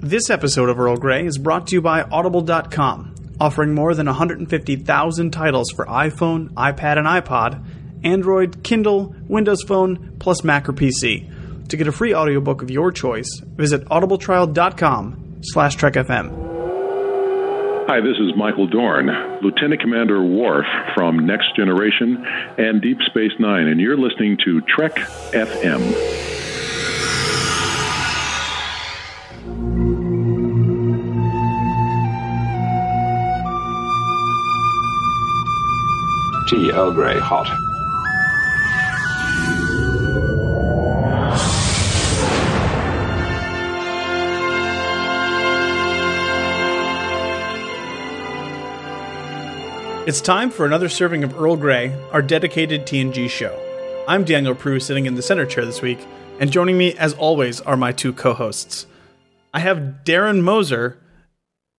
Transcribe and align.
This 0.00 0.30
episode 0.30 0.68
of 0.68 0.80
Earl 0.80 0.96
Grey 0.96 1.24
is 1.26 1.38
brought 1.38 1.68
to 1.68 1.74
you 1.74 1.80
by 1.80 2.02
Audible.com, 2.02 3.14
offering 3.38 3.74
more 3.74 3.94
than 3.94 4.06
150,000 4.06 5.30
titles 5.30 5.70
for 5.70 5.86
iPhone, 5.86 6.50
iPad, 6.54 6.98
and 6.98 7.06
iPod, 7.06 7.64
Android, 8.02 8.62
Kindle, 8.64 9.14
Windows 9.28 9.62
Phone, 9.62 10.16
plus 10.18 10.42
Mac 10.42 10.68
or 10.68 10.72
PC. 10.72 11.68
To 11.68 11.76
get 11.76 11.86
a 11.86 11.92
free 11.92 12.14
audiobook 12.14 12.62
of 12.62 12.70
your 12.70 12.90
choice, 12.90 13.28
visit 13.44 13.84
audibletrial.com 13.84 15.40
slash 15.42 15.76
trekfm. 15.76 16.48
Hi, 17.86 18.00
this 18.00 18.16
is 18.20 18.36
Michael 18.36 18.68
Dorn, 18.68 19.08
Lieutenant 19.42 19.80
Commander 19.80 20.22
Worf 20.22 20.66
from 20.94 21.26
Next 21.26 21.56
Generation 21.56 22.24
and 22.56 22.80
Deep 22.80 22.98
Space 23.06 23.32
Nine, 23.38 23.66
and 23.66 23.80
you're 23.80 23.98
listening 23.98 24.38
to 24.44 24.60
Trek 24.62 24.94
FM. 25.32 26.39
Tea 36.50 36.72
Earl 36.72 36.90
Grey 36.90 37.16
hot. 37.16 37.46
It's 50.08 50.20
time 50.20 50.50
for 50.50 50.66
another 50.66 50.88
serving 50.88 51.22
of 51.22 51.40
Earl 51.40 51.54
Grey, 51.54 51.94
our 52.10 52.20
dedicated 52.20 52.84
TNG 52.84 53.30
show. 53.30 53.56
I'm 54.08 54.24
Daniel 54.24 54.56
Proulx, 54.56 54.82
sitting 54.82 55.06
in 55.06 55.14
the 55.14 55.22
center 55.22 55.46
chair 55.46 55.64
this 55.64 55.80
week, 55.80 56.04
and 56.40 56.50
joining 56.50 56.76
me, 56.76 56.96
as 56.96 57.14
always, 57.14 57.60
are 57.60 57.76
my 57.76 57.92
two 57.92 58.12
co 58.12 58.34
hosts. 58.34 58.86
I 59.54 59.60
have 59.60 60.00
Darren 60.04 60.40
Moser 60.40 60.98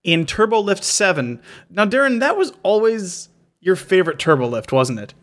in 0.06 0.26
Turbo 0.26 0.62
Lift 0.62 0.86
7. 0.86 1.42
Now, 1.70 1.86
Darren, 1.86 2.22
that 2.22 2.38
was 2.38 2.54
always 2.64 3.28
your 3.62 3.76
favorite 3.76 4.20
Turbo 4.20 4.48
Lift, 4.48 4.72
wasn't 4.72 5.00
it? 5.00 5.14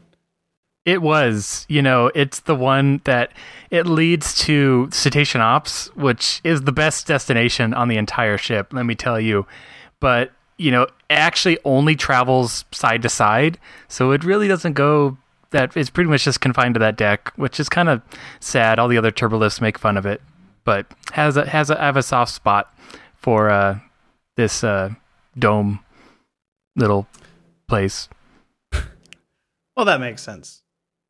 It 0.85 1.03
was, 1.03 1.67
you 1.69 1.83
know, 1.83 2.11
it's 2.15 2.41
the 2.41 2.55
one 2.55 3.03
that 3.05 3.33
it 3.71 3.87
leads 3.87 4.35
to 4.45 4.89
Cetacean 4.91 5.43
Ops, 5.43 5.95
which 5.95 6.41
is 6.45 6.63
the 6.63 6.73
best 6.73 7.07
destination 7.07 7.75
on 7.75 7.89
the 7.89 7.99
entire 7.99 8.39
ship, 8.39 8.73
let 8.73 8.87
me 8.87 8.95
tell 8.95 9.21
you. 9.21 9.47
But, 10.01 10.33
you 10.57 10.71
know, 10.71 10.87
actually 11.11 11.59
only 11.65 11.95
travels 11.95 12.65
side 12.71 13.03
to 13.03 13.11
side, 13.11 13.59
so 13.89 14.13
it 14.13 14.25
really 14.25 14.49
doesn't 14.49 14.73
go 14.73 15.19
that 15.51 15.77
it's 15.77 15.91
pretty 15.91 16.11
much 16.11 16.25
just 16.25 16.41
confined 16.41 16.75
to 16.75 16.81
that 16.81 16.97
deck, 16.97 17.33
which 17.37 17.59
is 17.59 17.69
kind 17.69 17.89
of 17.89 18.03
sad. 18.41 18.79
All 18.79 18.89
the 18.89 18.99
other 18.99 19.11
turbo 19.11 19.39
lifts 19.39 19.61
make 19.61 19.79
fun 19.79 19.97
of 19.97 20.07
it, 20.07 20.23
but 20.65 20.87
has 21.13 21.37
a 21.37 21.47
has 21.47 21.71
a 21.71 21.81
I 21.81 21.87
have 21.87 21.97
a 21.97 22.03
soft 22.03 22.33
spot 22.33 22.75
for 23.17 23.51
uh, 23.51 23.79
this 24.37 24.63
uh, 24.63 24.91
dome 25.39 25.81
little 26.77 27.07
place. 27.67 28.09
Well, 29.79 29.85
that 29.85 30.01
makes 30.01 30.23
sense. 30.23 30.65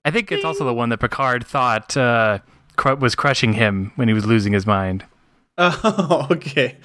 I 0.05 0.11
think 0.11 0.31
it's 0.31 0.45
also 0.45 0.63
the 0.67 0.75
one 0.75 0.91
that 0.91 0.99
Picard 0.99 1.47
thought 1.47 1.97
uh, 1.97 2.41
cr- 2.77 2.97
was 2.97 3.15
crushing 3.15 3.55
him 3.55 3.93
when 3.97 4.09
he 4.09 4.15
was 4.15 4.27
losing 4.27 4.53
his 4.53 4.67
mind. 4.67 5.07
Oh, 5.61 6.29
okay. 6.31 6.77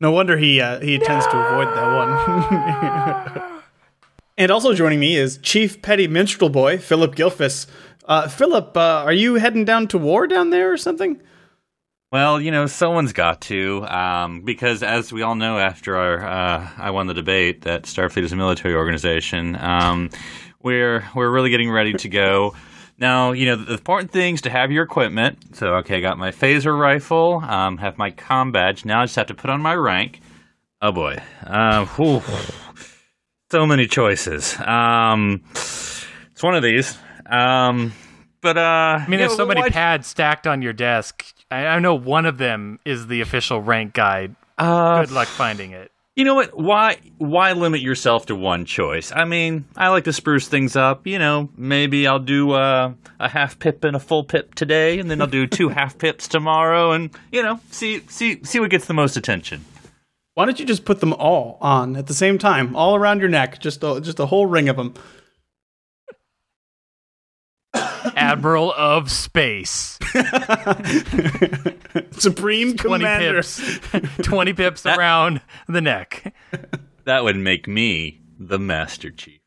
No 0.00 0.10
wonder 0.10 0.38
he 0.38 0.60
uh, 0.60 0.80
he 0.80 0.98
tends 0.98 1.26
to 1.26 1.36
avoid 1.36 1.66
that 1.66 3.42
one. 3.42 3.60
and 4.38 4.50
also 4.50 4.72
joining 4.72 5.00
me 5.00 5.16
is 5.16 5.36
Chief 5.38 5.82
Petty 5.82 6.08
Minstrel 6.08 6.48
Boy 6.48 6.78
Phillip 6.78 7.14
Gilfus. 7.14 7.66
Uh, 8.06 8.28
Phillip, 8.28 8.74
uh, 8.74 9.02
are 9.04 9.12
you 9.12 9.34
heading 9.34 9.66
down 9.66 9.88
to 9.88 9.98
war 9.98 10.26
down 10.26 10.48
there 10.50 10.72
or 10.72 10.78
something? 10.78 11.20
Well, 12.12 12.40
you 12.40 12.50
know, 12.50 12.66
someone's 12.66 13.14
got 13.14 13.40
to, 13.42 13.86
um, 13.86 14.42
because 14.42 14.82
as 14.82 15.12
we 15.12 15.22
all 15.22 15.34
know, 15.34 15.58
after 15.58 15.96
our 15.96 16.22
uh, 16.22 16.68
I 16.76 16.90
won 16.90 17.06
the 17.06 17.14
debate 17.14 17.62
that 17.62 17.84
Starfleet 17.84 18.22
is 18.22 18.32
a 18.32 18.36
military 18.36 18.74
organization, 18.74 19.56
um, 19.56 20.10
we're 20.62 21.04
we're 21.14 21.30
really 21.30 21.50
getting 21.50 21.70
ready 21.70 21.92
to 21.92 22.08
go. 22.08 22.54
Now, 22.98 23.32
you 23.32 23.46
know, 23.46 23.56
the 23.56 23.72
important 23.72 24.10
thing 24.12 24.34
is 24.34 24.42
to 24.42 24.50
have 24.50 24.70
your 24.70 24.84
equipment. 24.84 25.56
So, 25.56 25.74
okay, 25.76 25.96
I 25.96 26.00
got 26.00 26.18
my 26.18 26.30
phaser 26.30 26.78
rifle, 26.78 27.42
um, 27.44 27.78
have 27.78 27.98
my 27.98 28.10
com 28.10 28.52
badge. 28.52 28.84
Now 28.84 29.00
I 29.02 29.04
just 29.04 29.16
have 29.16 29.26
to 29.28 29.34
put 29.34 29.50
on 29.50 29.60
my 29.60 29.74
rank. 29.74 30.20
Oh 30.80 30.92
boy, 30.92 31.22
uh, 31.46 31.84
whew. 31.86 32.22
so 33.50 33.66
many 33.66 33.86
choices. 33.86 34.58
Um, 34.58 35.42
it's 35.52 36.42
one 36.42 36.54
of 36.54 36.62
these. 36.62 36.98
Um, 37.26 37.92
but 38.40 38.58
uh, 38.58 38.98
I 39.00 39.06
mean, 39.08 39.20
there's 39.20 39.36
so 39.36 39.46
many 39.46 39.60
why- 39.60 39.70
pads 39.70 40.08
stacked 40.08 40.46
on 40.48 40.60
your 40.62 40.72
desk. 40.72 41.24
I, 41.50 41.66
I 41.66 41.78
know 41.78 41.94
one 41.94 42.26
of 42.26 42.38
them 42.38 42.80
is 42.84 43.06
the 43.06 43.20
official 43.20 43.60
rank 43.60 43.94
guide. 43.94 44.34
Uh, 44.58 45.02
Good 45.02 45.12
luck 45.12 45.28
finding 45.28 45.70
it. 45.70 45.91
You 46.14 46.24
know 46.24 46.34
what? 46.34 46.58
Why 46.58 46.98
why 47.16 47.52
limit 47.52 47.80
yourself 47.80 48.26
to 48.26 48.34
one 48.34 48.66
choice? 48.66 49.10
I 49.12 49.24
mean, 49.24 49.64
I 49.76 49.88
like 49.88 50.04
to 50.04 50.12
spruce 50.12 50.46
things 50.46 50.76
up. 50.76 51.06
You 51.06 51.18
know, 51.18 51.48
maybe 51.56 52.06
I'll 52.06 52.18
do 52.18 52.50
uh, 52.50 52.92
a 53.18 53.28
half 53.30 53.58
pip 53.58 53.82
and 53.82 53.96
a 53.96 53.98
full 53.98 54.22
pip 54.22 54.54
today, 54.54 54.98
and 54.98 55.10
then 55.10 55.22
I'll 55.22 55.26
do 55.26 55.46
two 55.48 55.70
half 55.70 55.96
pips 55.96 56.28
tomorrow, 56.28 56.92
and 56.92 57.08
you 57.30 57.42
know, 57.42 57.60
see 57.70 58.02
see 58.08 58.44
see 58.44 58.60
what 58.60 58.70
gets 58.70 58.84
the 58.84 58.94
most 58.94 59.16
attention. 59.16 59.64
Why 60.34 60.44
don't 60.44 60.60
you 60.60 60.66
just 60.66 60.84
put 60.84 61.00
them 61.00 61.14
all 61.14 61.56
on 61.62 61.96
at 61.96 62.06
the 62.06 62.14
same 62.14 62.38
time, 62.38 62.76
all 62.76 62.94
around 62.94 63.20
your 63.20 63.28
neck, 63.28 63.58
just 63.58 63.82
a, 63.82 64.00
just 64.00 64.18
a 64.18 64.26
whole 64.26 64.46
ring 64.46 64.68
of 64.68 64.76
them? 64.76 64.94
Admiral 68.32 68.72
of 68.72 69.10
Space. 69.10 69.98
Supreme 72.12 72.76
20 72.76 73.04
Commander. 73.04 73.42
pips. 73.42 73.78
20 74.22 74.52
pips 74.54 74.86
around 74.86 75.42
the 75.68 75.82
neck. 75.82 76.34
That 77.04 77.24
would 77.24 77.36
make 77.36 77.68
me 77.68 78.22
the 78.38 78.58
Master 78.58 79.10
Chief. 79.10 79.40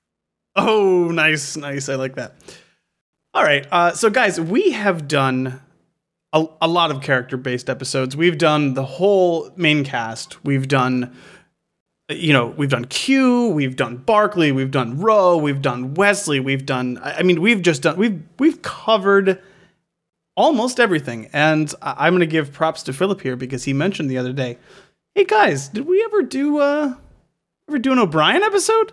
Oh, 0.56 1.10
nice, 1.12 1.58
nice. 1.58 1.90
I 1.90 1.96
like 1.96 2.16
that. 2.16 2.36
All 3.34 3.44
right. 3.44 3.66
Uh, 3.72 3.92
so, 3.94 4.10
guys, 4.12 4.40
we 4.40 4.72
have 4.72 5.08
done 5.08 5.60
a, 6.32 6.46
a 6.62 6.68
lot 6.68 6.92
of 6.92 7.02
character 7.02 7.38
based 7.38 7.70
episodes. 7.70 8.16
We've 8.16 8.38
done 8.38 8.76
the 8.76 8.86
whole 8.86 9.52
main 9.56 9.84
cast. 9.84 10.44
We've 10.46 10.68
done, 10.68 11.16
you 12.10 12.34
know, 12.34 12.48
we've 12.48 12.70
done 12.70 12.86
Q. 12.86 13.48
We've 13.50 13.76
done 13.76 13.98
Barclay. 13.98 14.52
We've 14.52 14.72
done 14.72 15.00
Ro. 15.00 15.38
We've 15.38 15.62
done 15.62 15.94
Wesley. 15.96 16.40
We've 16.40 16.66
done. 16.66 17.00
I 17.00 17.14
I 17.20 17.24
mean, 17.24 17.42
we've 17.42 17.62
just 17.62 17.82
done. 17.82 17.98
We've 17.98 18.22
we've 18.40 18.62
covered 18.62 19.42
almost 20.36 20.80
everything. 20.80 21.30
And 21.34 21.74
I- 21.82 22.06
I'm 22.06 22.14
going 22.14 22.20
to 22.20 22.26
give 22.28 22.52
props 22.54 22.84
to 22.84 22.94
Phillip 22.94 23.22
here 23.22 23.36
because 23.36 23.64
he 23.64 23.74
mentioned 23.74 24.10
the 24.10 24.18
other 24.18 24.34
day, 24.34 24.58
"Hey 25.16 25.26
guys, 25.26 25.68
did 25.70 25.88
we 25.88 26.04
ever 26.04 26.22
do 26.22 26.60
uh 26.60 26.94
ever 27.70 27.80
do 27.80 27.92
an 27.92 28.00
O'Brien 28.00 28.44
episode?" 28.44 28.92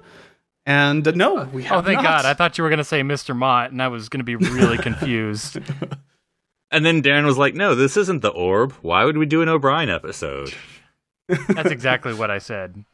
And 0.64 1.06
uh, 1.06 1.10
no, 1.10 1.44
we 1.52 1.64
have 1.64 1.78
Oh, 1.80 1.82
thank 1.82 1.96
not. 1.96 2.04
God. 2.04 2.24
I 2.24 2.34
thought 2.34 2.56
you 2.56 2.62
were 2.64 2.70
going 2.70 2.78
to 2.78 2.84
say 2.84 3.02
Mr. 3.02 3.34
Mott, 3.36 3.72
and 3.72 3.82
I 3.82 3.88
was 3.88 4.08
going 4.08 4.20
to 4.20 4.24
be 4.24 4.36
really 4.36 4.78
confused. 4.82 5.58
And 6.70 6.86
then 6.86 7.02
Darren 7.02 7.24
was 7.26 7.36
like, 7.36 7.54
"No, 7.54 7.74
this 7.74 7.96
isn't 7.98 8.22
the 8.22 8.30
orb. 8.30 8.72
Why 8.80 9.04
would 9.04 9.18
we 9.18 9.26
do 9.26 9.42
an 9.42 9.48
O'Brien 9.50 9.90
episode?" 9.90 10.54
That's 11.28 11.70
exactly 11.70 12.14
what 12.14 12.30
I 12.30 12.38
said. 12.38 12.84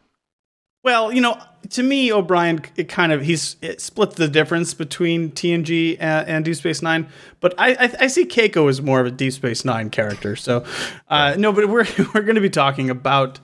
Well, 0.85 1.13
you 1.13 1.21
know, 1.21 1.41
to 1.71 1.83
me, 1.83 2.13
O'Brien, 2.13 2.61
it 2.77 2.89
kind 2.89 3.13
of 3.13 3.23
he's 3.23 3.57
it 3.61 3.81
splits 3.81 4.15
the 4.15 4.29
difference 4.29 4.75
between 4.75 5.33
TNG 5.33 5.97
and, 5.99 6.29
and 6.29 6.45
Deep 6.45 6.57
Space 6.57 6.83
Nine. 6.83 7.09
But 7.41 7.55
I, 7.59 7.73
I, 7.75 7.95
I 8.01 8.07
see 8.07 8.25
Keiko 8.25 8.69
as 8.69 8.81
more 8.81 9.01
of 9.01 9.07
a 9.07 9.11
Deep 9.11 9.33
Space 9.33 9.65
Nine 9.65 9.91
character. 9.91 10.37
So, 10.37 10.65
uh, 11.09 11.35
no, 11.37 11.53
but 11.53 11.69
we're 11.69 11.87
we're 12.15 12.23
going 12.23 12.37
to 12.37 12.41
be 12.41 12.51
talking 12.51 12.91
about 12.91 13.41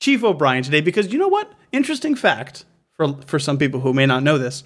Chief 0.00 0.24
O'Brien 0.24 0.62
today 0.62 0.80
because 0.80 1.12
you 1.12 1.18
know 1.18 1.28
what? 1.28 1.52
Interesting 1.72 2.14
fact 2.14 2.64
for 2.92 3.14
for 3.26 3.38
some 3.38 3.58
people 3.58 3.80
who 3.80 3.92
may 3.92 4.06
not 4.06 4.22
know 4.22 4.38
this. 4.38 4.64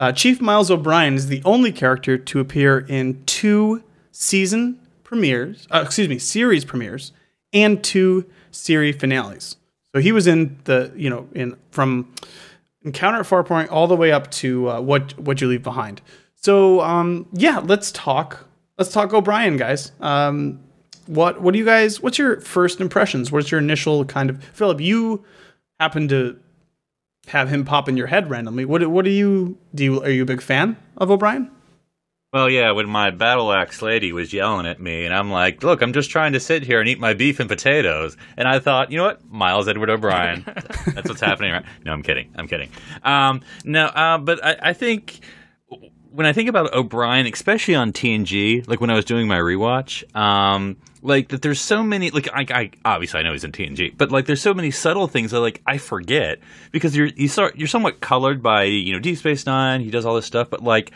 Uh, 0.00 0.12
Chief 0.12 0.40
Miles 0.40 0.70
O'Brien 0.70 1.14
is 1.14 1.26
the 1.26 1.42
only 1.44 1.72
character 1.72 2.16
to 2.16 2.40
appear 2.40 2.78
in 2.78 3.24
two 3.24 3.82
season 4.12 4.78
premieres, 5.02 5.66
uh, 5.70 5.82
excuse 5.84 6.08
me, 6.08 6.18
series 6.18 6.64
premieres, 6.64 7.12
and 7.52 7.82
two 7.82 8.24
series 8.50 8.96
finales. 8.96 9.56
So 9.94 10.00
he 10.00 10.12
was 10.12 10.26
in 10.26 10.58
the, 10.64 10.92
you 10.94 11.08
know, 11.08 11.28
in 11.34 11.56
from 11.70 12.12
Encounter 12.82 13.20
at 13.20 13.26
Farpoint 13.26 13.70
all 13.70 13.86
the 13.86 13.96
way 13.96 14.12
up 14.12 14.30
to 14.32 14.70
uh, 14.70 14.80
what 14.80 15.18
what 15.18 15.40
you 15.40 15.48
leave 15.48 15.62
behind. 15.62 16.00
So 16.34 16.80
um, 16.80 17.26
yeah, 17.32 17.58
let's 17.58 17.90
talk. 17.92 18.46
Let's 18.76 18.92
talk 18.92 19.12
O'Brien, 19.12 19.56
guys. 19.56 19.92
Um, 20.00 20.60
what 21.06 21.40
what 21.40 21.52
do 21.52 21.58
you 21.58 21.64
guys? 21.64 22.00
What's 22.00 22.18
your 22.18 22.40
first 22.40 22.80
impressions? 22.80 23.32
What's 23.32 23.50
your 23.50 23.60
initial 23.60 24.04
kind 24.04 24.30
of 24.30 24.42
Phillip? 24.44 24.80
You 24.80 25.24
happen 25.80 26.06
to 26.08 26.38
have 27.26 27.48
him 27.48 27.64
pop 27.64 27.88
in 27.88 27.96
your 27.96 28.06
head 28.06 28.30
randomly. 28.30 28.64
What 28.64 28.86
what 28.88 29.04
do 29.04 29.10
you 29.10 29.58
do? 29.74 29.84
You, 29.84 30.02
are 30.02 30.10
you 30.10 30.22
a 30.22 30.26
big 30.26 30.42
fan 30.42 30.76
of 30.96 31.10
O'Brien? 31.10 31.50
Well, 32.30 32.50
yeah, 32.50 32.72
when 32.72 32.90
my 32.90 33.10
battle 33.10 33.50
axe 33.50 33.80
lady 33.80 34.12
was 34.12 34.34
yelling 34.34 34.66
at 34.66 34.78
me, 34.78 35.06
and 35.06 35.14
I'm 35.14 35.30
like, 35.30 35.62
look, 35.62 35.80
I'm 35.80 35.94
just 35.94 36.10
trying 36.10 36.34
to 36.34 36.40
sit 36.40 36.62
here 36.62 36.78
and 36.78 36.86
eat 36.86 37.00
my 37.00 37.14
beef 37.14 37.40
and 37.40 37.48
potatoes. 37.48 38.18
And 38.36 38.46
I 38.46 38.58
thought, 38.58 38.90
you 38.90 38.98
know 38.98 39.04
what? 39.04 39.24
Miles 39.30 39.66
Edward 39.66 39.88
O'Brien. 39.88 40.44
That's 40.86 41.08
what's 41.08 41.22
happening, 41.22 41.52
right? 41.52 41.64
No, 41.86 41.92
I'm 41.92 42.02
kidding. 42.02 42.30
I'm 42.36 42.46
kidding. 42.46 42.68
Um, 43.02 43.40
no, 43.64 43.86
uh, 43.86 44.18
but 44.18 44.44
I, 44.44 44.56
I 44.60 44.72
think 44.74 45.20
when 46.10 46.26
I 46.26 46.34
think 46.34 46.50
about 46.50 46.74
O'Brien, 46.74 47.26
especially 47.26 47.74
on 47.74 47.94
TNG, 47.94 48.68
like 48.68 48.80
when 48.80 48.90
I 48.90 48.94
was 48.94 49.06
doing 49.06 49.26
my 49.26 49.38
rewatch, 49.38 50.04
um, 50.14 50.76
like 51.00 51.28
that 51.28 51.42
there's 51.42 51.60
so 51.60 51.82
many 51.82 52.10
like 52.10 52.28
I, 52.34 52.44
I 52.50 52.70
obviously 52.84 53.20
I 53.20 53.22
know 53.22 53.32
he's 53.32 53.44
in 53.44 53.52
TNG, 53.52 53.96
but 53.96 54.10
like 54.10 54.26
there's 54.26 54.42
so 54.42 54.52
many 54.52 54.70
subtle 54.70 55.06
things 55.06 55.30
that 55.30 55.40
like 55.40 55.62
I 55.64 55.78
forget 55.78 56.40
because 56.72 56.96
you're 56.96 57.06
you 57.06 57.28
start 57.28 57.56
you're 57.56 57.68
somewhat 57.68 58.00
colored 58.00 58.42
by 58.42 58.64
you 58.64 58.92
know 58.92 58.98
Deep 58.98 59.16
Space 59.16 59.46
Nine. 59.46 59.80
He 59.80 59.90
does 59.90 60.04
all 60.04 60.14
this 60.14 60.26
stuff, 60.26 60.50
but 60.50 60.62
like, 60.62 60.90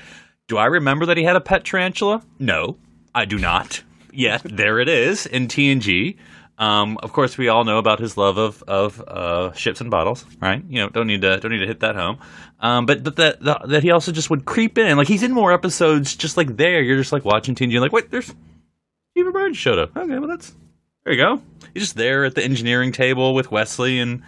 do 0.53 0.59
I 0.59 0.67
remember 0.67 1.07
that 1.07 1.17
he 1.17 1.25
had 1.25 1.35
a 1.35 1.41
pet 1.41 1.65
tarantula? 1.65 2.23
No, 2.39 2.77
I 3.15 3.25
do 3.25 3.39
not. 3.39 3.83
Yet 4.13 4.43
there 4.45 4.81
it 4.81 4.89
is 4.91 5.25
in 5.25 5.49
TNG. 5.49 6.19
Um, 6.59 6.99
of 7.03 7.15
course, 7.15 7.39
we 7.39 7.49
all 7.49 7.65
know 7.65 7.79
about 7.79 8.01
his 8.01 8.19
love 8.19 8.37
of 8.37 8.63
of 8.65 9.01
uh, 9.01 9.53
ships 9.55 9.81
and 9.81 9.91
bottles, 9.91 10.27
right? 10.43 10.63
You 10.69 10.81
know, 10.81 10.91
don't 10.91 11.07
need 11.07 11.23
to 11.23 11.39
don't 11.39 11.53
need 11.53 11.61
to 11.61 11.67
hit 11.67 11.81
that 11.81 11.97
home. 11.97 12.19
Um, 12.61 12.85
but 12.85 13.03
but 13.03 13.17
that, 13.17 13.43
that 13.67 13.83
he 13.83 13.93
also 13.93 14.13
just 14.13 14.29
would 14.29 14.45
creep 14.45 14.77
in, 14.77 14.99
like 14.99 15.09
he's 15.09 15.23
in 15.23 15.33
more 15.33 15.55
episodes, 15.55 16.15
just 16.15 16.37
like 16.37 16.55
there. 16.59 16.83
You're 16.83 16.99
just 16.99 17.13
like 17.13 17.25
watching 17.25 17.55
TNG, 17.55 17.81
like 17.81 17.93
wait, 17.93 18.11
there's 18.11 18.35
Steve 19.13 19.27
O'Brien 19.27 19.55
showed 19.55 19.79
up. 19.79 19.97
Okay, 19.97 20.19
well 20.19 20.29
that's 20.29 20.55
there 21.05 21.15
you 21.15 21.19
go. 21.19 21.41
He's 21.73 21.85
just 21.85 21.97
there 21.97 22.27
at 22.27 22.35
the 22.35 22.45
engineering 22.45 22.93
table 22.93 23.33
with 23.35 23.51
Wesley 23.51 24.01
and 24.01 24.23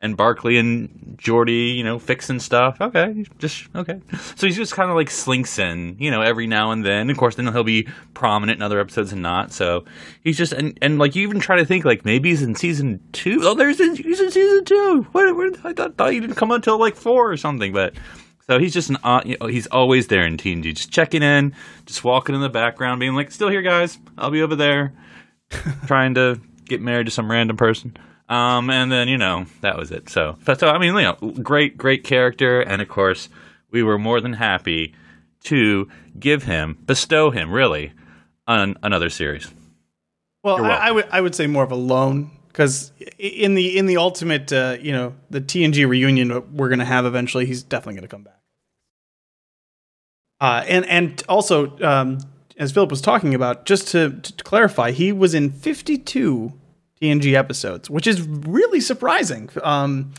and 0.00 0.16
Barclay 0.16 0.56
and 0.56 1.18
Geordi, 1.18 1.74
you 1.74 1.82
know, 1.82 1.98
fixing 1.98 2.38
stuff. 2.38 2.80
Okay, 2.80 3.24
just 3.38 3.68
okay. 3.74 4.00
So 4.36 4.46
he's 4.46 4.56
just 4.56 4.72
kind 4.72 4.90
of 4.90 4.96
like 4.96 5.10
slinks 5.10 5.58
in, 5.58 5.96
you 5.98 6.10
know, 6.10 6.22
every 6.22 6.46
now 6.46 6.70
and 6.70 6.84
then. 6.84 7.10
Of 7.10 7.16
course, 7.16 7.34
then 7.34 7.52
he'll 7.52 7.64
be 7.64 7.88
prominent 8.14 8.58
in 8.58 8.62
other 8.62 8.78
episodes 8.78 9.12
and 9.12 9.22
not. 9.22 9.52
So 9.52 9.84
he's 10.22 10.36
just 10.36 10.52
and, 10.52 10.78
and 10.80 10.98
like 10.98 11.16
you 11.16 11.22
even 11.24 11.40
try 11.40 11.56
to 11.56 11.66
think 11.66 11.84
like 11.84 12.04
maybe 12.04 12.30
he's 12.30 12.42
in 12.42 12.54
season 12.54 13.00
two. 13.12 13.40
Oh, 13.42 13.54
there's 13.54 13.78
he's 13.78 14.20
in 14.20 14.30
season 14.30 14.64
two. 14.64 15.06
What 15.12 15.28
I 15.64 15.72
thought, 15.72 15.96
thought 15.96 16.12
he 16.12 16.20
didn't 16.20 16.36
come 16.36 16.52
until 16.52 16.78
like 16.78 16.94
four 16.96 17.30
or 17.30 17.36
something, 17.36 17.72
but. 17.72 17.94
So 18.50 18.58
he's 18.58 18.72
just 18.72 18.88
an 18.88 18.96
uh, 19.04 19.20
you 19.26 19.36
know, 19.38 19.46
he's 19.46 19.66
always 19.66 20.06
there 20.06 20.24
in 20.24 20.38
TNG, 20.38 20.74
just 20.74 20.90
checking 20.90 21.22
in, 21.22 21.54
just 21.84 22.02
walking 22.02 22.34
in 22.34 22.40
the 22.40 22.48
background, 22.48 22.98
being 22.98 23.14
like, 23.14 23.30
"Still 23.30 23.50
here, 23.50 23.60
guys. 23.60 23.98
I'll 24.16 24.30
be 24.30 24.40
over 24.40 24.56
there." 24.56 24.94
trying 25.86 26.14
to 26.14 26.40
get 26.64 26.80
married 26.80 27.04
to 27.06 27.10
some 27.10 27.30
random 27.30 27.58
person. 27.58 27.94
Um, 28.28 28.68
and 28.68 28.92
then 28.92 29.08
you 29.08 29.16
know 29.16 29.46
that 29.62 29.76
was 29.76 29.90
it. 29.90 30.10
So, 30.10 30.36
so 30.58 30.68
I 30.68 30.78
mean, 30.78 30.94
you 30.94 31.02
know, 31.02 31.14
great, 31.42 31.78
great 31.78 32.04
character, 32.04 32.60
and 32.60 32.82
of 32.82 32.88
course, 32.88 33.28
we 33.70 33.82
were 33.82 33.98
more 33.98 34.20
than 34.20 34.34
happy 34.34 34.94
to 35.44 35.88
give 36.18 36.42
him, 36.42 36.76
bestow 36.84 37.30
him, 37.30 37.50
really, 37.50 37.92
on 38.46 38.76
another 38.82 39.08
series. 39.08 39.50
Well, 40.42 40.64
I. 40.64 40.88
I 40.88 40.90
would 40.90 41.08
I 41.10 41.20
would 41.20 41.34
say 41.34 41.46
more 41.46 41.64
of 41.64 41.72
a 41.72 41.76
loan 41.76 42.30
because 42.48 42.92
in 43.18 43.54
the 43.54 43.78
in 43.78 43.86
the 43.86 43.96
ultimate, 43.96 44.52
uh, 44.52 44.76
you 44.80 44.92
know, 44.92 45.14
the 45.30 45.40
TNG 45.40 45.88
reunion 45.88 46.54
we're 46.54 46.68
gonna 46.68 46.84
have 46.84 47.06
eventually, 47.06 47.46
he's 47.46 47.62
definitely 47.62 47.94
gonna 47.94 48.08
come 48.08 48.24
back. 48.24 48.40
Uh, 50.40 50.64
and 50.66 50.84
and 50.86 51.22
also, 51.28 51.78
um, 51.80 52.18
as 52.58 52.72
Phillip 52.72 52.90
was 52.90 53.00
talking 53.00 53.34
about, 53.34 53.64
just 53.64 53.88
to, 53.88 54.20
to 54.20 54.44
clarify, 54.44 54.90
he 54.90 55.12
was 55.12 55.34
in 55.34 55.50
52 55.50 56.52
TNG 57.00 57.34
episodes, 57.34 57.88
which 57.88 58.06
is 58.06 58.22
really 58.22 58.80
surprising. 58.80 59.50
Um, 59.62 60.12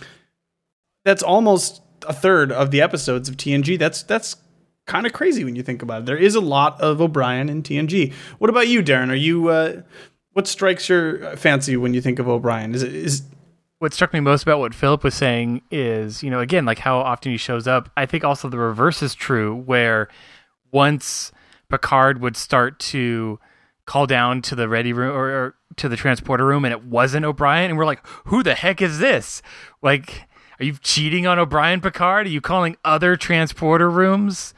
that's 1.06 1.24
almost 1.24 1.82
a 2.08 2.14
third 2.14 2.52
of 2.52 2.72
the 2.72 2.82
episodes 2.82 3.30
of 3.30 3.38
TNG. 3.38 3.78
That's 3.78 4.04
that's 4.04 4.36
kind 4.86 5.06
of 5.06 5.14
crazy 5.14 5.44
when 5.44 5.56
you 5.56 5.64
think 5.64 5.82
about 5.82 6.02
it. 6.02 6.06
There 6.06 6.18
is 6.18 6.36
a 6.36 6.42
lot 6.42 6.80
of 6.82 7.02
O'Brien 7.02 7.50
in 7.50 7.64
TNG. 7.64 8.14
What 8.40 8.50
about 8.50 8.68
you, 8.68 8.82
Darren? 8.82 9.10
Are 9.10 9.16
you 9.16 9.50
uh, 9.50 9.82
what 10.34 10.48
strikes 10.48 10.90
your 10.90 11.36
fancy 11.38 11.78
when 11.78 11.94
you 11.94 12.02
think 12.02 12.20
of 12.20 12.28
O'Brien? 12.28 12.74
Is 12.74 12.84
it 12.84 12.94
is 12.94 13.24
what 13.80 13.94
struck 13.94 14.14
me 14.14 14.20
most 14.20 14.44
about 14.44 14.60
what 14.60 14.76
Phillip 14.76 15.04
was 15.04 15.16
saying 15.16 15.62
is, 15.72 16.22
you 16.22 16.30
know, 16.30 16.42
again, 16.42 16.66
like 16.66 16.80
how 16.80 17.00
often 17.00 17.32
he 17.32 17.38
shows 17.38 17.66
up. 17.66 17.90
I 17.96 18.06
think 18.06 18.26
also 18.26 18.50
the 18.50 18.58
reverse 18.58 19.02
is 19.02 19.16
true, 19.16 19.56
where 19.56 20.10
once 20.72 21.32
Picard 21.70 22.20
would 22.22 22.36
start 22.36 22.78
to 22.80 23.40
call 23.90 24.06
down 24.06 24.40
to 24.40 24.54
the 24.54 24.70
ready 24.70 24.94
room 24.94 25.16
or, 25.16 25.30
or 25.30 25.56
to 25.76 25.90
the 25.90 25.96
transporter 25.96 26.46
room 26.46 26.64
and 26.64 26.72
it 26.72 26.84
wasn't 26.84 27.26
O'Brien, 27.26 27.72
and 27.72 27.78
we're 27.78 27.88
like, 27.88 28.06
who 28.26 28.44
the 28.44 28.54
heck 28.54 28.84
is 28.84 29.00
this? 29.00 29.42
Like, 29.82 30.30
are 30.60 30.66
you 30.66 30.74
cheating 30.74 31.26
on 31.26 31.40
O'Brien 31.40 31.82
Picard? 31.82 32.28
Are 32.28 32.30
you 32.30 32.40
calling 32.40 32.78
other 32.86 33.16
transporter 33.16 33.90
rooms? 33.90 34.54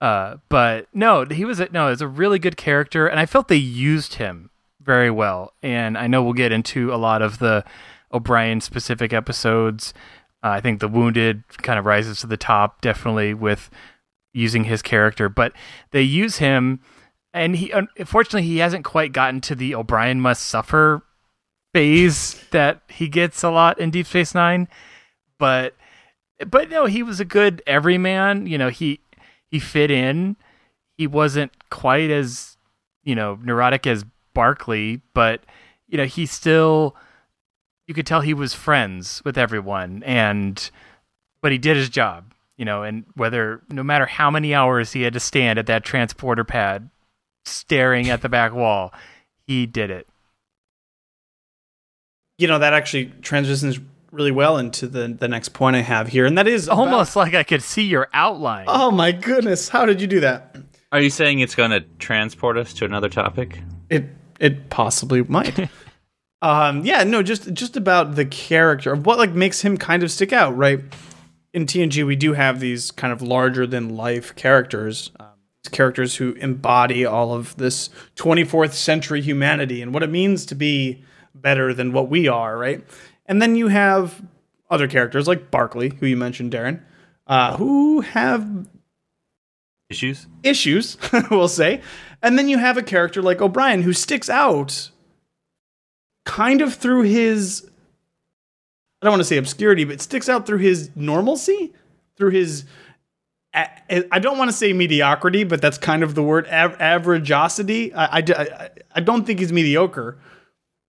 Uh, 0.00 0.36
but 0.48 0.86
no, 0.94 1.24
he 1.24 1.44
was 1.44 1.58
a, 1.58 1.68
no, 1.72 1.88
it's 1.88 2.02
a 2.02 2.06
really 2.06 2.38
good 2.38 2.56
character, 2.56 3.08
and 3.08 3.18
I 3.18 3.26
felt 3.26 3.48
they 3.48 3.56
used 3.56 4.14
him 4.14 4.50
very 4.80 5.10
well. 5.10 5.52
And 5.60 5.98
I 5.98 6.06
know 6.06 6.22
we'll 6.22 6.34
get 6.34 6.52
into 6.52 6.94
a 6.94 6.96
lot 6.96 7.20
of 7.20 7.40
the 7.40 7.64
O'Brien 8.12 8.60
specific 8.60 9.12
episodes. 9.12 9.92
Uh, 10.40 10.50
I 10.50 10.60
think 10.60 10.78
the 10.78 10.88
Wounded 10.88 11.42
kind 11.62 11.80
of 11.80 11.84
rises 11.84 12.20
to 12.20 12.28
the 12.28 12.36
top, 12.36 12.80
definitely 12.80 13.34
with 13.34 13.70
using 14.32 14.64
his 14.64 14.82
character, 14.82 15.28
but 15.28 15.52
they 15.90 16.02
use 16.02 16.36
him, 16.38 16.80
and 17.34 17.56
he 17.56 17.72
unfortunately 17.72 18.48
he 18.48 18.58
hasn't 18.58 18.84
quite 18.84 19.12
gotten 19.12 19.40
to 19.42 19.56
the 19.56 19.74
O'Brien 19.74 20.20
must 20.20 20.46
suffer 20.46 21.02
phase 21.74 22.40
that 22.52 22.82
he 22.88 23.08
gets 23.08 23.42
a 23.42 23.50
lot 23.50 23.78
in 23.80 23.90
Deep 23.90 24.06
Space 24.06 24.34
Nine, 24.34 24.68
but 25.36 25.74
but 26.46 26.70
no, 26.70 26.86
he 26.86 27.02
was 27.02 27.18
a 27.18 27.24
good 27.24 27.60
everyman. 27.66 28.46
You 28.46 28.56
know, 28.56 28.70
he 28.70 29.00
he 29.50 29.58
fit 29.58 29.90
in. 29.90 30.36
He 30.96 31.08
wasn't 31.08 31.52
quite 31.70 32.08
as 32.08 32.56
you 33.02 33.16
know 33.16 33.38
neurotic 33.42 33.84
as 33.86 34.04
Barclay, 34.32 35.02
but 35.12 35.42
you 35.88 35.98
know 35.98 36.06
he 36.06 36.26
still 36.26 36.96
you 37.88 37.94
could 37.94 38.06
tell 38.06 38.20
he 38.20 38.32
was 38.32 38.54
friends 38.54 39.20
with 39.24 39.36
everyone, 39.36 40.04
and 40.04 40.70
but 41.42 41.50
he 41.50 41.58
did 41.58 41.76
his 41.76 41.88
job. 41.88 42.32
You 42.56 42.64
know, 42.64 42.84
and 42.84 43.04
whether 43.16 43.62
no 43.68 43.82
matter 43.82 44.06
how 44.06 44.30
many 44.30 44.54
hours 44.54 44.92
he 44.92 45.02
had 45.02 45.14
to 45.14 45.20
stand 45.20 45.58
at 45.58 45.66
that 45.66 45.82
transporter 45.82 46.44
pad, 46.44 46.88
staring 47.44 48.08
at 48.10 48.22
the 48.22 48.28
back 48.28 48.52
wall, 48.54 48.92
he 49.46 49.66
did 49.66 49.90
it. 49.90 50.06
you 52.38 52.48
know 52.48 52.58
that 52.58 52.72
actually 52.72 53.06
transitions 53.22 53.78
really 54.10 54.32
well 54.32 54.58
into 54.58 54.86
the 54.86 55.08
the 55.08 55.28
next 55.28 55.50
point 55.50 55.76
I 55.76 55.80
have 55.82 56.08
here, 56.08 56.26
and 56.26 56.36
that 56.38 56.46
is 56.48 56.66
about- 56.66 56.78
Almost 56.78 57.16
like 57.16 57.34
I 57.34 57.42
could 57.44 57.62
see 57.62 57.84
your 57.84 58.08
outline. 58.12 58.64
Oh 58.68 58.90
my 58.90 59.12
goodness! 59.12 59.68
How 59.68 59.84
did 59.86 60.00
you 60.00 60.06
do 60.06 60.20
that? 60.20 60.56
Are 60.92 61.00
you 61.00 61.10
saying 61.10 61.40
it's 61.40 61.54
going 61.56 61.70
to 61.72 61.80
transport 61.98 62.56
us 62.56 62.72
to 62.74 62.84
another 62.84 63.08
topic? 63.08 63.60
It 63.90 64.04
it 64.40 64.68
possibly 64.70 65.22
might. 65.22 65.68
um, 66.42 66.84
yeah, 66.84 67.04
no, 67.04 67.22
just 67.22 67.52
just 67.54 67.76
about 67.76 68.14
the 68.16 68.24
character 68.26 68.92
of 68.92 69.06
what 69.06 69.18
like 69.18 69.30
makes 69.32 69.60
him 69.60 69.76
kind 69.76 70.02
of 70.02 70.10
stick 70.10 70.32
out, 70.32 70.56
right? 70.56 70.80
In 71.52 71.66
TNG, 71.66 72.04
we 72.04 72.16
do 72.16 72.32
have 72.32 72.58
these 72.58 72.90
kind 72.90 73.12
of 73.12 73.22
larger 73.22 73.64
than 73.64 73.94
life 73.96 74.34
characters, 74.34 75.12
um, 75.20 75.28
characters 75.70 76.16
who 76.16 76.32
embody 76.34 77.04
all 77.04 77.32
of 77.34 77.56
this 77.56 77.90
24th 78.16 78.72
century 78.72 79.20
humanity 79.20 79.82
and 79.82 79.92
what 79.94 80.02
it 80.02 80.10
means 80.10 80.44
to 80.46 80.54
be 80.54 81.02
better 81.34 81.72
than 81.74 81.92
what 81.92 82.08
we 82.08 82.28
are, 82.28 82.56
right? 82.56 82.84
And 83.26 83.40
then 83.40 83.56
you 83.56 83.68
have 83.68 84.22
other 84.70 84.88
characters 84.88 85.26
like 85.26 85.50
Barclay, 85.50 85.90
who 85.94 86.06
you 86.06 86.16
mentioned, 86.16 86.52
Darren, 86.52 86.80
uh, 87.26 87.56
who 87.56 88.00
have 88.00 88.68
Issues? 89.90 90.26
issues, 90.42 90.96
we'll 91.30 91.48
say. 91.48 91.80
And 92.22 92.38
then 92.38 92.48
you 92.48 92.58
have 92.58 92.76
a 92.76 92.82
character 92.82 93.22
like 93.22 93.40
O'Brien 93.40 93.82
who 93.82 93.92
sticks 93.92 94.30
out 94.30 94.90
kind 96.24 96.62
of 96.62 96.74
through 96.74 97.02
his 97.02 97.68
I 99.04 99.06
don't 99.06 99.12
want 99.12 99.20
to 99.20 99.24
say 99.24 99.36
obscurity, 99.36 99.84
but 99.84 100.00
sticks 100.00 100.30
out 100.30 100.46
through 100.46 100.58
his 100.58 100.90
normalcy, 100.96 101.74
through 102.16 102.30
his 102.30 102.64
I 103.54 104.18
don't 104.18 104.36
want 104.38 104.50
to 104.50 104.56
say 104.56 104.72
mediocrity, 104.72 105.44
but 105.44 105.60
that's 105.62 105.78
kind 105.78 106.02
of 106.02 106.14
the 106.14 106.22
word 106.22 106.46
av- 106.48 106.76
averageosity. 106.78 107.92
I, 107.94 108.04
I, 108.04 108.18
I, 108.28 108.70
I 108.96 109.00
don't 109.00 109.24
think 109.24 109.38
he's 109.38 109.52
mediocre, 109.52 110.18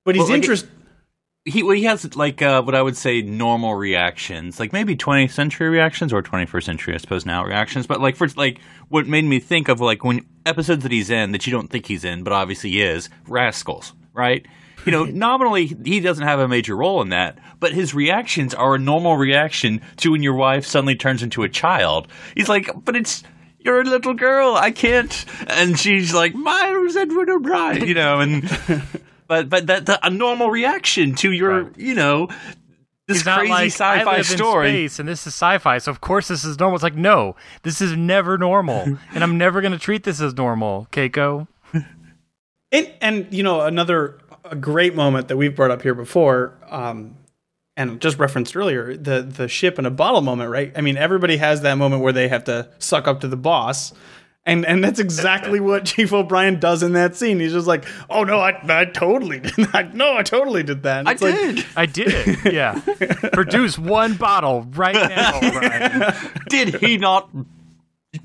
but 0.03 0.15
he's 0.15 0.21
Well, 0.23 0.29
like- 0.29 0.35
interest. 0.37 0.67
He 1.47 1.61
well, 1.61 1.75
he 1.75 1.83
has 1.83 2.15
like 2.15 2.41
uh, 2.41 2.63
what 2.63 2.73
I 2.73 2.81
would 2.81 2.97
say 2.97 3.21
normal 3.21 3.75
reactions, 3.75 4.59
like 4.59 4.73
maybe 4.73 4.95
20th 4.95 5.29
century 5.29 5.69
reactions 5.69 6.11
or 6.11 6.23
21st 6.23 6.63
century, 6.63 6.95
I 6.95 6.97
suppose 6.97 7.23
now 7.23 7.45
reactions. 7.45 7.85
But 7.85 8.01
like 8.01 8.15
for 8.15 8.27
like 8.29 8.59
what 8.89 9.05
made 9.05 9.25
me 9.25 9.39
think 9.39 9.67
of 9.67 9.79
like 9.79 10.03
when 10.03 10.25
episodes 10.47 10.81
that 10.81 10.91
he's 10.91 11.11
in 11.11 11.33
that 11.33 11.45
you 11.45 11.51
don't 11.51 11.67
think 11.69 11.85
he's 11.85 12.03
in, 12.03 12.23
but 12.23 12.33
obviously 12.33 12.71
he 12.71 12.81
is, 12.81 13.09
Rascals, 13.27 13.93
right? 14.11 14.43
You 14.85 14.91
know, 14.91 15.03
nominally 15.05 15.65
he 15.65 15.99
doesn't 15.99 16.25
have 16.25 16.39
a 16.39 16.47
major 16.47 16.75
role 16.75 17.01
in 17.01 17.09
that, 17.09 17.37
but 17.59 17.73
his 17.73 17.93
reactions 17.93 18.53
are 18.53 18.75
a 18.75 18.79
normal 18.79 19.17
reaction 19.17 19.81
to 19.97 20.11
when 20.11 20.23
your 20.23 20.35
wife 20.35 20.65
suddenly 20.65 20.95
turns 20.95 21.23
into 21.23 21.43
a 21.43 21.49
child. 21.49 22.07
He's 22.35 22.49
like, 22.49 22.69
but 22.83 22.95
it's 22.95 23.23
you're 23.59 23.81
a 23.81 23.83
little 23.83 24.13
girl, 24.13 24.55
I 24.55 24.69
can't, 24.71 25.25
and 25.47 25.77
she's 25.79 26.13
like, 26.13 26.35
Miles 26.35 26.95
Edward 26.95 27.29
O'Brien, 27.29 27.87
you 27.87 27.93
know, 27.95 28.19
and. 28.19 28.49
But 29.27 29.49
but 29.49 29.65
that, 29.65 29.87
that 29.87 30.01
a 30.03 30.11
normal 30.11 30.51
reaction 30.51 31.15
to 31.15 31.31
your 31.31 31.63
Right. 31.63 31.77
you 31.79 31.95
know 31.95 32.27
this 33.07 33.17
He's 33.17 33.25
not 33.25 33.39
crazy 33.39 33.51
like, 33.51 33.71
sci-fi 33.71 34.03
live 34.17 34.25
story. 34.27 34.67
in 34.69 34.73
space 34.75 34.99
and 34.99 35.09
this 35.09 35.21
is 35.25 35.33
sci-fi, 35.33 35.79
so 35.79 35.89
of 35.89 35.99
course 35.99 36.27
this 36.27 36.45
is 36.45 36.59
normal. 36.59 36.75
It's 36.75 36.83
like, 36.83 36.93
no, 36.95 37.35
this 37.63 37.81
is 37.81 37.97
never 37.97 38.37
normal, 38.37 38.81
and 39.15 39.23
I'm 39.23 39.39
never 39.39 39.61
going 39.61 39.71
to 39.71 39.79
treat 39.79 40.03
this 40.03 40.21
as 40.21 40.35
normal, 40.35 40.87
Keiko. 40.91 41.47
And, 42.71 42.91
and 42.99 43.27
you 43.33 43.41
know 43.41 43.61
another 43.61 44.17
a 44.49 44.55
great 44.55 44.95
moment 44.95 45.27
that 45.29 45.37
we've 45.37 45.55
brought 45.55 45.71
up 45.71 45.81
here 45.81 45.95
before, 45.95 46.53
um, 46.69 47.17
and 47.77 47.99
just 47.99 48.17
referenced 48.19 48.55
earlier, 48.55 48.95
the 48.95 49.21
the 49.21 49.47
ship 49.47 49.77
in 49.79 49.85
a 49.85 49.91
bottle 49.91 50.21
moment, 50.21 50.49
right? 50.49 50.71
I 50.75 50.81
mean, 50.81 50.97
everybody 50.97 51.37
has 51.37 51.61
that 51.61 51.75
moment 51.75 52.01
where 52.01 52.13
they 52.13 52.27
have 52.27 52.45
to 52.45 52.69
suck 52.79 53.07
up 53.07 53.21
to 53.21 53.27
the 53.27 53.35
boss, 53.37 53.91
And 54.45 54.65
and 54.65 54.83
that's 54.83 54.99
exactly 54.99 55.59
what 55.59 55.85
Chief 55.91 56.13
O'Brien 56.13 56.59
does 56.59 56.83
in 56.83 56.93
that 56.93 57.15
scene. 57.15 57.39
He's 57.39 57.51
just 57.51 57.67
like, 57.67 57.85
"Oh 58.09 58.23
no, 58.23 58.39
I, 58.39 58.59
I 58.69 58.85
totally 58.85 59.39
did 59.39 59.57
not. 59.73 59.93
No, 59.93 60.15
I 60.15 60.23
totally 60.23 60.63
did 60.63 60.83
that." 60.83 60.99
And 60.99 61.09
I 61.09 61.11
like, 61.13 61.19
did. 61.19 61.65
I 61.75 61.85
did. 61.85 62.53
Yeah. 62.53 62.79
Produce 63.33 63.77
one 63.77 64.13
bottle 64.15 64.61
right 64.75 64.93
now, 64.93 65.39
Brian. 65.39 66.13
did 66.47 66.75
he 66.75 66.97
not 66.97 67.29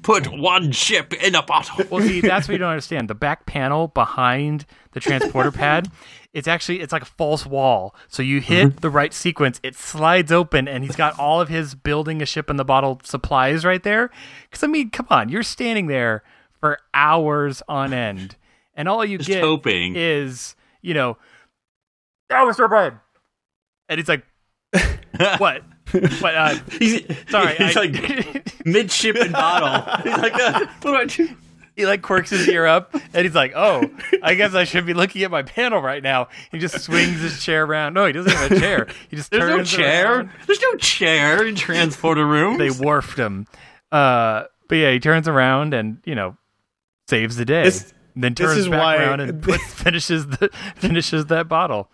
put 0.03 0.27
one 0.29 0.73
ship 0.73 1.13
in 1.13 1.35
a 1.35 1.43
bottle? 1.43 1.85
Well, 1.91 2.03
see, 2.03 2.21
that's 2.21 2.49
what 2.49 2.53
you 2.53 2.59
don't 2.59 2.71
understand. 2.71 3.09
The 3.09 3.15
back 3.15 3.47
panel 3.47 3.89
behind 3.89 4.67
the 4.93 5.01
transporter 5.01 5.51
pad, 5.53 5.91
it's 6.33 6.49
actually 6.49 6.81
it's 6.81 6.93
like 6.93 7.03
a 7.03 7.07
false 7.07 7.45
wall. 7.45 7.95
So 8.09 8.23
you 8.23 8.41
hit 8.41 8.69
mm-hmm. 8.69 8.79
the 8.79 8.91
right 8.91 9.13
sequence, 9.13 9.61
it 9.63 9.75
slides 9.75 10.31
open, 10.31 10.69
and 10.69 10.85
he's 10.85 10.97
got 10.97 11.19
all 11.19 11.41
of 11.41 11.49
his 11.49 11.75
building 11.75 12.23
a 12.23 12.27
ship 12.27 12.51
in 12.51 12.57
the 12.57 12.65
bottle 12.65 13.01
supplies 13.05 13.65
right 13.65 13.83
there. 13.83 14.11
Because 14.49 14.63
I 14.63 14.67
mean, 14.67 14.91
come 14.91 15.07
on, 15.11 15.29
you're 15.29 15.43
standing 15.43 15.87
there 15.87 16.23
for 16.61 16.79
hours 16.95 17.63
on 17.69 17.93
end, 17.93 18.37
and 18.75 18.89
all 18.89 19.05
you 19.05 19.19
get 19.19 19.43
hoping. 19.43 19.95
is 19.97 20.55
you 20.83 20.95
know, 20.95 21.17
oh, 22.31 22.51
Mr. 22.51 22.65
O'Brien, 22.65 23.01
and 23.89 23.99
he's 23.99 24.09
like, 24.09 24.25
what? 25.39 25.63
But 26.21 26.35
uh, 26.35 26.55
He's, 26.79 27.03
sorry, 27.29 27.55
he's 27.57 27.77
I- 27.77 27.81
like 27.81 28.65
midship 28.67 29.17
and 29.17 29.33
bottle. 29.33 30.03
He's 30.03 30.19
like, 30.21 30.35
uh, 30.35 30.67
what 30.83 30.91
do 30.91 30.95
I 30.97 31.05
do? 31.07 31.29
he 31.77 31.87
like 31.87 32.03
quirks 32.03 32.29
his 32.31 32.47
ear 32.49 32.67
up 32.67 32.93
and 32.95 33.25
he's 33.25 33.35
like, 33.35 33.53
"Oh, 33.57 33.89
I 34.23 34.35
guess 34.35 34.55
I 34.55 34.65
should 34.65 34.85
be 34.85 34.93
looking 34.93 35.23
at 35.23 35.31
my 35.31 35.43
panel 35.43 35.81
right 35.81 36.03
now." 36.03 36.29
He 36.51 36.59
just 36.59 36.79
swings 36.81 37.21
his 37.21 37.43
chair 37.43 37.65
around. 37.65 37.95
No, 37.95 38.05
he 38.07 38.13
doesn't 38.13 38.31
have 38.31 38.53
a 38.53 38.61
chair. 38.61 38.87
He 39.09 39.17
just 39.17 39.31
There's 39.31 39.49
no 39.49 39.65
chair. 39.65 40.17
around. 40.17 40.31
There's 40.47 40.61
no 40.61 40.75
chair 40.75 41.47
in 41.47 41.55
transporter 41.55 42.27
rooms. 42.27 42.59
They 42.59 42.69
wharfed 42.69 43.17
him. 43.17 43.47
Uh, 43.91 44.45
but 44.69 44.75
yeah, 44.75 44.91
he 44.93 45.01
turns 45.01 45.27
around 45.27 45.73
and 45.73 45.99
you 46.05 46.15
know 46.15 46.37
saves 47.09 47.37
the 47.37 47.45
day. 47.47 47.63
This- 47.65 47.95
then 48.17 48.35
turns 48.35 48.69
back 48.69 48.79
why- 48.81 48.97
around 48.97 49.21
and 49.21 49.41
puts, 49.43 49.65
finishes 49.73 50.27
the 50.27 50.51
finishes 50.75 51.27
that 51.27 51.49
bottle. 51.49 51.89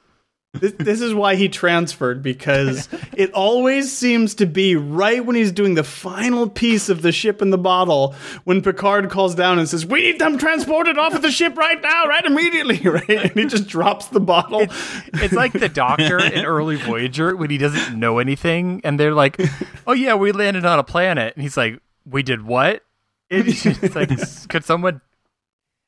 This, 0.61 0.73
this 0.79 1.01
is 1.01 1.15
why 1.15 1.35
he 1.37 1.49
transferred 1.49 2.23
because 2.23 2.89
it 3.17 3.33
always 3.33 3.91
seems 3.97 4.35
to 4.37 4.47
be 4.47 4.77
right 4.77 5.25
when 5.25 5.37
he's 5.37 5.53
doing 5.53 5.75
the 5.75 5.85
final 5.85 6.49
piece 6.49 6.89
of 6.89 7.03
the 7.03 7.13
ship 7.13 7.43
in 7.43 7.51
the 7.51 7.59
bottle 7.59 8.15
when 8.45 8.63
Picard 8.63 9.11
calls 9.11 9.35
down 9.35 9.59
and 9.59 9.69
says, 9.69 9.87
"We 9.87 10.03
need 10.03 10.19
them 10.19 10.39
transported 10.39 10.99
off 10.99 11.15
of 11.15 11.23
the 11.23 11.31
ship 11.31 11.57
right 11.57 11.81
now, 11.81 12.07
right 12.07 12.25
immediately!" 12.25 12.81
Right, 12.97 13.09
and 13.09 13.33
he 13.33 13.47
just 13.47 13.67
drops 13.67 14.07
the 14.07 14.21
bottle. 14.21 14.67
It's 15.15 15.35
like 15.35 15.53
the 15.53 15.69
doctor 15.69 16.19
in 16.19 16.45
early 16.45 16.77
Voyager 16.77 17.37
when 17.37 17.51
he 17.51 17.59
doesn't 17.59 17.99
know 17.99 18.19
anything, 18.19 18.81
and 18.85 18.99
they're 18.99 19.13
like, 19.13 19.41
"Oh 19.87 19.93
yeah, 19.93 20.15
we 20.15 20.33
landed 20.33 20.65
on 20.65 20.79
a 20.79 20.85
planet," 20.85 21.35
and 21.35 21.43
he's 21.43 21.57
like, 21.57 21.81
"We 22.05 22.23
did 22.23 22.43
what?" 22.43 22.83
It's 23.29 23.65
like, 23.95 24.11
could 24.49 24.65
someone? 24.65 25.01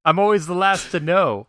I'm 0.04 0.18
always 0.18 0.46
the 0.46 0.54
last 0.54 0.90
to 0.92 1.00
know. 1.00 1.46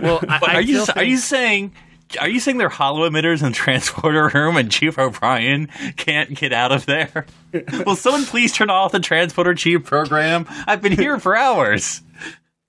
Well, 0.00 0.20
I, 0.28 0.38
But 0.38 0.48
I 0.48 0.54
are 0.54 0.60
you 0.60 0.82
still 0.82 0.94
are 0.96 1.04
you 1.04 1.16
saying 1.18 1.72
are 2.20 2.28
you 2.28 2.40
saying 2.40 2.58
they're 2.58 2.68
holo 2.68 3.08
emitters 3.08 3.42
in 3.42 3.48
the 3.50 3.54
transporter 3.56 4.28
room 4.32 4.56
and 4.56 4.70
Chief 4.70 4.98
O'Brien 4.98 5.68
can't 5.96 6.34
get 6.34 6.52
out 6.52 6.72
of 6.72 6.86
there? 6.86 7.26
Will 7.86 7.96
someone 7.96 8.24
please 8.24 8.52
turn 8.52 8.70
off 8.70 8.92
the 8.92 9.00
transporter 9.00 9.54
chief 9.54 9.84
program? 9.84 10.46
I've 10.66 10.82
been 10.82 10.92
here 10.92 11.18
for 11.18 11.36
hours. 11.36 12.00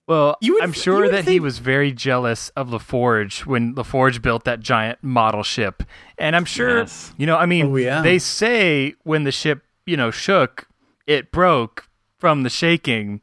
Well, 0.07 0.35
You 0.41 0.55
would- 0.55 0.63
I'm 0.63 0.73
sure 0.73 1.03
would 1.03 1.13
that 1.13 1.25
he 1.25 1.39
was 1.39 1.59
very 1.59 1.91
jealous 1.93 2.50
of 2.57 2.67
LaForge 2.69 3.45
when 3.45 3.73
LaForge 3.75 4.21
built 4.21 4.43
that 4.43 4.59
giant 4.59 5.00
model 5.01 5.43
ship. 5.43 5.83
And 6.17 6.35
I'm 6.35 6.45
sure, 6.45 6.79
Yes. 6.79 7.13
you 7.17 7.25
know, 7.25 7.38
I 7.38 7.45
mean, 7.45 7.67
Oh, 7.67 7.75
yeah. 7.77 8.01
they 8.01 8.19
say 8.19 8.95
when 9.03 9.23
the 9.23 9.31
ship, 9.31 9.63
you 9.85 9.95
know, 9.95 10.12
shook, 10.12 10.67
it 11.07 11.31
broke 11.31 11.88
from 12.19 12.43
the 12.43 12.50
shaking. 12.50 13.21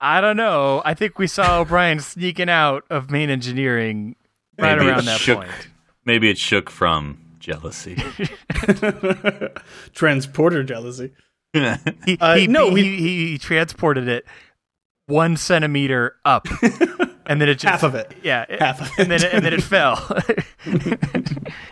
I 0.00 0.20
don't 0.20 0.36
know. 0.36 0.82
I 0.84 0.94
think 0.94 1.18
we 1.18 1.26
saw 1.26 1.58
O'Brien 1.60 2.00
sneaking 2.00 2.48
out 2.50 2.84
of 2.90 3.10
main 3.10 3.30
engineering 3.30 4.16
right 4.60 4.76
Maybe 4.76 4.88
it 4.88 4.92
around 4.92 5.04
that 5.06 5.20
shook. 5.20 5.38
point. 5.38 5.50
Maybe 6.04 6.30
it 6.30 6.38
shook 6.38 6.70
from 6.70 7.18
jealousy. 7.38 7.96
Transporter 9.94 10.62
jealousy. 10.62 11.12
He, 11.52 12.16
Uh, 12.20 12.36
he, 12.36 12.46
no, 12.46 12.74
he, 12.74 12.96
he, 12.96 13.26
he 13.32 13.38
transported 13.38 14.06
it 14.08 14.24
one 15.06 15.36
centimeter 15.36 16.14
up, 16.24 16.46
and 17.26 17.40
then 17.40 17.48
it 17.48 17.54
just 17.58 17.64
Half 17.64 17.82
of 17.82 17.96
it. 17.96 18.14
Yeah, 18.22 18.44
it- 18.48 18.60
Half 18.60 18.80
of 18.82 18.90
and 18.98 19.10
then 19.10 19.24
it, 19.24 19.34
and 19.34 19.44
then 19.44 19.52
it 19.54 19.62
fell. 19.62 19.96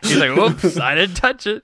He's 0.02 0.16
like, 0.16 0.36
"Whoops, 0.36 0.78
I 0.80 0.96
didn't 0.96 1.14
touch 1.14 1.46
it." 1.46 1.62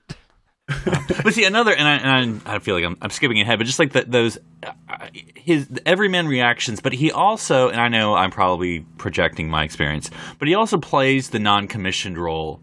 but 1.23 1.33
see 1.33 1.43
another, 1.43 1.73
and 1.73 1.87
I, 1.87 1.95
and 1.95 2.41
I, 2.45 2.55
I 2.55 2.59
feel 2.59 2.75
like 2.75 2.83
I'm, 2.83 2.97
I'm 3.01 3.11
skipping 3.11 3.39
ahead, 3.39 3.59
but 3.59 3.65
just 3.65 3.77
like 3.77 3.93
the, 3.93 4.03
those, 4.03 4.39
uh, 4.63 5.07
his 5.35 5.69
everyman 5.85 6.27
reactions. 6.27 6.79
But 6.79 6.93
he 6.93 7.11
also, 7.11 7.69
and 7.69 7.79
I 7.79 7.87
know 7.87 8.15
I'm 8.15 8.31
probably 8.31 8.79
projecting 8.97 9.47
my 9.47 9.63
experience, 9.63 10.09
but 10.39 10.47
he 10.47 10.55
also 10.55 10.79
plays 10.79 11.29
the 11.29 11.39
non-commissioned 11.39 12.17
role, 12.17 12.61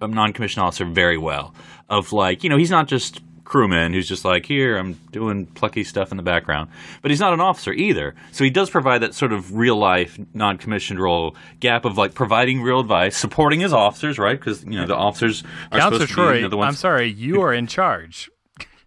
um, 0.00 0.12
non-commissioned 0.12 0.64
officer 0.64 0.86
very 0.86 1.18
well. 1.18 1.54
Of 1.90 2.14
like, 2.14 2.42
you 2.44 2.48
know, 2.48 2.56
he's 2.56 2.70
not 2.70 2.88
just 2.88 3.20
crewman 3.44 3.92
who's 3.92 4.08
just 4.08 4.24
like, 4.24 4.46
here, 4.46 4.76
I'm 4.76 4.94
doing 5.12 5.46
plucky 5.46 5.84
stuff 5.84 6.10
in 6.10 6.16
the 6.16 6.22
background, 6.22 6.70
but 7.02 7.10
he's 7.10 7.20
not 7.20 7.32
an 7.32 7.40
officer 7.40 7.72
either. 7.72 8.14
So 8.32 8.44
he 8.44 8.50
does 8.50 8.70
provide 8.70 9.02
that 9.02 9.14
sort 9.14 9.32
of 9.32 9.54
real 9.54 9.76
life 9.76 10.18
non-commissioned 10.32 11.00
role 11.00 11.36
gap 11.60 11.84
of 11.84 11.96
like 11.98 12.14
providing 12.14 12.62
real 12.62 12.80
advice, 12.80 13.16
supporting 13.16 13.60
his 13.60 13.72
officers, 13.72 14.18
right? 14.18 14.38
Because 14.38 14.64
you 14.64 14.72
know 14.72 14.86
the 14.86 14.96
officers 14.96 15.42
are 15.70 15.78
Counselor 15.78 16.06
supposed 16.06 16.10
to 16.10 16.16
be 16.16 16.22
Troi, 16.22 16.34
you 16.36 16.42
know, 16.42 16.48
the 16.48 16.56
ones 16.56 16.68
I'm 16.68 16.76
sorry, 16.76 17.08
you 17.08 17.42
are 17.42 17.52
in 17.52 17.66
charge. 17.66 18.30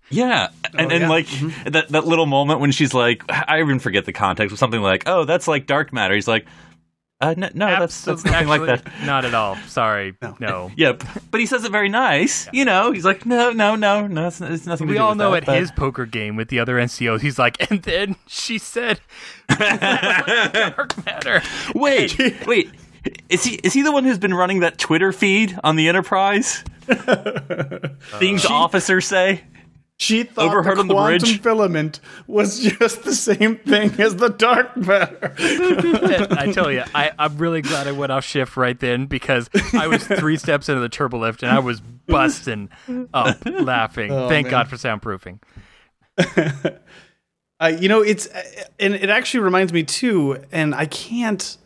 yeah, 0.09 0.49
oh, 0.51 0.69
and 0.77 0.91
and 0.91 1.01
yeah. 1.01 1.09
like 1.09 1.27
mm-hmm. 1.27 1.69
that 1.71 1.89
that 1.89 2.05
little 2.05 2.25
moment 2.25 2.59
when 2.59 2.71
she's 2.71 2.93
like, 2.93 3.23
I 3.29 3.59
even 3.59 3.79
forget 3.79 4.05
the 4.05 4.13
context, 4.13 4.51
but 4.51 4.59
something 4.59 4.81
like, 4.81 5.03
"Oh, 5.05 5.25
that's 5.25 5.47
like 5.47 5.67
dark 5.67 5.93
matter." 5.93 6.15
He's 6.15 6.27
like, 6.27 6.45
uh, 7.21 7.33
"No, 7.37 7.49
no 7.53 7.65
that's 7.67 8.01
that's 8.03 8.25
Absolutely- 8.25 8.31
nothing 8.31 8.47
like 8.67 8.83
that." 8.83 9.05
Not 9.05 9.25
at 9.25 9.33
all. 9.33 9.55
Sorry, 9.67 10.13
no. 10.39 10.71
Yeah, 10.77 10.93
p- 10.93 11.07
but 11.31 11.39
he 11.39 11.45
says 11.45 11.63
it 11.63 11.71
very 11.71 11.89
nice. 11.89 12.47
You 12.53 12.65
know, 12.65 12.91
he's 12.91 13.05
like, 13.05 13.25
"No, 13.25 13.51
no, 13.51 13.75
no, 13.75 14.05
no, 14.07 14.27
it's, 14.27 14.39
it's 14.41 14.65
nothing." 14.65 14.87
to 14.87 14.91
We 14.91 14.97
do 14.97 15.03
all 15.03 15.09
with 15.09 15.17
know 15.17 15.31
that, 15.31 15.37
at 15.43 15.45
but- 15.45 15.57
his 15.59 15.71
poker 15.71 16.05
game 16.05 16.35
with 16.35 16.49
the 16.49 16.59
other 16.59 16.75
NCOs, 16.77 17.21
he's 17.21 17.39
like, 17.39 17.57
and 17.71 17.81
then 17.83 18.15
she 18.27 18.57
said, 18.57 18.99
"Dark 19.49 21.05
matter." 21.05 21.41
Wait, 21.75 22.17
wait. 22.45 22.69
Is 23.29 23.43
he 23.45 23.55
is 23.63 23.73
he 23.73 23.83
the 23.83 23.91
one 23.91 24.03
who's 24.03 24.17
been 24.17 24.33
running 24.33 24.59
that 24.59 24.77
Twitter 24.77 25.11
feed 25.13 25.57
on 25.63 25.75
the 25.77 25.87
Enterprise? 25.87 26.63
Things 28.19 28.45
officers 28.45 29.05
say. 29.07 29.43
She 29.99 30.23
thought 30.23 30.45
Overheard 30.45 30.77
the 30.77 30.81
on 30.81 30.87
the 30.87 30.93
quantum 30.93 31.19
bridge? 31.19 31.41
filament 31.41 31.99
was 32.27 32.59
just 32.59 33.03
the 33.03 33.15
same 33.15 33.57
thing 33.57 33.99
as 33.99 34.15
the 34.17 34.29
dark 34.29 34.77
matter. 34.77 35.33
I 35.39 36.51
tell 36.53 36.71
you, 36.71 36.83
I, 36.93 37.11
I'm 37.17 37.37
really 37.39 37.63
glad 37.63 37.87
I 37.87 37.93
went 37.93 38.11
off 38.11 38.23
shift 38.23 38.57
right 38.57 38.79
then 38.79 39.07
because 39.07 39.49
I 39.73 39.87
was 39.87 40.03
three 40.05 40.37
steps 40.37 40.69
into 40.69 40.81
the 40.81 40.89
turbo 40.89 41.17
lift 41.17 41.41
and 41.41 41.51
I 41.51 41.59
was 41.59 41.81
busting 41.81 42.69
up 43.11 43.37
laughing. 43.45 44.09
Thank 44.09 44.47
man. 44.47 44.51
God 44.51 44.67
for 44.69 44.75
soundproofing. 44.75 45.39
Uh, 47.59 47.75
you 47.79 47.89
know, 47.89 48.01
it's 48.01 48.27
and 48.79 48.93
it 48.93 49.09
actually 49.09 49.39
reminds 49.39 49.73
me 49.73 49.81
too, 49.81 50.43
and 50.51 50.75
I 50.75 50.85
can't. 50.85 51.57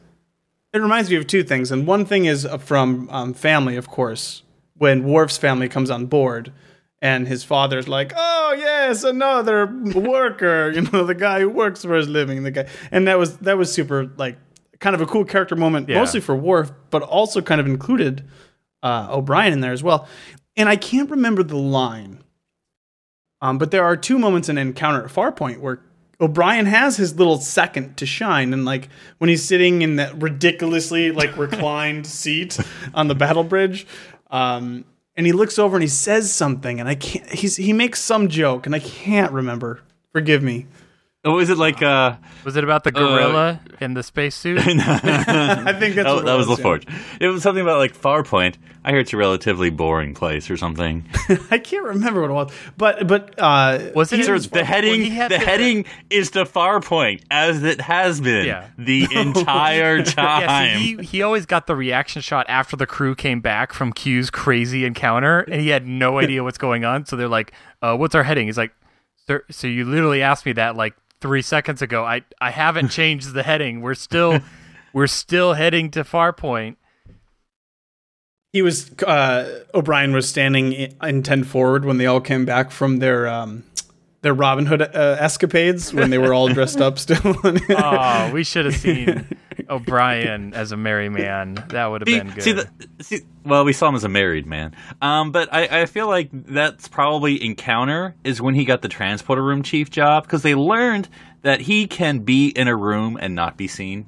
It 0.72 0.78
reminds 0.80 1.10
me 1.10 1.18
of 1.18 1.28
two 1.28 1.44
things, 1.44 1.70
and 1.70 1.86
one 1.86 2.06
thing 2.06 2.24
is 2.24 2.48
from 2.60 3.10
um, 3.12 3.34
family, 3.34 3.76
of 3.76 3.90
course, 3.90 4.44
when 4.78 5.04
Worf's 5.04 5.38
family 5.38 5.68
comes 5.68 5.92
on 5.92 6.06
board, 6.06 6.54
and 7.02 7.28
his 7.28 7.44
father's 7.44 7.88
like, 7.88 8.14
"Oh 8.16 8.56
yes, 8.58 9.04
another 9.04 9.66
worker," 9.96 10.72
you 10.76 10.82
know, 10.82 11.06
the 11.06 11.16
guy 11.16 11.40
who 11.42 11.50
works 11.50 11.84
for 11.84 11.96
his 11.96 12.08
living, 12.08 12.44
the 12.44 12.52
guy, 12.52 12.68
and 12.92 13.08
that 13.08 13.18
was 13.18 13.38
that 13.38 13.58
was 13.58 13.72
super 13.74 14.10
like 14.18 14.38
kind 14.80 14.96
of 14.96 15.02
a 15.02 15.06
cool 15.06 15.26
character 15.26 15.56
moment, 15.56 15.88
Yeah. 15.90 16.00
mostly 16.00 16.20
for 16.22 16.36
Worf, 16.36 16.72
but 16.90 17.02
also 17.04 17.42
kind 17.42 17.62
of 17.62 17.68
included 17.68 18.28
uh, 18.84 19.08
O'Brien 19.12 19.54
in 19.54 19.60
there 19.62 19.74
as 19.74 19.84
well. 19.84 20.08
And 20.58 20.68
I 20.68 20.76
can't 20.76 21.10
remember 21.10 21.44
the 21.44 21.56
line, 21.58 22.20
um, 23.42 23.58
but 23.58 23.72
there 23.72 23.84
are 23.86 23.96
two 23.96 24.18
moments 24.20 24.50
in 24.50 24.58
Encounter 24.58 25.04
at 25.06 25.12
Farpoint 25.12 25.60
where 25.60 25.82
O'Brien 26.20 26.66
has 26.68 26.98
his 26.98 27.18
little 27.18 27.38
second 27.38 27.98
to 27.98 28.06
shine, 28.06 28.54
and 28.54 28.64
like 28.66 28.90
when 29.18 29.30
he's 29.30 29.44
sitting 29.44 29.82
in 29.82 29.96
that 29.96 30.22
ridiculously 30.22 31.12
like 31.12 31.36
reclined 31.38 32.06
seat 32.20 32.60
on 32.94 33.08
the 33.08 33.16
battle 33.16 33.44
bridge, 33.44 33.88
um, 34.30 34.86
and 35.16 35.26
he 35.26 35.32
looks 35.32 35.60
over 35.60 35.76
and 35.76 35.84
he 35.84 35.90
says 35.90 36.32
something, 36.32 36.80
and 36.80 36.88
I 36.88 36.96
can't. 36.96 37.30
He's 37.32 37.56
he 37.56 37.74
makes 37.74 38.02
some 38.02 38.28
joke, 38.28 38.66
and 38.66 38.76
I 38.76 38.80
can't 38.80 39.32
remember. 39.32 39.82
Forgive 40.12 40.44
me. 40.44 40.68
Oh, 41.24 41.36
was 41.36 41.52
it 41.52 41.58
like 41.60 41.84
uh? 41.84 42.16
Was 42.44 42.56
it 42.56 42.64
about 42.64 42.84
the 42.84 42.92
gorilla 42.92 43.60
in 43.80 43.94
the 43.94 44.02
spacesuit? 44.02 44.58
I 44.66 45.72
think 45.80 45.94
that's 45.94 46.10
Oh, 46.10 46.16
what 46.16 46.26
that 46.26 46.34
was 46.34 46.48
yeah. 46.50 46.56
LaForge. 46.56 46.92
It 47.20 47.28
was 47.28 47.44
something 47.44 47.62
about 47.62 47.78
like 47.78 47.96
Farpoint. 47.96 48.56
I 48.84 48.90
hear 48.90 49.02
it's 49.02 49.14
a 49.14 49.18
relatively 49.18 49.70
boring 49.70 50.16
place 50.16 50.50
or 50.50 50.58
something. 50.58 51.06
I 51.52 51.60
can't 51.60 51.84
remember 51.86 52.22
what 52.22 52.32
it 52.32 52.34
was, 52.34 52.52
but 52.76 53.06
but 53.08 53.36
uh, 53.38 53.92
Was 53.94 54.12
it 54.12 54.26
So 54.26 54.34
in- 54.34 54.42
the 54.50 54.66
heading, 54.66 55.02
he 55.04 55.10
the 55.20 55.28
the- 55.30 55.38
heading 55.38 55.86
is 56.10 56.32
to 56.32 56.44
Farpoint, 56.46 57.22
as 57.30 57.62
it 57.64 57.82
has 57.82 58.20
been 58.20 58.48
Yeah. 58.48 58.66
the 58.80 59.08
entire 59.12 60.02
time. 60.04 60.42
Yeah, 60.42 60.78
see, 60.80 60.96
he, 60.98 61.04
he 61.04 61.22
always 61.22 61.46
got 61.46 61.68
the 61.68 61.76
reaction 61.76 62.24
shot 62.24 62.48
after 62.50 62.76
the 62.76 62.88
crew 62.88 63.14
came 63.14 63.42
back 63.42 63.74
from 63.74 63.94
Q's 63.94 64.32
crazy 64.32 64.86
encounter, 64.86 65.42
and 65.42 65.62
he 65.62 65.70
had 65.70 65.86
no 65.86 66.18
idea 66.18 66.44
what's 66.44 66.58
going 66.58 66.84
on. 66.84 67.06
So 67.06 67.16
they're 67.16 67.28
like, 67.28 67.52
uh, 67.84 67.96
"What's 67.96 68.16
our 68.16 68.24
heading?" 68.24 68.48
He's 68.48 68.58
like, 68.58 68.72
"Sir, 69.28 69.44
so 69.52 69.68
you 69.68 69.86
literally 69.86 70.24
asked 70.24 70.48
me 70.48 70.54
that 70.54 70.76
like 70.76 70.96
three 71.22 71.42
seconds 71.42 71.82
ago. 71.82 72.04
I 72.04 72.24
I 72.42 72.52
haven't 72.52 72.90
changed 72.90 73.34
the 73.34 73.44
heading. 73.44 73.82
We're 73.82 73.94
still 73.94 74.42
we're 74.94 75.08
still 75.08 75.54
heading 75.54 75.92
to 75.92 76.04
Farpoint. 76.04 76.76
He 78.52 78.62
was 78.62 78.92
uh, 79.04 79.64
O'Brien 79.74 80.12
was 80.12 80.28
standing 80.28 80.74
in, 80.74 80.96
in 81.02 81.24
ten 81.24 81.44
forward 81.44 81.86
when 81.86 81.98
they 81.98 82.06
all 82.06 82.20
came 82.20 82.44
back 82.44 82.72
from 82.72 82.98
their 82.98 83.28
um, 83.28 83.64
their 84.22 84.34
Robin 84.34 84.66
Hood 84.66 84.82
uh, 84.82 85.18
escapades 85.20 85.94
when 85.94 86.10
they 86.12 86.18
were 86.18 86.34
all 86.34 86.48
dressed 86.48 86.80
up 86.80 87.00
still. 87.00 87.20
oh, 87.44 88.30
we 88.34 88.44
should 88.44 88.66
have 88.66 88.76
seen 88.76 89.28
O'Brien 89.70 90.54
as 90.54 90.72
a 90.72 90.78
merry 90.78 91.10
man. 91.10 91.56
That 91.70 91.88
would 91.88 92.02
have 92.02 92.08
See, 92.08 92.18
been 92.20 92.30
good. 92.34 92.44
see, 92.44 92.52
the, 92.52 92.70
see, 93.02 93.20
well, 93.44 93.64
we 93.66 93.74
saw 93.74 93.90
him 93.90 93.96
as 93.96 94.04
a 94.04 94.10
married 94.10 94.46
man. 94.46 94.76
Um, 95.02 95.32
but 95.32 95.52
I, 95.52 95.82
I 95.82 95.86
feel 95.86 96.08
like 96.08 96.30
that's 96.32 96.88
probably 96.88 97.44
encounter 97.44 98.16
is 98.24 98.42
when 98.42 98.54
he 98.54 98.66
got 98.66 98.82
the 98.82 98.90
transporter 98.90 99.44
room 99.44 99.64
chief 99.64 99.90
job 99.90 100.24
because 100.24 100.44
they 100.44 100.56
learned 100.56 101.10
that 101.42 101.62
he 101.62 101.88
can 101.88 102.20
be 102.20 102.50
in 102.50 102.68
a 102.68 102.76
room 102.76 103.18
and 103.20 103.34
not 103.34 103.58
be 103.58 103.68
seen. 103.68 104.06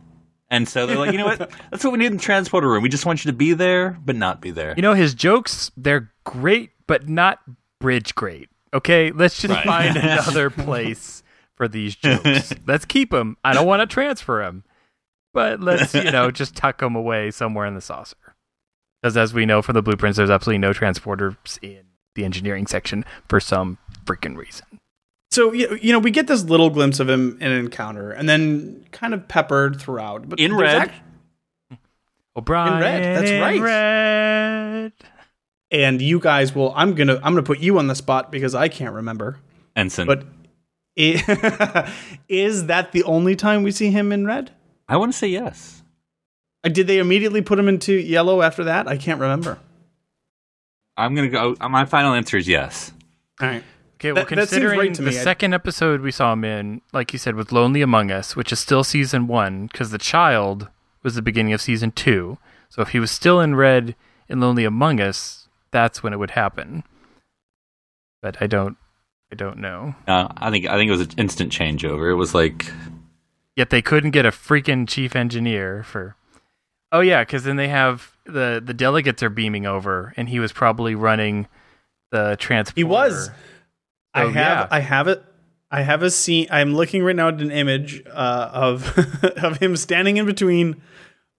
And 0.52 0.70
so 0.70 0.86
they're 0.86 1.00
like, 1.00 1.12
you 1.12 1.18
know 1.18 1.26
what? 1.26 1.40
That's 1.72 1.84
what 1.84 1.92
we 1.94 1.98
need 1.98 2.08
in 2.12 2.18
the 2.18 2.24
transporter 2.24 2.70
room. 2.70 2.84
We 2.84 2.90
just 2.90 3.08
want 3.08 3.26
you 3.26 3.32
to 3.32 3.36
be 3.38 3.54
there, 3.54 3.98
but 4.06 4.16
not 4.16 4.40
be 4.40 4.52
there. 4.52 4.76
you 4.76 4.84
know, 4.84 4.94
his 4.94 5.16
jokes 5.16 5.72
they're 5.76 6.12
great, 6.26 6.70
but 6.86 7.10
not 7.10 7.40
bridge 7.80 8.14
great. 8.14 8.50
Okay, 8.74 9.12
let's 9.12 9.40
just 9.40 9.54
Right. 9.54 9.66
find 9.66 9.96
another 9.98 10.50
place 10.50 11.24
for 11.56 11.68
these 11.68 11.96
jokes. 11.96 12.54
let's 12.66 12.86
keep 12.86 13.12
them. 13.12 13.38
I 13.44 13.54
don't 13.54 13.68
want 13.68 13.82
to 13.82 13.86
transfer 13.94 14.42
them, 14.44 14.64
but 15.34 15.60
let's 15.60 15.94
you 15.94 16.10
know 16.12 16.32
just 16.42 16.56
tuck 16.56 16.80
them 16.80 16.96
away 16.96 17.30
somewhere 17.32 17.66
in 17.66 17.76
the 17.76 17.82
saucer. 17.82 18.18
Because 19.02 19.16
as 19.18 19.34
we 19.34 19.46
know 19.46 19.62
from 19.62 19.74
the 19.74 19.82
blueprints, 19.84 20.18
there's 20.18 20.30
absolutely 20.30 20.60
no 20.60 20.72
transporters 20.72 21.60
in 21.62 21.82
the 22.16 22.24
engineering 22.26 22.66
section 22.68 23.04
for 23.28 23.40
some 23.40 23.78
freaking 24.06 24.36
reason. 24.38 24.66
so 25.32 25.52
you 25.52 25.78
you 25.82 25.92
know 25.92 26.00
we 26.00 26.10
get 26.12 26.28
this 26.28 26.44
little 26.44 26.70
glimpse 26.70 27.00
of 27.00 27.10
him 27.10 27.38
in 27.42 27.52
an 27.52 27.60
encounter, 27.60 28.12
and 28.12 28.28
then 28.30 28.86
kind 28.92 29.14
of 29.14 29.28
peppered 29.28 29.80
throughout. 29.80 30.28
But 30.30 30.40
In 30.40 30.56
red. 30.56 30.76
act- 30.84 31.02
hmm. 31.70 31.76
O'Brien, 32.36 32.74
In 32.76 32.80
red, 32.80 33.04
that's 33.18 33.30
in 33.30 33.42
right. 33.42 33.62
red. 33.62 34.94
And 35.74 36.02
you 36.02 36.20
guys 36.20 36.56
will. 36.56 36.72
I'm 36.76 36.94
gonna 36.94 37.16
I'm 37.16 37.34
gonna 37.34 37.44
put 37.44 37.60
you 37.60 37.78
on 37.80 37.88
the 37.88 37.96
spot 37.96 38.32
because 38.32 38.56
I 38.56 38.70
can't 38.70 38.94
remember. 38.96 39.40
Ensign. 39.76 40.08
But 40.08 40.24
i- 40.98 41.92
is 42.30 42.68
that 42.68 42.94
the 42.94 43.04
only 43.04 43.36
time 43.36 43.64
we 43.64 43.72
see 43.72 43.90
him 43.92 44.12
in 44.14 44.26
red? 44.26 44.52
I 44.88 44.96
want 44.98 45.12
to 45.12 45.18
say 45.18 45.28
yes. 45.28 45.82
Uh, 46.64 46.70
Did 46.70 46.88
they 46.88 47.00
immediately 47.00 47.42
put 47.42 47.60
him 47.60 47.68
into 47.68 47.94
yellow 47.94 48.42
after 48.42 48.64
that? 48.66 48.88
I 48.88 48.96
can't 48.98 49.20
remember. 49.20 49.60
I'm 50.96 51.16
gonna 51.16 51.30
go. 51.30 51.56
uh, 51.60 51.70
My 51.70 51.86
final 51.86 52.14
answer 52.14 52.38
is 52.38 52.48
yes. 52.48 52.92
All 53.42 53.48
right. 53.48 53.64
Okay, 53.96 54.12
well, 54.12 54.24
That- 54.26 54.30
that 54.30 54.36
considering 54.36 54.80
right 54.80 54.94
to 54.94 55.02
the 55.02 55.10
me. 55.12 55.14
Second 55.16 55.54
episode 55.54 56.02
we 56.02 56.12
saw 56.12 56.34
him 56.34 56.44
in, 56.44 56.82
like 56.92 57.14
you 57.14 57.20
said, 57.20 57.36
was 57.36 57.52
Lonely 57.52 57.82
Among 57.82 58.12
Us, 58.12 58.36
which 58.36 58.52
is 58.52 58.60
still 58.60 58.84
season 58.84 59.28
one, 59.28 59.68
because 59.68 59.92
the 59.92 59.98
child 59.98 60.68
was 61.04 61.16
the 61.16 61.22
beginning 61.22 61.54
of 61.54 61.62
season 61.62 61.92
two. 61.92 62.38
So 62.70 62.82
if 62.82 62.90
he 62.90 63.00
was 63.00 63.12
still 63.12 63.40
in 63.40 63.56
red 63.56 63.96
in 64.28 64.40
Lonely 64.40 64.66
Among 64.66 65.00
Us, 65.00 65.43
that's 65.74 66.02
when 66.02 66.14
it 66.14 66.18
would 66.18 66.32
happen. 66.32 66.84
But 68.22 68.42
I 68.42 68.48
don't, 68.48 68.78
I 69.32 69.36
don't 69.36 69.58
know. 69.58 69.96
Uh, 70.08 70.30
I 70.38 70.50
think 70.50 70.66
I 70.68 70.78
think 70.78 70.88
it 70.88 70.92
was 70.92 71.02
an 71.02 71.12
instant 71.18 71.52
changeover. 71.52 72.10
It 72.12 72.16
was 72.16 72.34
like 72.34 72.72
Yet 73.58 73.70
they 73.70 73.82
couldn't 73.82 74.12
get 74.12 74.26
a 74.26 74.32
freaking 74.32 74.88
chief 74.88 75.16
engineer 75.16 75.84
for. 75.84 76.16
Oh 76.92 77.02
yeah, 77.02 77.24
because 77.24 77.44
then 77.44 77.58
they 77.58 77.68
have 77.68 78.16
the 78.26 78.62
the 78.64 78.74
delegates 78.74 79.22
are 79.22 79.30
beaming 79.30 79.66
over, 79.66 80.14
and 80.16 80.30
he 80.30 80.40
was 80.40 80.54
probably 80.54 80.96
running 80.96 81.48
the 82.12 82.38
transporter. 82.40 82.80
He 82.80 82.84
was. 82.86 83.30
I 84.14 84.24
Oh, 84.24 84.30
have 84.30 84.36
yeah. 84.36 84.68
I 84.72 84.80
have 84.80 85.08
it. 85.08 85.24
I 85.72 85.82
have 85.82 86.04
a 86.04 86.12
scene. 86.12 86.48
I'm 86.52 86.76
looking 86.76 87.04
right 87.04 87.16
now 87.16 87.30
at 87.30 87.42
an 87.42 87.50
image 87.52 88.04
uh, 88.10 88.50
of 88.54 88.96
of 89.44 89.58
him 89.58 89.76
standing 89.76 90.18
in 90.18 90.26
between 90.28 90.82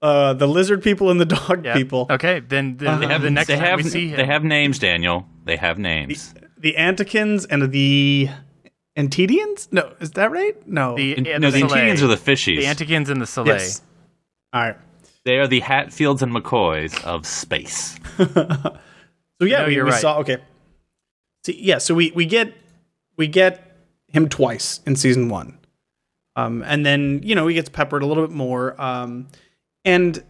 uh, 0.02 0.34
the 0.34 0.46
lizard 0.48 0.82
people 0.82 1.10
and 1.10 1.20
the 1.20 1.24
dog 1.26 1.64
Yeah. 1.64 1.74
people. 1.74 2.06
Okay, 2.10 2.40
then 2.40 2.76
the, 2.76 2.96
they 2.96 3.06
have 3.06 3.22
the 3.22 3.30
next 3.30 3.48
they 3.48 3.56
time 3.56 3.64
have 3.64 3.84
we 3.84 3.90
see 3.90 4.08
him, 4.08 4.16
they 4.16 4.26
have 4.26 4.44
names. 4.44 4.78
Daniel, 4.78 5.26
they 5.44 5.56
have 5.56 5.78
names. 5.78 6.34
The 6.58 6.74
Anticans 6.78 7.46
and 7.50 7.70
the 7.72 8.28
Antedians? 8.96 9.68
No, 9.72 9.92
is 10.00 10.12
that 10.12 10.30
right? 10.30 10.54
No. 10.68 10.96
the, 10.96 11.16
In- 11.16 11.26
and 11.26 11.42
no, 11.42 11.50
the 11.50 11.60
Selay. 11.62 11.68
Antedians 11.70 12.02
are 12.02 12.06
the 12.06 12.16
fishies. 12.16 12.56
the 12.58 12.64
Anticans 12.84 13.08
and 13.08 13.20
the 13.20 13.26
Selay. 13.26 13.46
yes. 13.46 13.82
All 14.52 14.62
right. 14.62 14.76
they 15.24 15.38
are 15.38 15.46
the 15.48 15.60
Hatfields 15.60 16.22
and 16.22 16.32
McCoys 16.34 17.02
of 17.04 17.26
space. 17.26 17.98
So 19.40 19.46
yeah, 19.46 19.62
No, 19.62 19.66
we, 19.66 19.74
you're 19.74 19.84
we 19.84 19.90
right. 19.90 20.00
saw. 20.00 20.18
Okay. 20.20 20.36
See, 21.44 21.58
yeah, 21.60 21.78
so 21.78 21.92
we 21.92 22.12
we 22.14 22.24
get 22.24 22.54
we 23.16 23.26
get 23.26 23.76
him 24.12 24.28
twice 24.28 24.80
in 24.86 24.94
season 24.94 25.28
one, 25.28 25.58
um, 26.36 26.62
and 26.64 26.86
then 26.86 27.20
you 27.24 27.34
know 27.34 27.48
he 27.48 27.54
gets 27.54 27.68
peppered 27.68 28.04
a 28.04 28.06
little 28.06 28.24
bit 28.24 28.34
more, 28.34 28.80
um, 28.80 29.26
and 29.84 30.22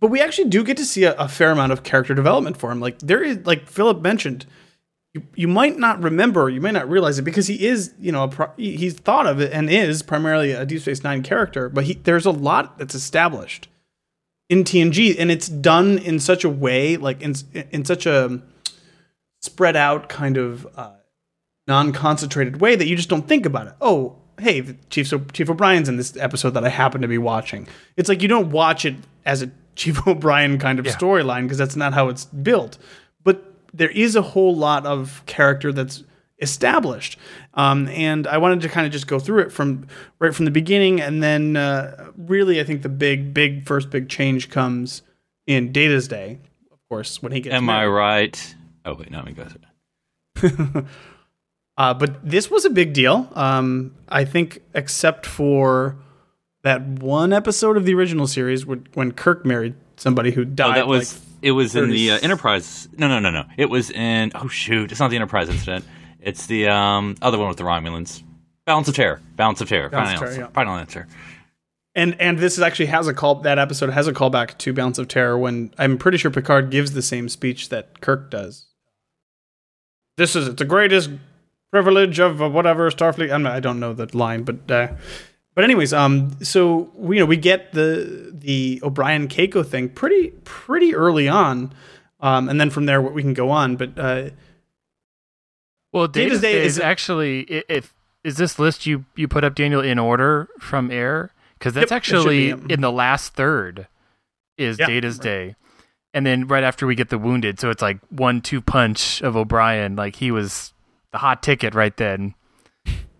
but 0.00 0.10
we 0.10 0.20
actually 0.20 0.48
do 0.48 0.62
get 0.62 0.76
to 0.76 0.84
see 0.84 1.04
a, 1.04 1.14
a 1.14 1.28
fair 1.28 1.50
amount 1.50 1.72
of 1.72 1.82
character 1.82 2.14
development 2.14 2.56
for 2.56 2.70
him. 2.70 2.80
Like 2.80 2.98
there 3.00 3.22
is, 3.22 3.44
like 3.44 3.66
Phillip 3.68 4.00
mentioned, 4.00 4.46
you 5.14 5.22
you 5.34 5.48
might 5.48 5.78
not 5.78 6.02
remember, 6.02 6.48
you 6.48 6.60
might 6.60 6.72
not 6.72 6.88
realize 6.88 7.18
it 7.18 7.22
because 7.22 7.46
he 7.46 7.66
is, 7.66 7.94
you 7.98 8.12
know, 8.12 8.28
pro- 8.28 8.52
he's 8.56 8.94
thought 8.94 9.26
of 9.26 9.40
it 9.40 9.52
and 9.52 9.70
is 9.70 10.02
primarily 10.02 10.52
a 10.52 10.64
Deep 10.64 10.82
Space 10.82 11.02
Nine 11.02 11.22
character, 11.22 11.68
but 11.68 11.84
he 11.84 11.94
there's 11.94 12.26
a 12.26 12.30
lot 12.30 12.78
that's 12.78 12.94
established 12.94 13.68
in 14.48 14.64
TNG, 14.64 15.16
and 15.18 15.30
it's 15.30 15.48
done 15.48 15.98
in 15.98 16.18
such 16.20 16.44
a 16.44 16.48
way, 16.48 16.96
like 16.96 17.22
in 17.22 17.34
in 17.70 17.84
such 17.84 18.06
a 18.06 18.40
spread 19.40 19.76
out 19.76 20.08
kind 20.08 20.36
of 20.36 20.66
uh, 20.76 20.92
non-concentrated 21.66 22.60
way 22.60 22.74
that 22.76 22.86
you 22.86 22.96
just 22.96 23.08
don't 23.08 23.28
think 23.28 23.46
about 23.46 23.68
it. 23.68 23.74
Oh, 23.80 24.16
hey, 24.38 24.76
Chief 24.90 25.08
so 25.08 25.20
Chief 25.32 25.48
O'Brien's 25.50 25.88
in 25.88 25.96
this 25.96 26.16
episode 26.16 26.50
that 26.50 26.64
I 26.64 26.68
happen 26.68 27.02
to 27.02 27.08
be 27.08 27.18
watching. 27.18 27.68
It's 27.96 28.08
like 28.08 28.22
you 28.22 28.28
don't 28.28 28.50
watch 28.50 28.84
it 28.84 28.96
as 29.24 29.42
a 29.42 29.50
Chief 29.76 30.06
O'Brien 30.06 30.58
kind 30.58 30.80
of 30.80 30.86
storyline 30.86 31.42
because 31.42 31.58
that's 31.58 31.76
not 31.76 31.94
how 31.94 32.08
it's 32.08 32.24
built. 32.24 32.78
But 33.22 33.54
there 33.72 33.90
is 33.90 34.16
a 34.16 34.22
whole 34.22 34.56
lot 34.56 34.84
of 34.86 35.22
character 35.26 35.72
that's 35.72 36.02
established, 36.40 37.16
um, 37.54 37.86
and 37.88 38.26
I 38.26 38.38
wanted 38.38 38.60
to 38.62 38.68
kind 38.68 38.86
of 38.86 38.92
just 38.92 39.06
go 39.06 39.20
through 39.20 39.42
it 39.42 39.52
from 39.52 39.86
right 40.18 40.34
from 40.34 40.46
the 40.46 40.50
beginning, 40.50 41.00
and 41.00 41.22
then 41.22 41.56
uh, 41.56 42.10
really, 42.16 42.60
I 42.60 42.64
think 42.64 42.82
the 42.82 42.88
big, 42.88 43.32
big 43.32 43.66
first 43.66 43.90
big 43.90 44.08
change 44.08 44.50
comes 44.50 45.02
in 45.46 45.70
Data's 45.70 46.08
Day, 46.08 46.38
of 46.72 46.78
course, 46.88 47.22
when 47.22 47.30
he 47.32 47.40
gets. 47.40 47.54
Am 47.54 47.70
I 47.70 47.86
right? 47.86 48.54
Oh 48.84 48.94
wait, 48.94 49.10
no, 49.10 49.18
let 49.18 49.26
me 49.26 49.32
go. 49.32 50.84
Uh, 51.78 51.94
but 51.94 52.28
this 52.28 52.50
was 52.50 52.64
a 52.66 52.70
big 52.70 52.92
deal. 52.92 53.30
Um, 53.34 53.94
I 54.08 54.24
think, 54.26 54.60
except 54.74 55.24
for 55.24 55.96
that 56.64 56.84
one 56.86 57.32
episode 57.32 57.76
of 57.78 57.84
the 57.86 57.94
original 57.94 58.26
series 58.26 58.66
when, 58.66 58.86
when 58.94 59.12
Kirk 59.12 59.46
married 59.46 59.74
somebody 59.96 60.32
who 60.32 60.42
Oh, 60.42 60.44
died. 60.44 60.76
that 60.76 60.86
was 60.88 61.14
like- 61.14 61.22
it 61.40 61.52
was 61.52 61.76
in 61.76 61.88
the 61.90 62.10
uh, 62.10 62.18
Enterprise. 62.20 62.88
No, 62.98 63.06
no, 63.06 63.20
no, 63.20 63.30
no. 63.30 63.44
It 63.56 63.70
was 63.70 63.90
in. 63.92 64.32
Oh 64.34 64.48
shoot! 64.48 64.90
It's 64.90 64.98
not 65.00 65.08
the 65.10 65.16
Enterprise 65.16 65.48
incident. 65.48 65.84
It's 66.20 66.46
the 66.46 66.66
um 66.68 67.14
other 67.22 67.38
one 67.38 67.46
with 67.48 67.58
the 67.58 67.62
Romulans. 67.64 68.24
Balance 68.66 68.88
of 68.88 68.96
Terror. 68.96 69.20
Balance 69.36 69.60
of 69.60 69.68
Terror. 69.68 69.88
Balance 69.88 70.08
final, 70.10 70.14
of 70.14 70.18
Terror, 70.20 70.30
answer. 70.32 70.50
yeah. 70.50 70.52
final 70.52 70.74
answer. 70.76 71.06
and 71.94 72.20
and 72.20 72.38
this 72.40 72.54
is 72.58 72.60
actually 72.64 72.86
has 72.86 73.06
a 73.06 73.14
call. 73.14 73.36
That 73.36 73.60
episode 73.60 73.90
has 73.90 74.08
a 74.08 74.12
callback 74.12 74.58
to 74.58 74.72
Balance 74.72 74.98
of 74.98 75.06
Terror 75.06 75.38
when 75.38 75.72
I'm 75.78 75.96
pretty 75.96 76.18
sure 76.18 76.32
Picard 76.32 76.70
gives 76.72 76.90
the 76.90 77.02
same 77.02 77.28
speech 77.28 77.68
that 77.68 78.00
Kirk 78.00 78.32
does. 78.32 78.66
This 80.16 80.34
is 80.34 80.52
the 80.56 80.64
greatest 80.64 81.10
privilege 81.70 82.18
of 82.18 82.40
whatever 82.40 82.90
Starfleet. 82.90 83.32
I'm 83.32 83.46
I 83.46 83.60
don't 83.60 83.80
know 83.80 83.92
the 83.92 84.08
line, 84.16 84.42
but 84.44 84.70
uh, 84.70 84.88
but 85.54 85.64
anyways, 85.64 85.92
um, 85.92 86.36
so 86.42 86.90
we, 86.94 87.16
you 87.16 87.22
know 87.22 87.26
we 87.26 87.36
get 87.36 87.72
the 87.72 88.30
the 88.32 88.80
O'Brien 88.82 89.28
Keiko 89.28 89.64
thing 89.66 89.88
pretty 89.88 90.30
pretty 90.44 90.94
early 90.94 91.28
on, 91.28 91.72
um, 92.20 92.48
and 92.48 92.60
then 92.60 92.70
from 92.70 92.86
there 92.86 93.00
we 93.02 93.22
can 93.22 93.34
go 93.34 93.50
on. 93.50 93.76
But 93.76 93.98
uh, 93.98 94.30
Well, 95.92 96.06
Data's 96.08 96.40
Day 96.40 96.60
is- 96.64 96.76
is 96.76 96.80
actually 96.80 97.46
i- 97.50 97.64
if 97.68 97.94
is 98.24 98.36
this 98.36 98.58
list 98.58 98.86
you 98.86 99.04
you 99.16 99.28
put 99.28 99.44
up 99.44 99.54
Daniel 99.54 99.80
in 99.80 99.98
order 99.98 100.48
from 100.60 100.90
air 100.90 101.32
because 101.58 101.72
that's 101.74 101.90
Yep, 101.90 101.96
actually 101.96 102.52
be, 102.52 102.74
in 102.74 102.80
the 102.80 102.92
last 102.92 103.34
third 103.34 103.86
is 104.56 104.78
Yeah, 104.78 104.86
Data's 104.86 105.18
right. 105.18 105.22
Day, 105.24 105.56
and 106.12 106.26
then 106.26 106.46
right 106.46 106.64
after 106.64 106.86
we 106.86 106.94
get 106.94 107.08
the 107.10 107.18
wounded, 107.18 107.58
so 107.60 107.70
it's 107.70 107.82
like 107.82 107.98
one 108.10 108.40
two 108.40 108.60
punch 108.60 109.22
of 109.22 109.36
O'Brien. 109.36 109.96
Like 109.96 110.16
he 110.16 110.30
was 110.30 110.72
the 111.12 111.18
hot 111.18 111.42
ticket 111.42 111.74
right 111.74 111.96
then. 111.96 112.34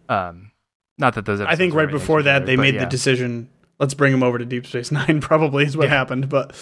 Um, 0.09 0.53
not 0.98 1.14
that 1.14 1.24
those. 1.27 1.40
I 1.40 1.55
think 1.57 1.74
right 1.74 1.90
before 1.90 2.22
that 2.24 2.46
they 2.46 2.57
made 2.57 2.74
yeah. 2.74 2.85
the 2.85 2.90
decision. 2.90 3.48
Let's 3.79 3.94
bring 3.94 4.12
him 4.12 4.22
over 4.22 4.38
to 4.38 4.44
Deep 4.44 4.66
Space 4.66 4.90
Nine. 4.90 5.20
Probably 5.22 5.64
is 5.64 5.77
what 5.77 5.85
Yeah. 5.88 5.90
happened, 5.94 6.29
but 6.29 6.55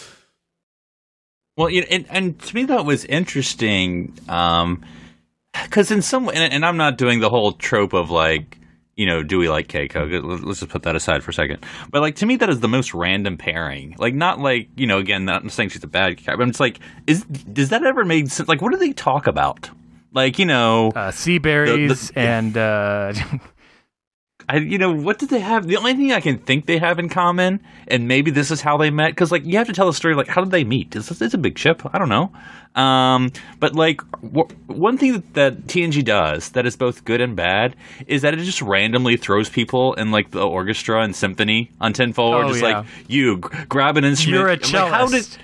Well, 1.56 1.70
you 1.70 1.80
know, 1.80 1.86
and, 1.90 2.06
and 2.10 2.38
to 2.40 2.54
me 2.54 2.64
that 2.64 2.84
was 2.84 3.04
interesting, 3.06 4.12
because 4.26 5.90
in 5.90 6.02
some 6.02 6.28
and, 6.28 6.52
and 6.52 6.64
I'm 6.66 6.76
not 6.76 6.98
doing 6.98 7.20
the 7.20 7.30
whole 7.30 7.52
trope 7.52 7.94
of 7.94 8.10
like, 8.10 8.58
you 8.96 9.06
know, 9.06 9.22
do 9.22 9.38
we 9.38 9.48
like 9.48 9.68
Keiko? 9.68 10.10
Let- 10.22 10.44
Let's 10.44 10.60
just 10.60 10.70
put 10.70 10.82
that 10.82 10.96
aside 10.96 11.22
for 11.24 11.30
a 11.30 11.34
second. 11.34 11.64
But 11.90 12.02
like 12.02 12.16
to 12.16 12.26
me, 12.26 12.36
that 12.36 12.50
is 12.50 12.60
the 12.60 12.68
most 12.68 12.92
random 12.92 13.38
pairing. 13.38 13.94
Like, 13.98 14.14
not 14.14 14.38
like 14.40 14.68
you 14.76 14.86
know, 14.86 14.98
again, 14.98 15.24
not 15.24 15.42
I'm 15.42 15.48
saying 15.50 15.70
she's 15.70 15.84
a 15.84 15.88
bad 15.88 16.22
guy, 16.24 16.36
but 16.36 16.42
I'm 16.42 16.50
just 16.50 16.60
like, 16.60 16.80
is 17.06 17.24
does 17.24 17.70
that 17.70 17.82
ever 17.84 18.04
make 18.04 18.28
sense? 18.28 18.48
Like, 18.48 18.60
what 18.60 18.72
do 18.72 18.78
they 18.78 18.92
talk 18.92 19.26
about? 19.26 19.70
Like, 20.16 20.38
you 20.40 20.46
know, 20.46 20.90
uh, 20.96 21.10
sea 21.12 21.36
berries 21.38 22.08
the- 22.10 22.18
and 22.18 22.56
uh, 22.56 23.12
I, 24.48 24.58
you 24.58 24.78
know, 24.78 24.92
what 24.92 25.18
did 25.18 25.28
they 25.30 25.40
have? 25.40 25.66
The 25.66 25.76
only 25.76 25.94
thing 25.94 26.12
I 26.12 26.20
can 26.20 26.38
think 26.38 26.66
they 26.66 26.78
have 26.78 26.98
in 27.00 27.08
common, 27.08 27.60
and 27.88 28.06
maybe 28.06 28.30
this 28.30 28.50
is 28.52 28.60
how 28.60 28.76
they 28.76 28.90
met, 28.90 29.10
because 29.10 29.30
like 29.32 29.44
you 29.44 29.58
have 29.58 29.66
to 29.66 29.72
tell 29.72 29.88
a 29.88 29.94
story. 29.94 30.14
Like, 30.14 30.28
how 30.28 30.40
did 30.42 30.52
they 30.52 30.62
meet? 30.64 30.94
It's, 30.94 31.10
it's 31.20 31.34
a 31.34 31.38
big 31.38 31.58
ship. 31.58 31.82
I 31.92 31.98
don't 31.98 32.08
know. 32.08 32.32
Um, 32.80 33.32
but 33.58 33.74
like 33.74 34.00
w- 34.22 34.48
one 34.68 34.98
thing 34.98 35.14
that, 35.14 35.34
that 35.34 35.66
TNG 35.66 36.04
does 36.04 36.50
that 36.50 36.64
is 36.64 36.76
both 36.76 37.04
good 37.04 37.20
and 37.20 37.34
bad 37.34 37.74
is 38.06 38.22
that 38.22 38.34
it 38.34 38.38
just 38.38 38.62
randomly 38.62 39.16
throws 39.16 39.48
people 39.48 39.94
in 39.94 40.12
like 40.12 40.30
the 40.30 40.46
orchestra 40.46 41.02
and 41.02 41.14
symphony 41.16 41.72
on 41.80 41.92
ten 41.92 42.12
forward, 42.12 42.44
Oh, 42.44 42.48
just 42.50 42.62
yeah. 42.62 42.78
like 42.78 42.86
you 43.08 43.38
g- 43.40 43.48
grab 43.68 43.96
an 43.96 44.04
instrument. 44.04 44.38
You're 44.40 44.48
a 44.48 44.84
I'm 44.84 44.90
like, 44.90 44.92
how 45.00 45.08
did? 45.08 45.28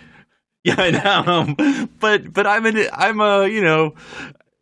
Yeah, 0.64 0.76
I 0.78 0.90
know. 0.92 1.88
but 1.98 2.32
but 2.32 2.46
I'm 2.46 2.64
an 2.66 2.86
I'm 2.92 3.20
a 3.20 3.48
you 3.48 3.62
know 3.62 3.94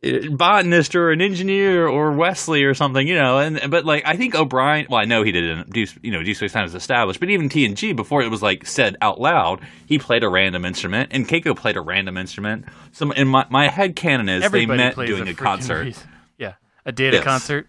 botanist 0.02 0.94
or 0.94 1.10
an 1.10 1.20
engineer 1.20 1.86
or 1.86 2.12
Wesley 2.12 2.64
or 2.64 2.72
something, 2.74 3.06
you 3.06 3.14
know. 3.14 3.38
And 3.38 3.70
but 3.70 3.84
like 3.84 4.02
I 4.06 4.16
think 4.16 4.34
O'Brien. 4.34 4.86
Well, 4.88 4.98
I 5.00 5.04
know 5.04 5.22
he 5.22 5.32
didn't. 5.32 5.70
Do 5.72 5.84
you 6.02 6.10
know? 6.10 6.22
Deep 6.22 6.36
Space 6.36 6.54
Nine 6.54 6.64
was 6.64 6.74
established, 6.74 7.20
but 7.20 7.28
even 7.30 7.48
TNG 7.48 7.94
before 7.94 8.22
it 8.22 8.30
was 8.30 8.42
like 8.42 8.66
said 8.66 8.96
out 9.02 9.20
loud, 9.20 9.60
he 9.86 9.98
played 9.98 10.24
a 10.24 10.28
random 10.28 10.64
instrument, 10.64 11.10
and 11.12 11.28
Keiko 11.28 11.54
played 11.56 11.76
a 11.76 11.80
random 11.82 12.16
instrument. 12.16 12.64
So 12.92 13.10
in 13.12 13.28
my 13.28 13.46
my 13.50 13.68
head 13.68 13.94
canon 13.96 14.28
is 14.28 14.42
Everybody 14.42 14.78
they 14.78 14.84
met 14.84 15.06
doing 15.06 15.28
a, 15.28 15.32
freaking 15.32 15.36
concert. 15.36 15.84
piece. 15.84 16.04
Yeah, 16.38 16.54
a 16.86 16.92
data 16.92 17.18
Yes. 17.18 17.24
concert. 17.24 17.66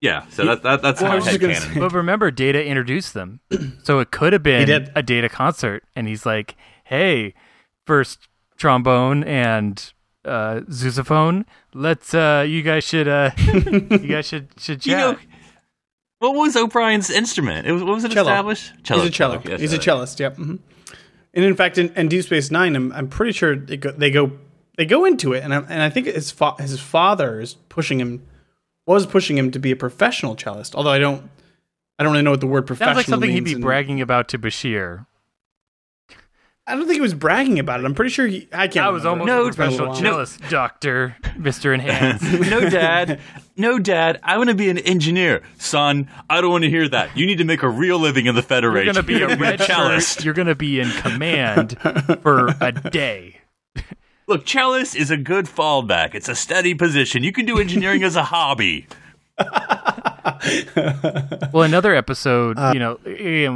Yeah, 0.00 0.26
so 0.28 0.44
that, 0.46 0.62
that 0.62 0.80
that's 0.80 1.00
Well, 1.02 1.10
I 1.10 1.14
my 1.14 1.16
was 1.16 1.24
just 1.24 1.32
head 1.32 1.40
gonna 1.40 1.54
canon. 1.54 1.74
say- 1.74 1.80
But 1.80 1.92
remember, 1.92 2.30
Data 2.30 2.64
introduced 2.64 3.14
them, 3.14 3.40
so 3.82 3.98
it 3.98 4.12
could 4.12 4.32
have 4.32 4.44
been 4.44 4.90
a 4.94 5.02
Data 5.02 5.28
concert, 5.28 5.82
and 5.96 6.06
he's 6.06 6.24
like, 6.24 6.54
"Hey, 6.84 7.34
first 7.84 8.28
trombone 8.56 9.24
and 9.24 9.92
uh, 10.28 10.60
sousaphone, 10.68 11.44
let's 11.74 12.12
uh, 12.14 12.44
you 12.46 12.62
guys 12.62 12.84
should 12.84 13.08
uh, 13.08 13.30
you 13.38 13.80
guys 14.08 14.26
should 14.26 14.48
should 14.58 14.84
You 14.86 14.96
know, 14.96 15.16
what 16.20 16.34
was 16.34 16.56
O'Brien's 16.56 17.10
instrument? 17.10 17.66
It 17.66 17.72
was 17.72 17.82
what 17.82 17.94
was 17.94 18.04
it 18.04 18.12
Cello. 18.12 18.28
established? 18.28 18.72
He's 18.86 19.04
a 19.04 19.10
cello. 19.10 19.36
okay, 19.36 19.56
He's 19.56 19.72
a 19.72 19.76
so- 19.76 19.82
cellist. 19.82 20.20
Yep. 20.20 20.36
hmm 20.36 20.56
And 21.34 21.44
in 21.44 21.54
fact, 21.54 21.78
in, 21.78 21.92
in 21.94 22.08
Deep 22.08 22.24
Space 22.24 22.50
Nine, 22.50 22.74
I'm, 22.76 22.92
I'm 22.92 23.08
pretty 23.08 23.32
sure 23.32 23.54
they 23.56 23.76
go, 23.76 23.92
they 23.92 24.10
go 24.10 24.32
they 24.76 24.84
go 24.86 25.04
into 25.04 25.32
it, 25.32 25.42
and 25.42 25.52
I, 25.54 25.58
and 25.58 25.82
I 25.82 25.90
think 25.90 26.06
his 26.06 26.30
fa- 26.30 26.54
his 26.60 26.78
father 26.80 27.40
is 27.40 27.54
pushing 27.68 27.98
him 28.00 28.22
was 28.86 29.06
pushing 29.06 29.36
him 29.36 29.50
to 29.50 29.58
be 29.58 29.70
a 29.70 29.76
professional 29.76 30.34
cellist. 30.36 30.74
Although 30.74 30.90
I 30.92 30.98
don't 30.98 31.28
I 31.98 32.04
don't 32.04 32.12
really 32.12 32.22
know 32.24 32.30
what 32.32 32.40
the 32.40 32.46
word 32.46 32.66
professional 32.66 32.94
Sounds 32.94 32.96
like 32.96 33.06
something 33.06 33.30
he'd 33.30 33.44
be 33.44 33.52
and- 33.54 33.62
bragging 33.62 34.00
about 34.00 34.28
to 34.28 34.38
Bashir. 34.38 35.06
I 36.68 36.72
don't 36.74 36.82
think 36.84 36.94
he 36.96 37.00
was 37.00 37.14
bragging 37.14 37.58
about 37.58 37.80
it. 37.80 37.86
I'm 37.86 37.94
pretty 37.94 38.10
sure 38.10 38.26
he. 38.26 38.46
I 38.52 38.68
can't. 38.68 38.86
I 38.86 38.90
was 38.90 39.04
remember. 39.04 39.22
almost 39.22 39.26
No, 39.26 39.42
a 39.42 39.52
professional 39.52 39.90
it's 39.92 40.00
been 40.00 40.06
a 40.06 40.10
while. 40.16 40.26
cellist, 40.26 40.50
Doctor 40.50 41.16
Mister 41.36 41.72
Enhance. 41.72 42.22
no, 42.50 42.68
Dad. 42.68 43.20
No, 43.56 43.78
Dad. 43.78 44.20
I 44.22 44.36
want 44.36 44.50
to 44.50 44.54
be 44.54 44.68
an 44.70 44.78
engineer. 44.78 45.42
Son, 45.58 46.08
I 46.28 46.40
don't 46.40 46.50
want 46.50 46.64
to 46.64 46.70
hear 46.70 46.88
that. 46.88 47.16
You 47.16 47.26
need 47.26 47.38
to 47.38 47.44
make 47.44 47.62
a 47.62 47.68
real 47.68 47.98
living 47.98 48.26
in 48.26 48.34
the 48.34 48.42
Federation. 48.42 48.94
You're 48.94 49.02
gonna 49.02 49.06
be 49.06 49.22
a 49.22 49.36
red 49.36 49.60
cellist. 49.60 50.24
You're 50.24 50.34
gonna 50.34 50.54
be 50.54 50.78
in 50.78 50.90
command 50.90 51.78
for 52.22 52.54
a 52.60 52.70
day. 52.72 53.40
Look, 54.26 54.46
cellist 54.46 54.94
is 54.94 55.10
a 55.10 55.16
good 55.16 55.46
fallback. 55.46 56.14
It's 56.14 56.28
a 56.28 56.34
steady 56.36 56.74
position. 56.74 57.22
You 57.24 57.32
can 57.32 57.46
do 57.46 57.58
engineering 57.58 58.02
as 58.02 58.14
a 58.14 58.24
hobby. 58.24 58.86
Well, 61.52 61.62
another 61.62 61.94
episode, 61.94 62.58
you 62.74 62.78
know, 62.78 62.98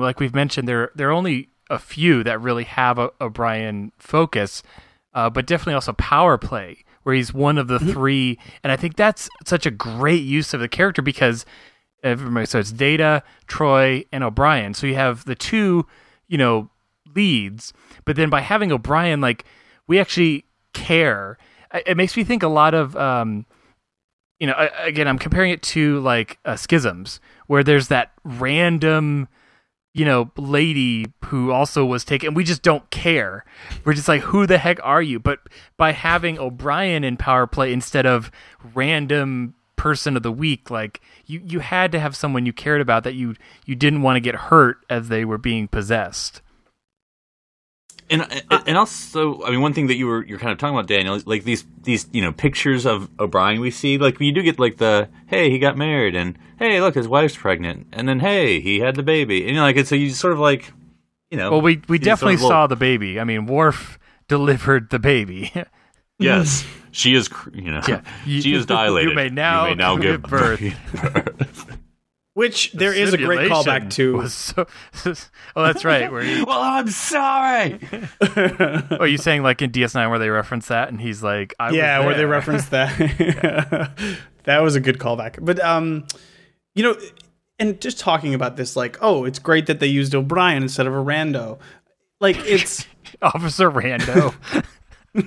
like 0.02 0.18
we've 0.20 0.34
mentioned, 0.34 0.66
there 0.66 0.90
there 0.94 1.08
are 1.08 1.12
only 1.12 1.48
a 1.72 1.78
few 1.78 2.22
that 2.22 2.40
really 2.40 2.64
have 2.64 2.98
a 2.98 3.10
O'Brien 3.20 3.92
focus, 3.98 4.62
uh, 5.14 5.30
but 5.30 5.46
definitely 5.46 5.74
also 5.74 5.94
power 5.94 6.36
play, 6.36 6.84
where 7.02 7.14
he's 7.14 7.32
one 7.32 7.58
of 7.58 7.66
the 7.66 7.78
three, 7.78 8.38
and 8.62 8.70
I 8.70 8.76
think 8.76 8.96
that's 8.96 9.28
such 9.44 9.66
a 9.66 9.70
great 9.70 10.22
use 10.22 10.54
of 10.54 10.60
the 10.60 10.68
character 10.68 11.02
because 11.02 11.44
everybody, 12.04 12.46
so 12.46 12.58
it's 12.58 12.72
Data, 12.72 13.22
Troi, 13.48 14.06
and 14.12 14.22
O'Brien. 14.22 14.74
So 14.74 14.86
you 14.86 14.94
have 14.94 15.24
the 15.24 15.34
two, 15.34 15.86
you 16.28 16.38
know, 16.38 16.68
leads, 17.14 17.72
but 18.04 18.16
then 18.16 18.30
by 18.30 18.40
having 18.40 18.70
O'Brien, 18.70 19.20
like 19.20 19.44
we 19.86 19.98
actually 19.98 20.44
care. 20.74 21.38
It 21.72 21.82
it 21.86 21.96
makes 21.96 22.16
me 22.16 22.24
think 22.24 22.42
a 22.42 22.48
lot 22.48 22.74
of. 22.74 22.94
Um, 22.96 23.46
you 24.38 24.48
know, 24.48 24.68
again, 24.80 25.06
I'm 25.06 25.20
comparing 25.20 25.52
it 25.52 25.62
to 25.62 26.00
like 26.00 26.40
uh, 26.44 26.56
schisms, 26.56 27.20
where 27.46 27.62
there's 27.62 27.86
that 27.88 28.10
random, 28.24 29.28
you 29.94 30.04
know, 30.04 30.30
lady 30.36 31.06
who 31.26 31.50
also 31.52 31.84
was 31.84 32.04
taken. 32.04 32.34
We 32.34 32.44
just 32.44 32.62
don't 32.62 32.88
care. 32.90 33.44
We're 33.84 33.92
just 33.94 34.08
like, 34.08 34.22
who 34.22 34.46
the 34.46 34.58
heck 34.58 34.78
are 34.82 35.02
you? 35.02 35.18
But 35.18 35.40
by 35.76 35.92
having 35.92 36.38
O'Brien 36.38 37.04
in 37.04 37.16
power 37.16 37.46
play 37.46 37.72
instead 37.72 38.06
of 38.06 38.30
random 38.74 39.54
person 39.76 40.16
of 40.16 40.22
the 40.22 40.32
week, 40.32 40.70
like 40.70 41.00
you, 41.26 41.42
you 41.44 41.60
had 41.60 41.92
to 41.92 42.00
have 42.00 42.16
someone 42.16 42.46
you 42.46 42.52
cared 42.52 42.80
about 42.80 43.04
that 43.04 43.14
you 43.14 43.34
you 43.66 43.74
didn't 43.74 44.02
want 44.02 44.16
to 44.16 44.20
get 44.20 44.34
hurt 44.34 44.78
as 44.88 45.08
they 45.08 45.24
were 45.24 45.38
being 45.38 45.68
possessed. 45.68 46.40
Uh, 48.20 48.40
and 48.50 48.62
and 48.68 48.76
also, 48.78 49.42
I 49.42 49.50
mean, 49.50 49.60
one 49.62 49.72
thing 49.72 49.86
that 49.86 49.96
you 49.96 50.06
were 50.06 50.24
you're 50.26 50.38
kind 50.38 50.52
of 50.52 50.58
talking 50.58 50.74
about, 50.76 50.86
Daniel, 50.86 51.14
is 51.14 51.26
like 51.26 51.44
these 51.44 51.64
these 51.82 52.06
you 52.12 52.20
know 52.22 52.32
pictures 52.32 52.84
of 52.86 53.08
O'Brien 53.18 53.60
we 53.60 53.70
see, 53.70 53.96
like 53.98 54.20
you 54.20 54.32
do 54.32 54.42
get 54.42 54.58
like 54.58 54.76
the 54.78 55.08
hey 55.26 55.50
he 55.50 55.58
got 55.58 55.76
married 55.76 56.14
and 56.14 56.36
hey 56.58 56.80
look 56.80 56.94
his 56.94 57.08
wife's 57.08 57.36
pregnant 57.36 57.86
and 57.92 58.08
then 58.08 58.20
hey 58.20 58.60
he 58.60 58.80
had 58.80 58.94
the 58.96 59.02
baby 59.02 59.40
and 59.40 59.50
you 59.50 59.54
know 59.56 59.62
like 59.62 59.76
it's 59.76 59.88
so 59.88 59.94
you 59.94 60.10
sort 60.10 60.32
of 60.32 60.38
like 60.38 60.72
you 61.30 61.36
know 61.38 61.50
Well, 61.50 61.60
we 61.62 61.80
we 61.88 61.98
you 61.98 62.04
sort 62.04 62.04
definitely 62.04 62.34
of 62.34 62.40
little- 62.42 62.50
saw 62.50 62.66
the 62.66 62.76
baby. 62.76 63.18
I 63.18 63.24
mean, 63.24 63.46
Worf 63.46 63.98
delivered 64.28 64.90
the 64.90 64.98
baby. 64.98 65.52
yes 66.18 66.64
she 66.92 67.14
is 67.14 67.30
you 67.54 67.70
know 67.70 67.80
Yeah. 67.88 68.02
You- 68.26 68.42
she 68.42 68.52
is 68.54 68.66
dilated 68.66 69.10
you 69.10 69.16
may 69.16 69.28
now 69.30 69.96
give 69.96 70.22
give 70.22 70.30
birth. 70.30 70.60
Which 72.34 72.72
there 72.72 72.94
is 72.94 73.12
a 73.12 73.18
great 73.18 73.50
callback 73.50 73.90
to. 73.90 74.16
was 74.16 74.32
so- 74.32 74.66
oh, 75.04 75.62
that's 75.62 75.84
right. 75.84 76.10
Where 76.10 76.24
you, 76.24 76.44
well 76.46 76.62
I'm 76.62 76.88
sorry 76.88 77.78
oh, 78.36 79.04
you 79.04 79.18
saying 79.18 79.42
like 79.42 79.60
in 79.60 79.70
DS9 79.70 80.08
where 80.08 80.18
they 80.18 80.30
reference 80.30 80.68
that, 80.68 80.88
and 80.88 81.00
he's 81.00 81.22
like, 81.22 81.54
I 81.60 81.70
yeah, 81.72 81.98
was 81.98 82.06
where 82.06 82.14
they 82.16 82.24
reference 82.24 82.70
referenced 82.72 82.96
that. 82.98 84.16
that 84.44 84.58
was 84.60 84.76
a 84.76 84.80
good 84.80 84.98
callback. 84.98 85.44
But 85.44 85.62
um, 85.62 86.06
you 86.74 86.82
know, 86.82 86.96
and 87.58 87.80
just 87.80 87.98
talking 88.00 88.32
about 88.32 88.56
this, 88.56 88.76
like, 88.76 88.96
oh, 89.02 89.24
it's 89.24 89.38
great 89.38 89.66
that 89.66 89.78
they 89.80 89.86
used 89.86 90.14
O'Brien 90.14 90.62
instead 90.62 90.86
of 90.86 90.94
a 90.94 90.96
rando. 91.04 91.58
Like, 92.18 92.38
it's 92.46 92.86
Officer 93.20 93.70
Rando, 93.70 94.34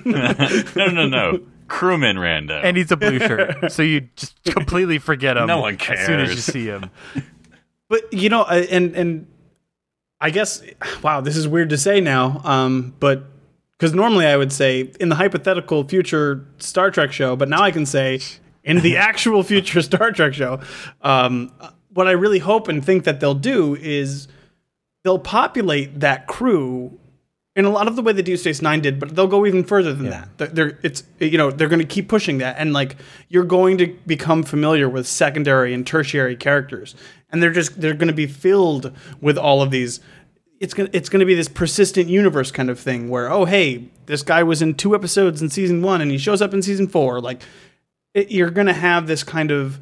no 0.04 0.86
no 0.88 1.06
no 1.06 1.40
crewman 1.68 2.16
Rando 2.16 2.60
and 2.62 2.76
he's 2.76 2.90
a 2.90 2.96
blue 2.96 3.18
shirt, 3.18 3.72
so 3.72 3.82
you 3.82 4.08
just 4.16 4.42
completely 4.44 4.98
forget 4.98 5.36
him. 5.36 5.46
No 5.46 5.60
one 5.60 5.76
cares 5.76 6.00
as 6.00 6.06
soon 6.06 6.20
as 6.20 6.30
you 6.30 6.36
see 6.36 6.66
him. 6.66 6.90
but 7.88 8.12
you 8.12 8.28
know, 8.28 8.44
and 8.44 8.94
and 8.94 9.26
I 10.20 10.30
guess 10.30 10.62
wow, 11.02 11.20
this 11.20 11.36
is 11.36 11.46
weird 11.46 11.70
to 11.70 11.78
say 11.78 12.00
now. 12.00 12.40
Um, 12.44 12.94
but 13.00 13.24
because 13.78 13.94
normally 13.94 14.26
I 14.26 14.36
would 14.36 14.52
say 14.52 14.90
in 15.00 15.08
the 15.08 15.16
hypothetical 15.16 15.84
future 15.84 16.46
Star 16.58 16.90
Trek 16.90 17.12
show, 17.12 17.36
but 17.36 17.48
now 17.48 17.62
I 17.62 17.70
can 17.70 17.86
say 17.86 18.20
in 18.64 18.80
the 18.80 18.96
actual 18.98 19.42
future 19.42 19.82
Star 19.82 20.12
Trek 20.12 20.34
show. 20.34 20.60
Um, 21.02 21.52
what 21.92 22.06
I 22.06 22.12
really 22.12 22.40
hope 22.40 22.68
and 22.68 22.84
think 22.84 23.04
that 23.04 23.20
they'll 23.20 23.34
do 23.34 23.74
is 23.74 24.28
they'll 25.02 25.18
populate 25.18 26.00
that 26.00 26.26
crew 26.26 26.98
in 27.56 27.64
a 27.64 27.70
lot 27.70 27.88
of 27.88 27.96
the 27.96 28.02
way 28.02 28.12
that 28.12 28.22
Deep 28.22 28.38
Space 28.38 28.60
Nine 28.60 28.82
did, 28.82 29.00
but 29.00 29.16
they'll 29.16 29.26
go 29.26 29.46
even 29.46 29.64
further 29.64 29.94
than 29.94 30.10
that. 30.10 30.28
They're, 30.36 30.48
they're 30.48 30.78
it's 30.82 31.02
you 31.18 31.38
know 31.38 31.50
they're 31.50 31.70
going 31.70 31.80
to 31.80 31.86
keep 31.86 32.06
pushing 32.06 32.38
that, 32.38 32.56
and 32.58 32.74
like 32.74 32.96
you're 33.28 33.44
going 33.44 33.78
to 33.78 33.86
become 34.06 34.42
familiar 34.42 34.88
with 34.88 35.08
secondary 35.08 35.72
and 35.72 35.86
tertiary 35.86 36.36
characters, 36.36 36.94
and 37.30 37.42
they're 37.42 37.52
just 37.52 37.80
they're 37.80 37.94
going 37.94 38.08
to 38.08 38.14
be 38.14 38.26
filled 38.26 38.94
with 39.22 39.38
all 39.38 39.62
of 39.62 39.70
these. 39.70 40.00
It's 40.60 40.74
gonna 40.74 40.90
it's 40.92 41.08
gonna 41.08 41.26
be 41.26 41.34
this 41.34 41.48
persistent 41.48 42.08
universe 42.08 42.50
kind 42.50 42.70
of 42.70 42.78
thing 42.78 43.10
where 43.10 43.30
oh 43.30 43.44
hey 43.44 43.88
this 44.06 44.22
guy 44.22 44.42
was 44.42 44.62
in 44.62 44.74
two 44.74 44.94
episodes 44.94 45.42
in 45.42 45.50
season 45.50 45.82
one 45.82 46.00
and 46.00 46.10
he 46.10 46.16
shows 46.16 46.40
up 46.40 46.54
in 46.54 46.62
season 46.62 46.88
four 46.88 47.20
like 47.20 47.42
it, 48.14 48.30
you're 48.30 48.50
gonna 48.50 48.72
have 48.72 49.06
this 49.06 49.22
kind 49.22 49.50
of 49.50 49.78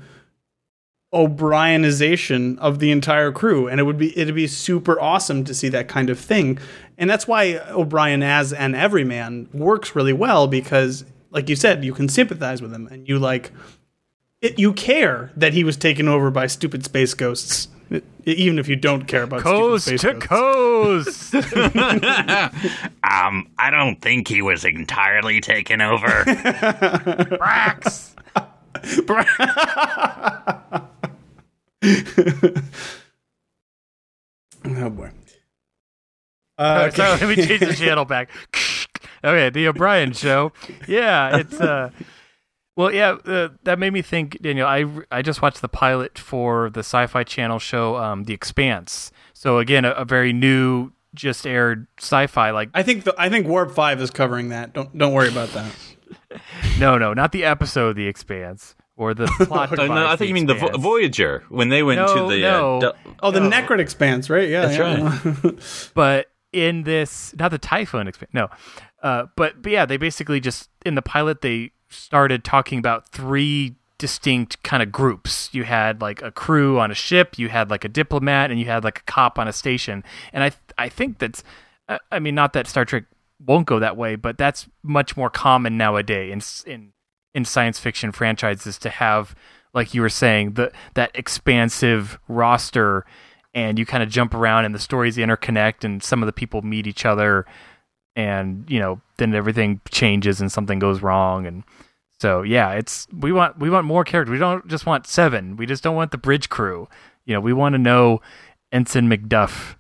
O'Brienization 1.15 2.59
of 2.59 2.81
the 2.81 2.91
entire 2.91 3.31
crew, 3.33 3.69
and 3.69 3.79
it 3.81 3.85
would 3.85 3.97
be 3.99 4.17
it'd 4.19 4.35
be 4.35 4.47
super 4.49 5.01
awesome 5.01 5.45
to 5.45 5.55
see 5.55 5.69
that 5.69 5.87
kind 5.89 6.11
of 6.11 6.19
thing, 6.19 6.59
and 6.99 7.09
that's 7.09 7.29
why 7.29 7.61
O'Brien 7.71 8.23
as 8.23 8.53
an 8.53 8.75
everyman 8.75 9.49
works 9.55 9.95
really 9.95 10.13
well 10.13 10.49
because, 10.49 11.05
like 11.31 11.49
you 11.49 11.55
said, 11.57 11.85
you 11.85 11.95
can 11.95 12.09
sympathize 12.09 12.61
with 12.61 12.75
him, 12.75 12.89
and 12.89 13.09
you 13.09 13.19
like 13.21 13.53
it, 14.41 14.59
you 14.59 14.73
care 14.73 15.31
that 15.37 15.53
he 15.55 15.63
was 15.65 15.77
taken 15.77 16.09
over 16.09 16.31
by 16.31 16.47
stupid 16.49 16.85
space 16.85 17.15
ghosts, 17.15 17.69
even 18.25 18.59
if 18.59 18.69
you 18.69 18.75
don't 18.77 19.07
care 19.07 19.23
about 19.23 19.41
Coast 19.43 19.85
stupid 19.87 20.21
to 20.21 20.27
ghosts. 20.27 21.31
coast. 21.31 21.55
um 23.09 23.49
I 23.57 23.71
don't 23.71 24.03
think 24.03 24.27
he 24.29 24.43
was 24.43 24.65
entirely 24.65 25.41
taken 25.41 25.81
over 25.81 26.09
Brax. 27.39 28.11
Oh 34.67 34.91
boy. 34.91 35.11
Uh, 36.57 36.89
So 36.91 37.03
let 37.03 37.37
me 37.37 37.45
change 37.45 37.61
the 37.61 37.75
channel 37.75 38.05
back. 38.05 38.31
okay, 39.25 39.51
the 39.51 39.67
O'Brien 39.67 40.13
show. 40.13 40.53
Yeah, 40.87 41.37
it's 41.39 41.61
uh 41.61 41.91
Well, 42.77 42.93
yeah, 42.95 43.17
uh, 43.27 43.49
that 43.65 43.79
made 43.81 43.93
me 43.93 44.03
think, 44.03 44.41
Daniel. 44.41 44.67
I, 44.69 44.85
I 45.11 45.21
just 45.23 45.43
watched 45.43 45.63
the 45.63 45.69
pilot 45.69 46.17
for 46.19 46.71
the 46.71 46.81
Sci-Fi 46.81 47.25
Channel 47.25 47.59
show, 47.59 47.97
um, 47.97 48.25
The 48.25 48.35
Expanse. 48.35 49.11
So 49.33 49.59
again, 49.59 49.85
a, 49.85 49.91
a 49.91 50.05
very 50.05 50.33
new, 50.33 50.93
just 51.15 51.45
aired 51.47 51.87
sci-fi. 51.99 52.51
Like, 52.51 52.71
I 52.73 52.83
think 52.85 53.03
the, 53.05 53.15
I 53.19 53.29
think 53.29 53.47
Warp 53.49 53.73
Five 53.73 54.01
is 54.01 54.11
covering 54.13 54.49
that. 54.51 54.73
Don't 54.73 54.97
don't 54.97 55.13
worry 55.13 55.29
about 55.29 55.49
that. 55.51 55.73
no, 56.79 56.99
no, 56.99 57.13
not 57.15 57.33
the 57.33 57.45
episode, 57.45 57.97
The 57.97 58.07
Expanse, 58.07 58.75
or 58.97 59.15
the 59.15 59.27
plot. 59.47 59.79
Oh, 59.79 59.87
no, 59.87 60.07
I 60.07 60.17
think 60.17 60.29
you 60.29 60.35
mean 60.35 60.47
the 60.47 60.55
Vo- 60.55 60.77
Voyager 60.79 61.45
when 61.49 61.69
they 61.69 61.83
went 61.83 62.01
No, 62.01 62.15
to 62.29 62.35
the. 62.35 62.41
no. 62.43 62.77
Uh, 62.77 62.81
du- 62.81 62.95
Oh, 63.23 63.31
the 63.31 63.41
Nekrit 63.41 63.79
Expanse, 63.81 64.29
right? 64.31 64.49
Yeah, 64.49 64.67
That's 64.67 65.25
yeah. 65.45 65.51
but 65.95 66.27
in 66.53 66.85
this 66.85 67.35
not 67.39 67.51
the 67.51 67.59
Typhon 67.59 68.07
Expanse 68.07 68.31
no 68.33 68.49
uh, 69.03 69.27
but, 69.37 69.61
but 69.61 69.73
yeah 69.73 69.85
they 69.85 69.97
basically 69.97 70.39
just 70.39 70.71
in 70.87 70.95
the 70.95 71.03
pilot 71.03 71.41
they 71.41 71.73
started 71.89 72.45
talking 72.45 72.79
about 72.79 73.09
three 73.09 73.75
distinct 73.99 74.63
kind 74.63 74.81
of 74.83 74.93
groups 74.93 75.49
you 75.53 75.65
had 75.65 76.01
like 76.01 76.23
a 76.23 76.31
crew 76.31 76.79
on 76.79 76.93
a 76.93 76.95
ship 76.95 77.39
you 77.39 77.49
had 77.49 77.71
like 77.71 77.85
a 77.85 77.89
diplomat 77.89 78.53
and 78.53 78.61
you 78.61 78.67
had 78.67 78.85
like 78.85 79.01
a 79.01 79.03
cop 79.03 79.37
on 79.39 79.49
a 79.49 79.53
station 79.53 80.05
and 80.33 80.45
i 80.45 80.53
i 80.79 80.89
think 80.89 81.19
that's 81.19 81.43
I- 81.89 81.99
i 82.13 82.19
mean 82.21 82.37
not 82.37 82.53
that 82.53 82.69
star 82.69 82.85
trek 82.85 83.05
won't 83.45 83.67
go 83.67 83.81
that 83.81 83.97
way 83.97 84.15
but 84.15 84.39
that's 84.39 84.69
much 84.85 85.17
more 85.17 85.31
common 85.31 85.77
nowadays 85.77 86.63
in 86.67 86.73
in 86.73 86.93
in 87.35 87.45
science 87.45 87.79
fiction 87.79 88.13
franchises 88.13 88.79
to 88.79 88.89
have 88.89 89.35
like 89.73 89.93
you 89.93 90.01
were 90.01 90.09
saying 90.09 90.53
the 90.53 90.73
that 90.95 91.11
expansive 91.15 92.19
roster 92.29 93.05
and 93.55 93.79
you 93.79 93.87
kind 93.87 94.03
of 94.03 94.09
jump 94.09 94.35
around 94.35 94.65
and 94.65 94.75
the 94.75 94.79
stories 94.79 95.17
interconnect 95.17 95.85
and 95.85 96.03
some 96.03 96.23
of 96.23 96.27
the 96.27 96.33
people 96.33 96.63
meet 96.63 96.87
each 96.87 97.05
other 97.05 97.45
and 98.17 98.65
you 98.69 98.79
know 98.79 99.01
then 99.17 99.35
everything 99.35 99.81
changes 99.91 100.41
and 100.41 100.51
something 100.51 100.79
goes 100.79 101.03
wrong 101.03 101.47
and 101.47 101.65
so 102.21 102.43
yeah 102.43 102.73
it's 102.73 103.07
we 103.21 103.33
want 103.33 103.59
we 103.59 103.69
want 103.69 103.87
more 103.87 104.05
characters. 104.05 104.33
We 104.33 104.39
don't 104.39 104.67
just 104.69 104.87
want 104.87 105.07
seven. 105.07 105.57
We 105.57 105.67
just 105.67 105.83
don't 105.83 105.97
want 105.97 106.13
the 106.13 106.19
bridge 106.19 106.49
crew. 106.49 106.89
You 107.27 107.35
know 107.35 107.41
we 107.41 107.53
want 107.53 107.75
to 107.75 107.79
know 107.79 108.21
ensign 108.73 109.09
mcduff 109.09 109.77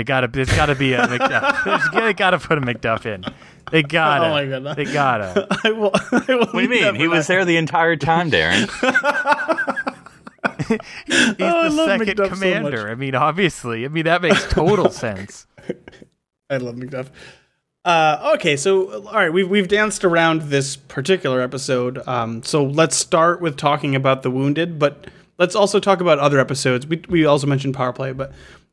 they 0.00 0.04
gotta 0.04 0.28
there's 0.28 0.48
gotta 0.56 0.74
be 0.74 0.94
a 0.94 1.02
mcduff 1.06 1.64
There's- 1.64 1.88
they 1.92 2.14
gotta 2.14 2.38
put 2.38 2.56
a 2.56 2.60
mcduff 2.62 3.04
in 3.04 3.22
they 3.70 3.82
gotta 3.82 4.24
Oh 4.26 4.30
my 4.30 4.46
God. 4.46 4.76
they 4.76 4.84
gotta 4.84 5.46
I 5.64 5.70
will. 5.72 5.90
I 5.94 6.24
will 6.34 6.38
what 6.46 6.52
do 6.54 6.60
you 6.62 6.68
mean? 6.68 6.94
He 6.94 7.06
was 7.06 7.26
there 7.26 7.44
the 7.44 7.56
entire 7.58 7.96
time, 7.96 8.30
Darren. 8.30 8.62
he's 11.06 11.34
Oh, 11.40 11.60
I 11.60 11.68
the 11.68 11.74
love 11.74 11.88
second 12.00 12.16
McDuff 12.18 12.28
commander 12.28 12.82
much. 12.84 12.90
i 12.90 12.94
mean 12.94 13.14
obviously 13.14 13.84
i 13.84 13.88
mean 13.88 14.04
that 14.04 14.22
makes 14.22 14.46
total 14.48 14.90
sense 14.90 15.46
I 16.48 16.56
love 16.56 16.74
McDuff. 16.74 17.08
Uh, 17.84 18.32
okay, 18.34 18.56
so 18.56 19.06
all 19.06 19.14
right, 19.14 19.32
we've 19.32 19.48
we've 19.48 19.68
danced 19.68 20.04
around 20.04 20.42
this 20.50 20.74
particular 20.74 21.40
episode. 21.40 22.06
Um, 22.08 22.42
so 22.42 22.64
let's 22.64 22.96
start 22.96 23.40
with 23.40 23.56
talking 23.56 23.94
about 23.94 24.22
the 24.24 24.32
wounded, 24.32 24.76
but 24.76 25.06
let's 25.38 25.54
also 25.54 25.78
talk 25.78 26.00
about 26.00 26.18
other 26.18 26.40
episodes. 26.40 26.88
We 26.88 27.02
we 27.08 27.24
also 27.24 27.46
mentioned 27.46 27.74
power 27.74 27.92
play, 27.92 28.12
but 28.12 28.32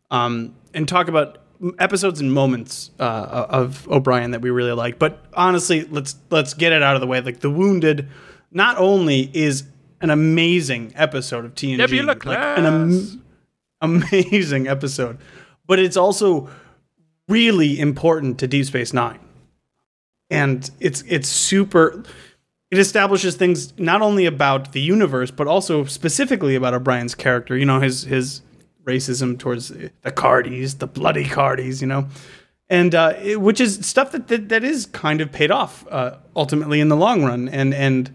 um, 0.09 0.55
and 0.77 0.87
talk 0.87 1.07
about 1.07 1.39
episodes 1.79 2.21
and 2.21 2.31
moments 2.31 2.91
uh, 2.99 3.47
of 3.49 3.89
O'Brien 3.89 4.31
that 4.31 4.41
we 4.41 4.51
really 4.51 4.71
like. 4.71 4.99
But 4.99 5.25
honestly, 5.33 5.83
let's 5.85 6.15
let's 6.29 6.53
get 6.53 6.71
it 6.71 6.83
out 6.83 6.95
of 6.95 7.01
the 7.01 7.07
way. 7.07 7.19
Like 7.19 7.39
the 7.39 7.49
wounded, 7.49 8.07
not 8.51 8.77
only 8.77 9.29
is 9.33 9.63
an 9.99 10.11
amazing 10.11 10.93
episode 10.95 11.45
of 11.45 11.55
TNG, 11.55 11.77
Nebula 11.77 12.15
like 12.23 12.37
an 12.37 12.65
am- 12.65 13.23
amazing 13.81 14.67
episode, 14.67 15.17
but 15.65 15.79
it's 15.79 15.97
also 15.97 16.47
really 17.27 17.79
important 17.79 18.37
to 18.39 18.47
Deep 18.47 18.65
Space 18.67 18.93
Nine, 18.93 19.19
and 20.29 20.69
it's 20.79 21.03
it's 21.07 21.27
super. 21.27 22.03
It 22.69 22.77
establishes 22.77 23.35
things 23.35 23.73
not 23.79 24.01
only 24.01 24.25
about 24.25 24.73
the 24.73 24.81
universe, 24.81 25.31
but 25.31 25.47
also 25.47 25.85
specifically 25.85 26.53
about 26.53 26.73
O'Brien's 26.73 27.15
character. 27.15 27.57
You 27.57 27.65
know, 27.65 27.79
his 27.79 28.03
his 28.03 28.41
racism 28.87 29.37
towards 29.37 29.67
the 29.69 29.91
Cardis, 30.11 30.79
the 30.79 30.87
bloody 30.87 31.25
Cardis. 31.25 31.81
You 31.81 31.87
know, 31.87 32.07
and 32.69 32.95
uh, 32.95 33.13
it- 33.21 33.41
which 33.41 33.61
is 33.61 33.85
stuff 33.85 34.11
that, 34.13 34.27
that 34.29 34.49
that 34.49 34.63
is 34.63 34.85
kind 34.87 35.21
of 35.21 35.31
paid 35.31 35.51
off 35.51 35.85
uh, 35.91 36.17
ultimately 36.35 36.79
in 36.79 36.89
the 36.89 36.95
long 36.97 37.23
run, 37.23 37.47
and 37.49 37.73
and 37.73 38.09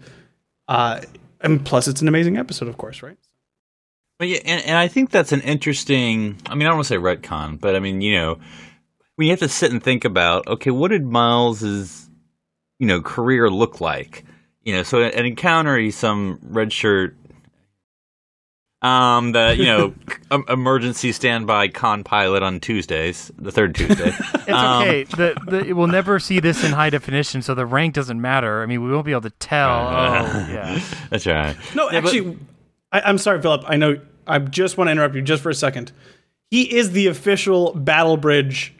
uh, 0.67 1.01
and 1.41 1.65
plus 1.65 1.87
it's 1.87 2.01
an 2.01 2.07
amazing 2.07 2.37
episode, 2.37 2.67
of 2.67 2.77
course, 2.77 3.01
right? 3.03 3.17
But 4.19 4.27
yeah, 4.27 4.39
and, 4.45 4.63
and 4.65 4.77
I 4.77 4.87
think 4.87 5.09
that's 5.11 5.31
an 5.31 5.41
interesting. 5.41 6.37
I 6.45 6.55
mean, 6.55 6.63
I 6.67 6.69
don't 6.69 6.77
want 6.77 6.87
to 6.87 6.93
say 6.93 6.97
retcon, 6.97 7.59
but 7.59 7.75
I 7.75 7.79
mean, 7.79 8.01
you 8.01 8.15
know, 8.15 8.39
you 9.17 9.29
have 9.31 9.39
to 9.39 9.49
sit 9.49 9.71
and 9.71 9.81
think 9.83 10.05
about, 10.05 10.47
okay, 10.47 10.71
what 10.71 10.89
did 10.89 11.03
Miles's, 11.03 12.09
you 12.79 12.85
know, 12.87 13.01
career 13.01 13.49
look 13.49 13.81
like? 13.81 14.23
You 14.63 14.73
know, 14.75 14.83
so 14.83 15.01
an 15.01 15.25
encounter, 15.25 15.77
he's 15.77 15.97
some 15.97 16.39
red 16.43 16.71
shirt, 16.71 17.17
um, 18.83 19.31
the 19.31 19.55
you 19.57 19.65
know, 19.65 19.93
emergency 20.49 21.11
standby 21.11 21.69
con 21.69 22.03
pilot 22.03 22.43
on 22.43 22.59
Tuesdays, 22.59 23.31
the 23.37 23.51
third 23.51 23.75
Tuesday. 23.75 24.11
It's 24.45 24.49
Um, 24.51 24.81
okay. 24.83 25.03
The, 25.05 25.35
the 25.47 25.73
we'll 25.73 25.87
never 25.87 26.19
see 26.19 26.39
this 26.41 26.63
in 26.65 26.73
high 26.73 26.89
definition, 26.89 27.41
so 27.41 27.55
the 27.55 27.65
rank 27.65 27.93
doesn't 27.95 28.19
matter. 28.19 28.61
I 28.61 28.65
mean, 28.65 28.83
we 28.83 28.91
won't 28.91 29.05
be 29.05 29.11
able 29.13 29.21
to 29.21 29.29
tell. 29.29 29.69
Oh, 29.69 30.47
yeah. 30.51 30.81
That's 31.09 31.25
right. 31.25 31.55
No, 31.73 31.89
Yeah, 31.89 32.01
but- 32.01 32.13
actually, 32.13 32.37
I, 32.91 33.01
I'm 33.01 33.17
sorry, 33.17 33.41
Phillip. 33.41 33.63
I 33.67 33.77
know. 33.77 33.99
I 34.27 34.39
just 34.39 34.77
want 34.77 34.89
to 34.89 34.91
interrupt 34.91 35.15
you 35.15 35.21
just 35.21 35.41
for 35.43 35.49
a 35.49 35.53
second. 35.55 35.91
He 36.51 36.75
is 36.75 36.91
the 36.91 37.07
official 37.07 37.73
Battle 37.73 38.17
Bridge 38.17 38.73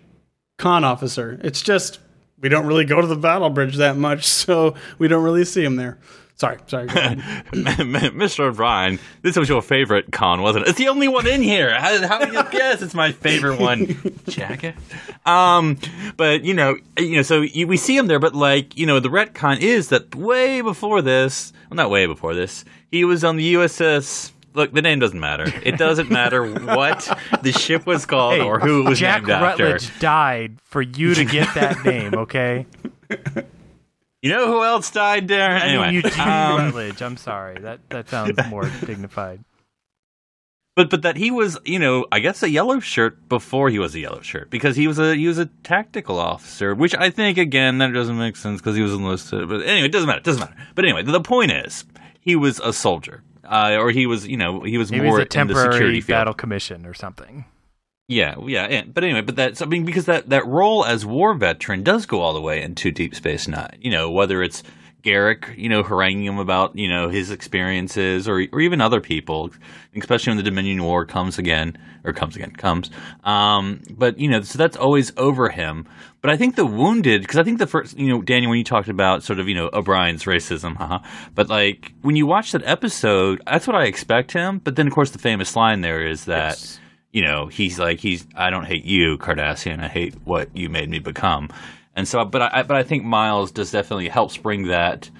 con 0.58 0.84
officer. 0.84 1.40
It's 1.44 1.62
just 1.62 2.00
we 2.40 2.50
don't 2.50 2.66
really 2.68 2.86
go 2.86 3.00
to 3.02 3.08
the 3.08 3.16
Battle 3.16 3.50
Bridge 3.50 3.78
that 3.78 3.96
much, 3.98 4.26
so 4.26 4.76
we 5.00 5.08
don't 5.08 5.24
really 5.24 5.46
see 5.46 5.64
him 5.64 5.78
there. 5.78 5.98
Sorry, 6.36 6.58
sorry. 6.66 6.88
Mr. 7.54 8.40
O'Brien, 8.42 9.00
this 9.22 9.38
was 9.38 9.48
your 9.48 9.62
favorite 9.62 10.12
con, 10.12 10.42
wasn't 10.42 10.66
it? 10.66 10.70
It's 10.70 10.80
the 10.80 10.88
only 10.88 11.08
one 11.08 11.28
in 11.28 11.42
here. 11.42 11.80
How, 11.80 12.08
how 12.08 12.26
you 12.26 12.44
guess 12.52 12.82
it's 12.82 12.96
my 12.96 13.12
favorite 13.12 13.60
one, 13.60 13.96
jacket? 14.28 14.76
Um, 15.26 15.78
but 16.18 16.44
you 16.44 16.54
know, 16.54 16.78
you 16.98 17.18
know, 17.18 17.22
so 17.22 17.42
you, 17.42 17.68
we 17.68 17.78
see 17.78 17.96
him 17.96 18.08
there, 18.08 18.20
but 18.20 18.34
like, 18.34 18.76
you 18.76 18.86
know, 18.86 19.00
the 19.00 19.10
retcon 19.10 19.60
is 19.60 19.90
that 19.90 20.16
way 20.16 20.62
before 20.62 21.02
this, 21.02 21.54
well, 21.70 21.76
not 21.76 21.92
way 21.92 22.08
before 22.08 22.34
this, 22.34 22.66
he 22.92 23.06
was 23.06 23.24
on 23.24 23.38
the 23.38 23.54
USS. 23.54 24.32
Look, 24.56 24.72
the 24.72 24.82
name 24.82 25.00
doesn't 25.00 25.20
matter. 25.20 25.46
It 25.64 25.78
doesn't 25.78 26.12
matter 26.12 26.46
what 26.46 27.18
the 27.42 27.52
ship 27.52 27.86
was 27.86 28.06
called 28.06 28.36
Hey, 28.36 28.42
or 28.42 28.60
who 28.60 28.86
it 28.86 28.90
was 28.90 29.00
Jack 29.00 29.22
named 29.22 29.32
after. 29.32 29.58
Jack 29.58 29.74
Rutledge 29.74 30.00
died 30.00 30.58
for 30.64 30.82
you 30.82 31.16
to 31.16 31.26
get 31.26 31.54
that 31.56 31.84
name. 31.86 32.14
Okay. 32.16 32.66
You 34.24 34.30
know 34.32 34.48
who 34.48 34.64
else 34.64 34.90
died 34.90 35.28
there? 35.28 35.52
I 35.52 35.60
Anyway, 35.68 35.86
mean, 35.88 35.96
Eugene 35.96 36.20
um, 36.22 36.58
Rutledge. 36.66 37.02
I'm 37.02 37.18
sorry. 37.18 37.60
That 37.60 37.82
that 37.90 38.08
sounds 38.10 38.40
more 38.50 38.64
dignified. 38.86 39.44
But 40.76 40.90
but 40.90 41.04
that 41.04 41.18
he 41.18 41.30
was, 41.30 41.60
you 41.66 41.78
know, 41.78 42.08
I 42.12 42.20
guess 42.20 42.42
a 42.42 42.50
yellow 42.50 42.80
shirt 42.80 43.28
before 43.30 43.70
he 43.70 43.78
was 43.78 43.94
a 43.94 44.00
yellow 44.00 44.22
shirt 44.22 44.50
because 44.50 44.76
he 44.76 44.88
was 44.88 44.98
a 44.98 45.14
he 45.16 45.28
was 45.28 45.38
a 45.38 45.46
tactical 45.64 46.18
officer, 46.20 46.74
which 46.74 46.96
I 46.96 47.10
think 47.12 47.38
again 47.38 47.78
that 47.80 47.94
doesn't 47.94 48.18
make 48.18 48.36
sense 48.38 48.60
because 48.62 48.76
he 48.76 48.82
was 48.82 48.94
enlisted. 48.94 49.48
But 49.50 49.62
anyway, 49.68 49.88
it 49.88 49.92
doesn't 49.92 50.08
matter. 50.08 50.20
It 50.20 50.24
doesn't 50.24 50.40
matter. 50.40 50.56
But 50.74 50.86
anyway, 50.86 51.04
the 51.04 51.22
point 51.22 51.52
is 51.52 51.84
he 52.22 52.36
was 52.36 52.60
a 52.62 52.72
soldier, 52.74 53.22
uh, 53.44 53.76
or 53.78 53.92
he 53.92 54.08
was, 54.08 54.26
you 54.26 54.38
know, 54.38 54.62
he 54.62 54.78
was 54.80 54.90
He 54.90 55.00
more 55.02 55.18
was 55.20 55.28
a 55.36 55.40
in 55.40 55.48
the 55.48 55.54
security 55.54 55.70
temporary 55.76 56.02
field. 56.02 56.08
battle 56.18 56.34
commission 56.34 56.86
or 56.88 56.94
something. 56.96 57.46
Yeah, 58.08 58.36
yeah. 58.46 58.84
But 58.84 59.04
anyway, 59.04 59.22
but 59.22 59.36
that's 59.36 59.62
I 59.62 59.66
mean 59.66 59.86
because 59.86 60.06
that 60.06 60.30
that 60.30 60.46
role 60.46 60.86
as 60.86 61.06
war 61.06 61.34
veteran 61.34 61.84
does 61.84 62.06
go 62.06 62.20
all 62.22 62.34
the 62.34 62.42
way 62.42 62.62
into 62.62 62.92
Deep 62.92 63.16
Space 63.16 63.48
Nine. 63.48 63.78
You 63.80 63.92
know, 63.92 64.12
whether 64.12 64.44
it's 64.44 64.62
Garak, 65.04 65.58
you 65.58 65.70
know, 65.70 65.84
haranguing 65.84 66.26
him 66.26 66.38
about 66.38 66.78
you 66.78 66.90
know 66.90 67.10
his 67.10 67.32
experiences, 67.32 68.28
or 68.28 68.46
or 68.52 68.60
even 68.62 68.82
other 68.82 69.00
people, 69.00 69.52
especially 69.96 70.32
when 70.32 70.38
the 70.38 70.44
Dominion 70.44 70.84
War 70.84 71.06
comes 71.06 71.38
again 71.38 71.78
or 72.04 72.12
comes 72.12 72.36
again 72.36 72.52
comes. 72.52 72.92
Um, 73.24 73.82
but 73.90 74.20
you 74.20 74.30
know, 74.30 74.42
so 74.42 74.58
that's 74.58 74.76
always 74.78 75.14
over 75.16 75.50
him. 75.50 75.88
But 76.22 76.30
I 76.30 76.38
think 76.38 76.56
the 76.56 76.66
wounded, 76.66 77.22
because 77.22 77.38
I 77.38 77.44
think 77.44 77.60
the 77.60 77.68
first, 77.68 77.98
you 77.98 78.08
know, 78.08 78.22
Daniel, 78.22 78.50
when 78.50 78.58
you 78.58 78.64
talked 78.64 78.88
about 78.88 79.24
sort 79.24 79.40
of, 79.40 79.50
you 79.50 79.56
know, 79.56 79.70
O'Brien's 79.74 80.24
racism. 80.24 81.04
But 81.36 81.50
like 81.50 81.92
when 82.02 82.16
you 82.16 82.26
watch 82.26 82.54
that 82.54 82.64
episode, 82.64 83.42
that's 83.46 83.68
what 83.68 83.76
I 83.76 83.86
expect 83.86 84.32
him. 84.32 84.60
But 84.60 84.78
then, 84.78 84.88
of 84.88 84.94
course, 84.94 85.12
the 85.12 85.20
famous 85.20 85.56
line 85.56 85.82
there 85.82 86.06
is 86.06 86.26
that 86.26 86.80
you 87.14 87.22
know, 87.22 87.46
he's 87.46 87.80
like, 87.80 88.00
he's, 88.00 88.28
I 88.36 88.50
don't 88.50 88.66
hate 88.66 88.84
you, 88.84 89.18
Cardassian. 89.20 89.80
I 89.82 89.88
hate 89.88 90.16
what 90.26 90.56
you 90.58 90.68
made 90.68 90.90
me 90.90 90.98
become. 91.00 91.50
And 91.96 92.08
so, 92.08 92.26
but 92.26 92.42
I, 92.42 92.64
but 92.64 92.76
I 92.76 92.82
think 92.82 93.06
Miles 93.06 93.52
does 93.52 93.72
definitely 93.72 94.10
helps 94.10 94.36
bring 94.36 94.68
that, 94.68 95.12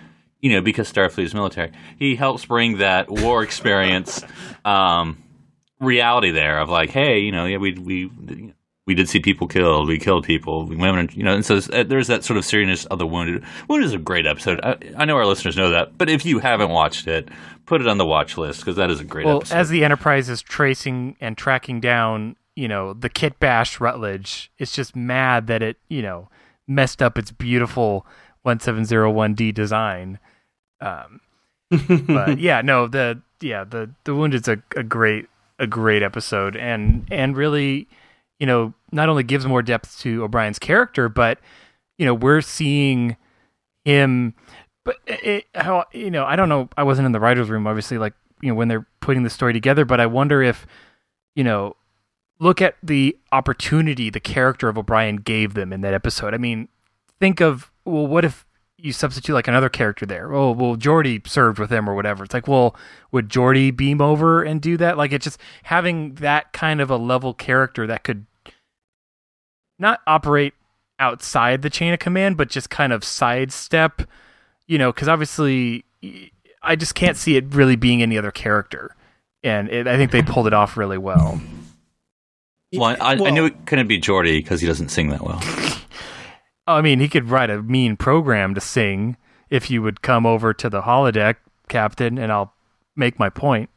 you 0.42 0.52
know, 0.52 0.60
because 0.60 0.92
Starfleet 0.92 1.26
is 1.26 1.36
military. 1.36 1.72
He 2.00 2.16
helps 2.16 2.46
bring 2.46 2.80
that 2.80 3.12
war 3.12 3.44
experience, 3.44 4.24
um, 4.66 5.24
reality 5.80 6.32
there 6.32 6.60
of 6.60 6.70
like, 6.70 6.90
hey, 6.90 7.20
you 7.20 7.32
know, 7.32 7.46
yeah, 7.46 7.58
we, 7.58 7.74
we, 7.74 8.54
we 8.86 8.96
did 8.96 9.08
see 9.08 9.20
people 9.20 9.48
killed. 9.48 9.88
We 9.88 9.98
killed 9.98 10.26
people. 10.26 10.66
We 10.66 10.76
women, 10.76 11.10
you 11.14 11.24
know, 11.24 11.34
and 11.34 11.46
so 11.46 11.60
there's 11.60 12.08
that 12.08 12.24
sort 12.24 12.38
of 12.38 12.46
seriousness 12.46 12.86
of 12.86 13.00
the 13.00 13.08
wounded. 13.08 13.44
Wounded 13.70 13.88
is 13.88 13.94
a 13.94 13.98
great 13.98 14.26
episode. 14.26 14.60
I, 14.62 14.76
I 14.98 15.06
know 15.06 15.16
our 15.16 15.26
listeners 15.26 15.56
know 15.56 15.70
that, 15.70 15.98
but 15.98 16.10
if 16.10 16.26
you 16.26 16.40
haven't 16.40 16.70
watched 16.70 17.08
it, 17.08 17.30
put 17.66 17.80
it 17.82 17.88
on 17.88 17.98
the 17.98 18.06
watch 18.06 18.38
list 18.38 18.60
because 18.60 18.76
that 18.76 18.92
is 18.92 19.00
a 19.00 19.06
great 19.06 19.26
Well, 19.26 19.38
episode. 19.38 19.56
as 19.56 19.70
the 19.70 19.86
Enterprise 19.86 20.28
is 20.30 20.42
tracing 20.42 21.16
and 21.22 21.38
tracking 21.38 21.80
down, 21.80 22.36
you 22.56 22.68
know, 22.68 22.94
the 22.94 23.10
Kit 23.10 23.40
Bash 23.40 23.80
Rutledge, 23.80 24.52
it's 24.58 24.76
just 24.76 24.96
mad 24.96 25.48
that 25.48 25.62
it, 25.64 25.78
you 25.88 26.02
know, 26.02 26.30
messed 26.68 27.02
up 27.02 27.18
its 27.18 27.32
beautiful 27.32 28.06
1701D 28.46 29.54
design. 29.54 30.20
Um, 30.82 31.22
but 32.08 32.38
yeah, 32.40 32.62
no, 32.62 32.88
the 32.88 33.22
yeah 33.42 33.64
the 33.64 33.90
the 34.04 34.14
wounded's 34.14 34.48
a, 34.48 34.62
a 34.76 34.84
great 34.84 35.28
a 35.60 35.68
great 35.68 36.04
episode 36.04 36.56
and 36.56 37.08
and 37.10 37.36
really 37.36 37.88
you 38.40 38.46
know 38.46 38.74
not 38.92 39.10
only 39.10 39.24
gives 39.24 39.46
more 39.46 39.62
depth 39.62 40.00
to 40.00 40.24
O'Brien's 40.24 40.60
character, 40.60 41.10
but 41.10 41.40
you 41.98 42.06
know 42.06 42.14
we're 42.14 42.42
seeing 42.42 43.18
him. 43.86 44.34
But 44.86 44.98
it, 45.08 45.46
how 45.56 45.86
you 45.94 46.12
know 46.12 46.26
I 46.26 46.36
don't 46.36 46.50
know 46.50 46.70
I 46.78 46.84
wasn't 46.84 47.06
in 47.06 47.12
the 47.12 47.20
writers' 47.20 47.50
room 47.50 47.68
obviously 47.68 47.98
like 47.98 48.14
you 48.42 48.50
know 48.50 48.56
when 48.56 48.68
they're 48.68 48.88
putting 49.00 49.24
the 49.24 49.30
story 49.30 49.54
together, 49.54 49.86
but 49.86 50.00
I 50.00 50.06
wonder 50.06 50.42
if 50.42 50.68
you 51.36 51.44
know 51.44 51.76
look 52.40 52.62
at 52.62 52.76
the 52.84 53.18
opportunity 53.32 54.10
the 54.10 54.20
character 54.20 54.68
of 54.68 54.78
O'Brien 54.78 55.18
gave 55.18 55.54
them 55.54 55.72
in 55.72 55.82
that 55.82 55.94
episode. 55.94 56.34
I 56.34 56.38
mean, 56.38 56.68
think 57.20 57.40
of 57.40 57.72
well, 57.86 58.08
what 58.08 58.26
if 58.26 58.46
you 58.84 58.92
substitute 58.92 59.34
like 59.34 59.48
another 59.48 59.70
character 59.70 60.06
there? 60.06 60.34
Oh, 60.34 60.52
well, 60.52 60.76
Geordi 60.76 61.26
served 61.26 61.58
with 61.58 61.72
him 61.72 61.90
or 61.90 61.96
whatever. 61.96 62.26
It's 62.26 62.34
like, 62.34 62.50
well, 62.50 62.76
would 63.12 63.30
Geordi 63.30 63.76
beam 63.76 64.02
over 64.02 64.44
and 64.44 64.62
do 64.62 64.76
that? 64.76 64.98
Like, 64.98 65.14
it's 65.14 65.24
just 65.24 65.40
having 65.64 66.16
that 66.16 66.52
kind 66.52 66.82
of 66.82 66.92
a 66.92 66.98
level 66.98 67.34
character 67.34 67.88
that 67.88 68.04
could 68.04 68.26
not 69.80 70.02
operate 70.06 70.54
outside 71.00 71.62
the 71.62 71.70
chain 71.70 71.94
of 71.94 72.00
command, 72.00 72.36
but 72.36 72.50
just 72.50 72.70
kind 72.70 72.92
of 72.92 73.06
sidestep, 73.06 74.02
you 74.68 74.78
know, 74.78 74.92
because 74.92 75.08
obviously 75.08 75.86
I 76.62 76.76
just 76.76 76.94
can't 76.94 77.16
see 77.16 77.38
it 77.38 77.56
really 77.56 77.78
being 77.78 78.02
any 78.04 78.18
other 78.18 78.32
character. 78.32 78.96
And 79.44 79.70
it, 79.70 79.88
I 79.88 79.96
think 79.96 80.12
they 80.12 80.22
pulled 80.22 80.48
it 80.48 80.54
off 80.54 80.76
really 80.76 80.98
well. 80.98 81.42
Well, 82.74 82.98
I, 83.00 83.16
well, 83.16 83.28
I 83.28 83.30
knew 83.30 83.46
it 83.46 83.66
couldn't 83.66 83.88
be 83.88 84.02
Geordi 84.02 84.44
because 84.44 84.60
he 84.60 84.68
doesn't 84.68 84.90
sing 84.90 85.10
that 85.10 85.22
well. 85.24 85.40
I 86.66 86.82
mean, 86.82 87.00
he 87.00 87.10
could 87.10 87.30
write 87.30 87.50
a 87.50 87.62
mean 87.62 87.98
program 87.98 88.56
to 88.56 88.62
sing 88.62 89.18
if 89.50 89.70
you 89.70 89.82
would 89.82 90.02
come 90.02 90.26
over 90.26 90.54
to 90.54 90.70
the 90.70 90.84
holodeck, 90.84 91.36
Captain, 91.68 92.18
and 92.18 92.32
I'll 92.32 92.54
make 92.96 93.20
my 93.20 93.30
point. 93.30 93.70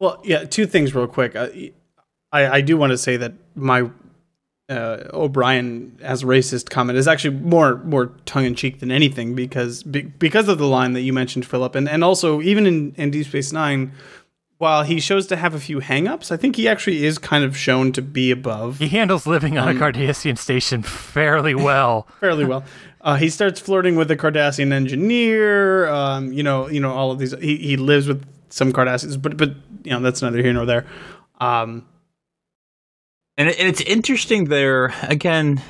Well, 0.00 0.20
yeah, 0.24 0.44
two 0.44 0.66
things 0.66 0.94
real 0.94 1.06
quick. 1.06 1.36
I 1.36 1.72
I, 2.32 2.48
I 2.48 2.60
do 2.60 2.76
want 2.76 2.90
to 2.90 2.98
say 2.98 3.16
that 3.18 3.34
my 3.54 3.90
uh, 4.68 5.04
O'Brien 5.12 5.98
as 6.02 6.24
racist 6.24 6.70
comment 6.70 6.98
is 6.98 7.06
actually 7.06 7.36
more 7.36 7.76
more 7.84 8.06
tongue 8.24 8.44
in 8.44 8.54
cheek 8.54 8.80
than 8.80 8.90
anything 8.90 9.34
because 9.34 9.82
be, 9.82 10.02
because 10.02 10.48
of 10.48 10.58
the 10.58 10.66
line 10.66 10.94
that 10.94 11.02
you 11.02 11.12
mentioned, 11.12 11.46
Phillip, 11.46 11.74
and 11.74 11.88
and 11.88 12.02
also 12.02 12.40
even 12.40 12.66
in, 12.66 12.94
in 12.96 13.10
Deep 13.10 13.26
Space 13.26 13.52
Nine, 13.52 13.92
while 14.62 14.84
he 14.84 15.00
shows 15.00 15.26
to 15.26 15.34
have 15.34 15.54
a 15.54 15.58
few 15.58 15.80
hangups, 15.80 16.30
I 16.30 16.36
think 16.36 16.54
he 16.54 16.68
actually 16.68 17.04
is 17.04 17.18
kind 17.18 17.42
of 17.42 17.56
shown 17.56 17.90
to 17.94 18.00
be 18.00 18.30
above. 18.30 18.78
He 18.78 18.86
handles 18.86 19.26
living 19.26 19.58
on 19.58 19.68
um, 19.68 19.76
a 19.76 19.80
Cardassian 19.80 20.38
station 20.38 20.84
fairly 20.84 21.52
well. 21.52 22.06
fairly 22.20 22.44
well. 22.44 22.62
Uh, 23.00 23.16
he 23.16 23.28
starts 23.28 23.58
flirting 23.58 23.96
with 23.96 24.08
a 24.12 24.16
Cardassian 24.16 24.72
engineer. 24.72 25.88
Um, 25.88 26.32
you 26.32 26.44
know, 26.44 26.68
you 26.68 26.78
know 26.78 26.92
all 26.92 27.10
of 27.10 27.18
these. 27.18 27.36
He, 27.40 27.56
he 27.56 27.76
lives 27.76 28.06
with 28.06 28.24
some 28.50 28.72
Cardassians, 28.72 29.20
but 29.20 29.36
but 29.36 29.48
you 29.82 29.90
know 29.90 29.98
that's 29.98 30.22
neither 30.22 30.40
here 30.40 30.52
nor 30.52 30.64
there. 30.64 30.86
Um, 31.40 31.84
and 33.36 33.48
it's 33.48 33.80
interesting 33.80 34.44
there 34.44 34.94
again 35.02 35.60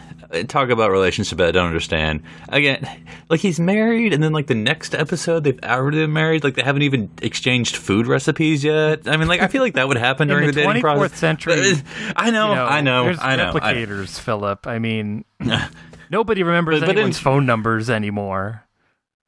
talk 0.49 0.71
about 0.71 0.90
relationship 0.90 1.38
that 1.38 1.49
I 1.49 1.51
don't 1.53 1.66
understand. 1.66 2.23
Again, 2.49 2.88
like 3.29 3.40
he's 3.40 3.61
married, 3.61 4.12
and 4.12 4.23
then 4.23 4.33
like 4.33 4.47
the 4.47 4.55
next 4.55 4.95
episode 4.95 5.45
they've 5.45 5.59
already 5.62 5.99
been 5.99 6.12
married. 6.12 6.45
Like 6.45 6.55
they 6.55 6.62
haven't 6.62 6.83
even 6.83 7.11
exchanged 7.21 7.77
food 7.77 8.07
recipes 8.07 8.64
yet. 8.64 9.07
I 9.07 9.16
mean, 9.16 9.29
like 9.29 9.40
I 9.40 9.49
feel 9.49 9.62
like 9.62 9.75
that 9.75 9.88
would 9.88 9.97
happen 9.99 10.29
during 10.29 10.47
the, 10.47 10.53
the 10.53 10.62
dating 10.62 10.83
process. 10.83 11.12
24th 11.12 11.16
century. 11.16 11.73
I 12.16 12.31
know, 12.31 12.51
you 12.51 12.55
know, 12.57 12.66
I 12.66 12.81
know, 12.81 13.05
there's 13.05 13.18
I 13.21 13.37
know. 13.37 13.53
Replicators, 13.53 14.18
I, 14.18 14.23
Phillip. 14.23 14.66
I 14.66 14.79
mean, 14.79 15.25
nobody 16.11 16.42
remembers 16.42 16.81
but, 16.81 16.87
but 16.87 16.97
anyone's 16.97 17.18
in, 17.18 17.23
phone 17.23 17.47
numbers 17.47 17.90
anymore. 17.90 18.66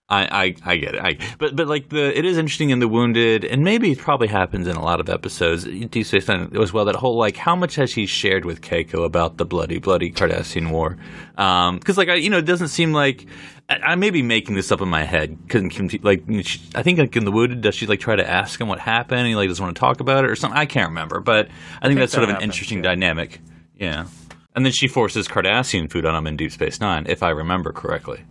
I, 0.07 0.45
I, 0.45 0.55
I 0.73 0.77
get 0.77 0.95
it. 0.95 1.01
I, 1.01 1.17
but 1.39 1.57
but 1.57 1.67
like 1.67 1.89
the 1.89 2.17
it 2.17 2.27
is 2.27 2.37
interesting 2.37 2.69
in 2.69 2.79
the 2.79 2.89
wounded, 2.89 3.43
and 3.43 3.65
maybe 3.65 3.91
it 3.91 3.99
probably 3.99 4.29
happens 4.29 4.69
in 4.69 4.77
a 4.77 4.83
lot 4.83 5.01
of 5.01 5.09
episodes. 5.09 5.65
Deep 5.65 6.05
Space 6.05 6.29
Nine 6.29 6.55
as 6.61 6.75
well. 6.75 6.85
That 6.85 6.97
whole 6.97 7.17
like 7.17 7.37
how 7.39 7.57
much 7.57 7.77
has 7.77 7.95
he 7.95 8.05
shared 8.05 8.45
with 8.45 8.61
Keiko 8.61 9.07
about 9.07 9.39
the 9.39 9.47
bloody 9.47 9.79
bloody 9.79 10.13
Cardassian 10.13 10.71
War? 10.71 10.99
Because 11.31 11.71
um, 11.71 11.81
like 11.97 12.11
I, 12.11 12.17
you 12.17 12.29
know 12.29 12.37
it 12.37 12.45
doesn't 12.45 12.69
seem 12.69 12.93
like 12.93 13.27
I, 13.71 13.77
I, 13.77 13.95
may 13.95 14.11
be 14.11 14.23
making 14.23 14.57
this 14.57 14.71
up 14.71 14.83
in 14.83 14.91
my 14.91 15.05
head. 15.05 15.39
Cause, 15.49 15.63
like 16.03 16.23
she, 16.43 16.61
I 16.75 16.83
think 16.83 16.99
like 16.99 17.17
in 17.17 17.25
the 17.25 17.33
wounded, 17.33 17.63
does 17.63 17.75
she 17.75 17.87
like 17.87 18.01
try 18.01 18.15
to 18.15 18.29
ask 18.29 18.61
him 18.61 18.69
what 18.69 18.81
happened? 18.81 19.21
And 19.21 19.29
he 19.29 19.35
like 19.35 19.49
doesn't 19.49 19.65
want 19.65 19.75
to 19.75 19.81
talk 19.81 20.01
about 20.01 20.25
it 20.25 20.31
or 20.31 20.37
something. 20.37 20.59
I 20.59 20.67
can't 20.67 20.91
remember, 20.91 21.21
but 21.21 21.47
I 21.47 21.49
think, 21.49 21.55
I 21.81 21.89
think 21.89 22.01
that's 22.01 22.13
that 22.13 22.17
sort 22.17 22.25
of 22.25 22.29
happens, 22.31 22.43
an 22.43 22.51
interesting 22.51 22.79
yeah. 22.79 22.91
dynamic. 22.91 23.41
Yeah. 23.79 24.07
And 24.55 24.67
then 24.67 24.73
she 24.73 24.87
forces 24.87 25.27
Cardassian 25.27 25.91
food 25.91 26.05
on 26.05 26.15
him 26.15 26.27
in 26.27 26.37
Deep 26.37 26.53
Space 26.53 26.79
Nine, 26.79 27.07
if 27.09 27.23
I 27.23 27.31
remember 27.31 27.73
correctly. 27.73 28.23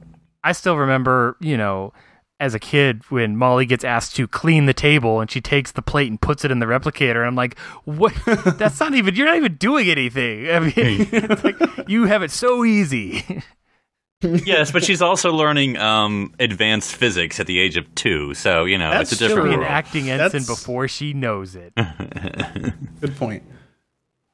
I 0.44 0.52
still 0.52 0.78
remember, 0.78 1.38
you 1.40 1.58
know, 1.58 1.94
as 2.40 2.54
a 2.54 2.60
kid 2.60 3.10
when 3.10 3.38
Molly 3.38 3.66
gets 3.66 3.84
asked 3.84 4.16
to 4.18 4.28
clean 4.28 4.66
the 4.66 4.74
table 4.74 5.22
and 5.22 5.32
she 5.32 5.40
takes 5.40 5.72
the 5.72 5.82
plate 5.82 6.10
and 6.10 6.20
puts 6.20 6.44
it 6.44 6.52
in 6.52 6.60
the 6.60 6.66
replicator. 6.66 7.26
I'm 7.26 7.36
like, 7.36 7.58
what? 7.86 8.14
That's 8.58 8.80
not 8.80 8.94
even. 8.94 9.16
You're 9.16 9.28
not 9.28 9.38
even 9.38 9.56
doing 9.56 9.90
anything. 9.90 10.50
I 10.50 10.60
mean, 10.60 11.10
like, 11.44 11.88
you 11.88 12.06
have 12.06 12.22
it 12.22 12.32
so 12.32 12.66
easy. 12.66 13.42
yes, 14.22 14.72
but 14.72 14.84
she's 14.84 15.02
also 15.02 15.32
learning 15.32 15.78
um, 15.78 16.34
advanced 16.40 16.96
physics 16.96 17.40
at 17.40 17.48
the 17.48 17.60
age 17.60 17.78
of 17.78 17.94
two, 17.96 18.34
so 18.34 18.66
you 18.66 18.78
know 18.78 18.90
That's 18.90 19.14
it's 19.14 19.22
a 19.22 19.28
different 19.28 19.50
world. 19.50 19.64
acting 19.64 20.10
ensign 20.10 20.30
That's... 20.32 20.48
before 20.48 20.88
she 20.88 21.14
knows 21.14 21.56
it. 21.56 21.74
Good 21.76 23.16
point. 23.18 23.44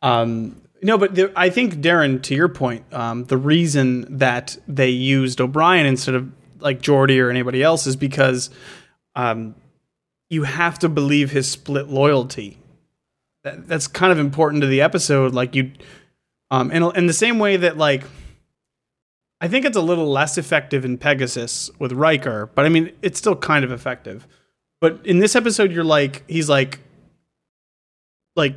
Um, 0.01 0.61
no, 0.81 0.97
but 0.97 1.15
there, 1.15 1.31
I 1.35 1.49
think 1.49 1.75
Darren, 1.75 2.21
to 2.23 2.35
your 2.35 2.47
point, 2.47 2.85
um, 2.93 3.25
the 3.25 3.37
reason 3.37 4.17
that 4.17 4.57
they 4.67 4.89
used 4.89 5.41
O'Brien 5.41 5.85
instead 5.85 6.15
of 6.15 6.31
like 6.59 6.81
Geordi 6.81 7.21
or 7.21 7.29
anybody 7.29 7.63
else 7.63 7.87
is 7.87 7.95
because 7.95 8.49
um, 9.15 9.55
you 10.29 10.43
have 10.43 10.79
to 10.79 10.89
believe 10.89 11.31
his 11.31 11.49
split 11.49 11.87
loyalty. 11.87 12.59
That, 13.43 13.67
that's 13.67 13.87
kind 13.87 14.11
of 14.11 14.19
important 14.19 14.61
to 14.61 14.67
the 14.67 14.81
episode. 14.81 15.33
Like 15.33 15.55
you, 15.55 15.71
um, 16.51 16.71
in 16.71 16.83
in 16.95 17.07
the 17.07 17.13
same 17.13 17.39
way 17.39 17.57
that 17.57 17.77
like, 17.77 18.03
I 19.41 19.47
think 19.47 19.65
it's 19.65 19.77
a 19.77 19.81
little 19.81 20.09
less 20.09 20.37
effective 20.37 20.85
in 20.85 20.97
Pegasus 20.97 21.69
with 21.79 21.91
Riker, 21.93 22.49
but 22.55 22.65
I 22.65 22.69
mean 22.69 22.91
it's 23.01 23.17
still 23.19 23.35
kind 23.35 23.63
of 23.63 23.71
effective. 23.71 24.27
But 24.81 25.05
in 25.05 25.19
this 25.19 25.35
episode, 25.35 25.71
you're 25.71 25.83
like, 25.83 26.23
he's 26.29 26.47
like, 26.47 26.79
like 28.35 28.55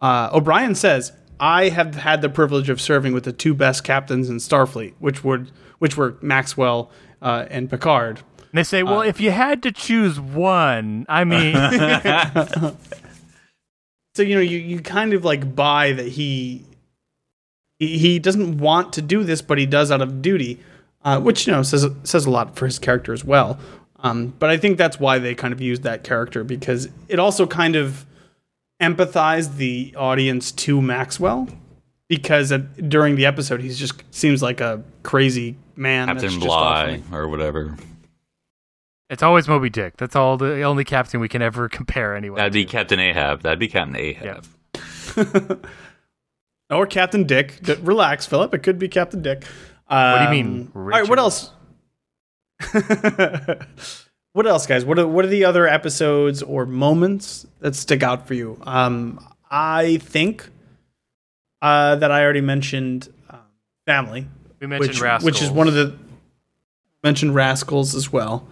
uh, 0.00 0.30
O'Brien 0.32 0.74
says, 0.76 1.12
I 1.38 1.68
have 1.68 1.94
had 1.94 2.22
the 2.22 2.28
privilege 2.28 2.68
of 2.68 2.80
serving 2.80 3.12
with 3.12 3.24
the 3.24 3.32
two 3.32 3.54
best 3.54 3.84
captains 3.84 4.28
in 4.30 4.36
Starfleet, 4.36 4.94
which 4.98 5.22
would 5.24 5.50
which 5.78 5.96
were 5.96 6.16
Maxwell 6.22 6.90
uh, 7.20 7.46
and 7.50 7.68
Picard. 7.68 8.20
And 8.38 8.58
they 8.58 8.62
say, 8.62 8.82
well, 8.82 9.00
uh, 9.00 9.04
if 9.04 9.20
you 9.20 9.30
had 9.30 9.62
to 9.64 9.72
choose 9.72 10.18
one, 10.18 11.04
I 11.08 11.24
mean. 11.24 11.54
so 14.14 14.22
you 14.22 14.34
know, 14.34 14.40
you 14.40 14.58
you 14.58 14.80
kind 14.80 15.12
of 15.12 15.24
like 15.24 15.54
buy 15.54 15.92
that 15.92 16.08
he 16.08 16.64
he, 17.78 18.18
doesn't 18.18 18.56
want 18.56 18.94
to 18.94 19.02
do 19.02 19.22
this, 19.22 19.42
but 19.42 19.58
he 19.58 19.66
does 19.66 19.90
out 19.90 20.00
of 20.00 20.22
duty, 20.22 20.60
uh, 21.04 21.20
which 21.20 21.46
you 21.46 21.52
know 21.52 21.62
says 21.62 21.86
says 22.04 22.24
a 22.24 22.30
lot 22.30 22.56
for 22.56 22.64
his 22.64 22.78
character 22.78 23.12
as 23.12 23.24
well. 23.24 23.58
Um, 24.00 24.34
but 24.38 24.50
I 24.50 24.56
think 24.56 24.78
that's 24.78 25.00
why 25.00 25.18
they 25.18 25.34
kind 25.34 25.52
of 25.52 25.60
used 25.60 25.82
that 25.82 26.04
character 26.04 26.44
because 26.44 26.88
it 27.08 27.18
also 27.18 27.46
kind 27.46 27.76
of 27.76 28.06
empathize 28.80 29.56
the 29.56 29.94
audience 29.96 30.52
to 30.52 30.80
Maxwell 30.82 31.48
because 32.08 32.52
at, 32.52 32.88
during 32.88 33.16
the 33.16 33.26
episode 33.26 33.60
he's 33.60 33.78
just 33.78 34.02
seems 34.10 34.42
like 34.42 34.60
a 34.60 34.82
crazy 35.02 35.56
man. 35.76 36.08
Captain 36.08 36.38
Bligh 36.38 37.02
or 37.12 37.28
whatever. 37.28 37.76
It's 39.08 39.22
always 39.22 39.46
Moby 39.46 39.70
Dick. 39.70 39.96
That's 39.96 40.16
all 40.16 40.36
the 40.36 40.62
only 40.62 40.84
captain 40.84 41.20
we 41.20 41.28
can 41.28 41.42
ever 41.42 41.68
compare 41.70 42.14
anyway. 42.14 42.36
That'd 42.36 42.52
be 42.52 42.64
to. 42.64 42.70
Captain 42.70 42.98
Ahab. 42.98 43.42
That'd 43.42 43.58
be 43.58 43.68
Captain 43.68 43.96
Ahab. 43.96 44.44
or 46.70 46.86
Captain 46.86 47.24
Dick. 47.24 47.60
D- 47.62 47.76
relax, 47.82 48.26
Phillip. 48.26 48.52
It 48.54 48.62
could 48.62 48.78
be 48.78 48.88
Captain 48.88 49.22
Dick. 49.22 49.44
Um, 49.88 50.12
what 50.12 50.18
do 50.18 50.24
you 50.36 50.44
mean? 50.44 50.70
Richard? 50.74 50.94
All 50.94 51.00
right. 51.00 51.08
What 51.08 51.18
else? 51.18 51.52
what 54.36 54.46
else, 54.46 54.66
guys? 54.66 54.84
What 54.84 54.98
are 54.98 55.06
what 55.06 55.24
are 55.24 55.28
the 55.28 55.46
other 55.46 55.66
episodes 55.66 56.42
or 56.42 56.66
moments 56.66 57.46
that 57.60 57.74
stick 57.74 58.02
out 58.02 58.26
for 58.26 58.34
you? 58.34 58.60
Um, 58.64 59.18
I 59.50 59.96
think 59.96 60.50
uh, 61.62 61.96
that 61.96 62.10
I 62.10 62.22
already 62.22 62.42
mentioned 62.42 63.08
uh, 63.30 63.38
family. 63.86 64.26
We 64.60 64.66
mentioned 64.66 64.90
which, 64.90 65.00
rascals, 65.00 65.24
which 65.24 65.42
is 65.42 65.50
one 65.50 65.68
of 65.68 65.74
the 65.74 65.96
mentioned 67.02 67.34
rascals 67.34 67.94
as 67.94 68.12
well. 68.12 68.46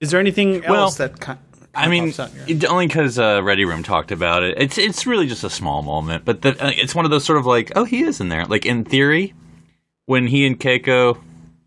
Is 0.00 0.10
there 0.10 0.18
anything 0.18 0.62
well, 0.62 0.82
else 0.82 0.96
that? 0.96 1.20
Kind 1.20 1.38
I 1.72 1.86
mean, 1.86 2.12
it, 2.48 2.64
only 2.64 2.88
because 2.88 3.20
uh, 3.20 3.42
Ready 3.44 3.64
Room 3.64 3.84
talked 3.84 4.10
about 4.10 4.42
it. 4.42 4.58
It's 4.58 4.78
it's 4.78 5.06
really 5.06 5.28
just 5.28 5.44
a 5.44 5.50
small 5.50 5.82
moment, 5.82 6.24
but 6.24 6.42
the, 6.42 6.60
uh, 6.60 6.72
it's 6.74 6.92
one 6.92 7.04
of 7.04 7.12
those 7.12 7.22
sort 7.24 7.38
of 7.38 7.46
like, 7.46 7.70
oh, 7.76 7.84
he 7.84 8.02
is 8.02 8.20
in 8.20 8.30
there. 8.30 8.44
Like 8.46 8.66
in 8.66 8.84
theory, 8.84 9.32
when 10.06 10.26
he 10.26 10.44
and 10.44 10.58
Keiko 10.58 11.20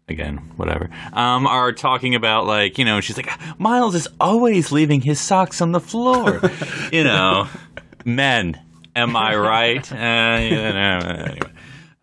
again, 0.09 0.37
whatever, 0.55 0.89
um, 1.13 1.47
are 1.47 1.71
talking 1.71 2.15
about 2.15 2.45
like, 2.45 2.77
you 2.77 2.85
know, 2.85 3.01
she's 3.01 3.17
like, 3.17 3.29
Miles 3.59 3.95
is 3.95 4.07
always 4.19 4.71
leaving 4.71 5.01
his 5.01 5.19
socks 5.19 5.61
on 5.61 5.71
the 5.71 5.79
floor. 5.79 6.41
you 6.91 7.03
know, 7.03 7.47
men, 8.05 8.59
am 8.95 9.15
I 9.15 9.35
right? 9.35 9.91
Uh, 9.91 10.39
you 10.41 10.55
know, 10.55 10.99
anyway. 11.27 11.51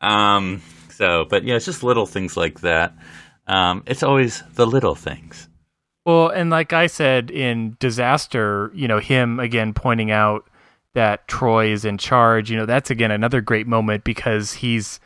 Um, 0.01 0.63
so, 0.91 1.27
but 1.29 1.45
yeah, 1.45 1.57
it's 1.57 1.67
just 1.67 1.83
little 1.83 2.07
things 2.07 2.37
like 2.37 2.61
that. 2.61 2.95
Um, 3.47 3.83
it's 3.87 4.03
always 4.03 4.43
the 4.55 4.67
little 4.67 4.95
things. 4.95 5.49
Well, 6.05 6.29
and 6.29 6.51
like 6.51 6.73
I 6.73 6.87
said 6.87 7.31
in 7.31 7.77
Disaster, 7.81 8.71
you 8.75 8.87
know, 8.87 9.01
him 9.01 9.41
again 9.41 9.75
pointing 9.75 10.11
out 10.11 10.49
that 10.95 11.27
Troi 11.29 11.73
is 11.73 11.85
in 11.85 11.99
charge, 11.99 12.51
you 12.51 12.57
know, 12.57 12.65
that's 12.65 12.91
again 12.91 13.11
another 13.11 13.41
great 13.41 13.67
moment 13.67 14.05
because 14.05 14.55
he's, 14.55 15.01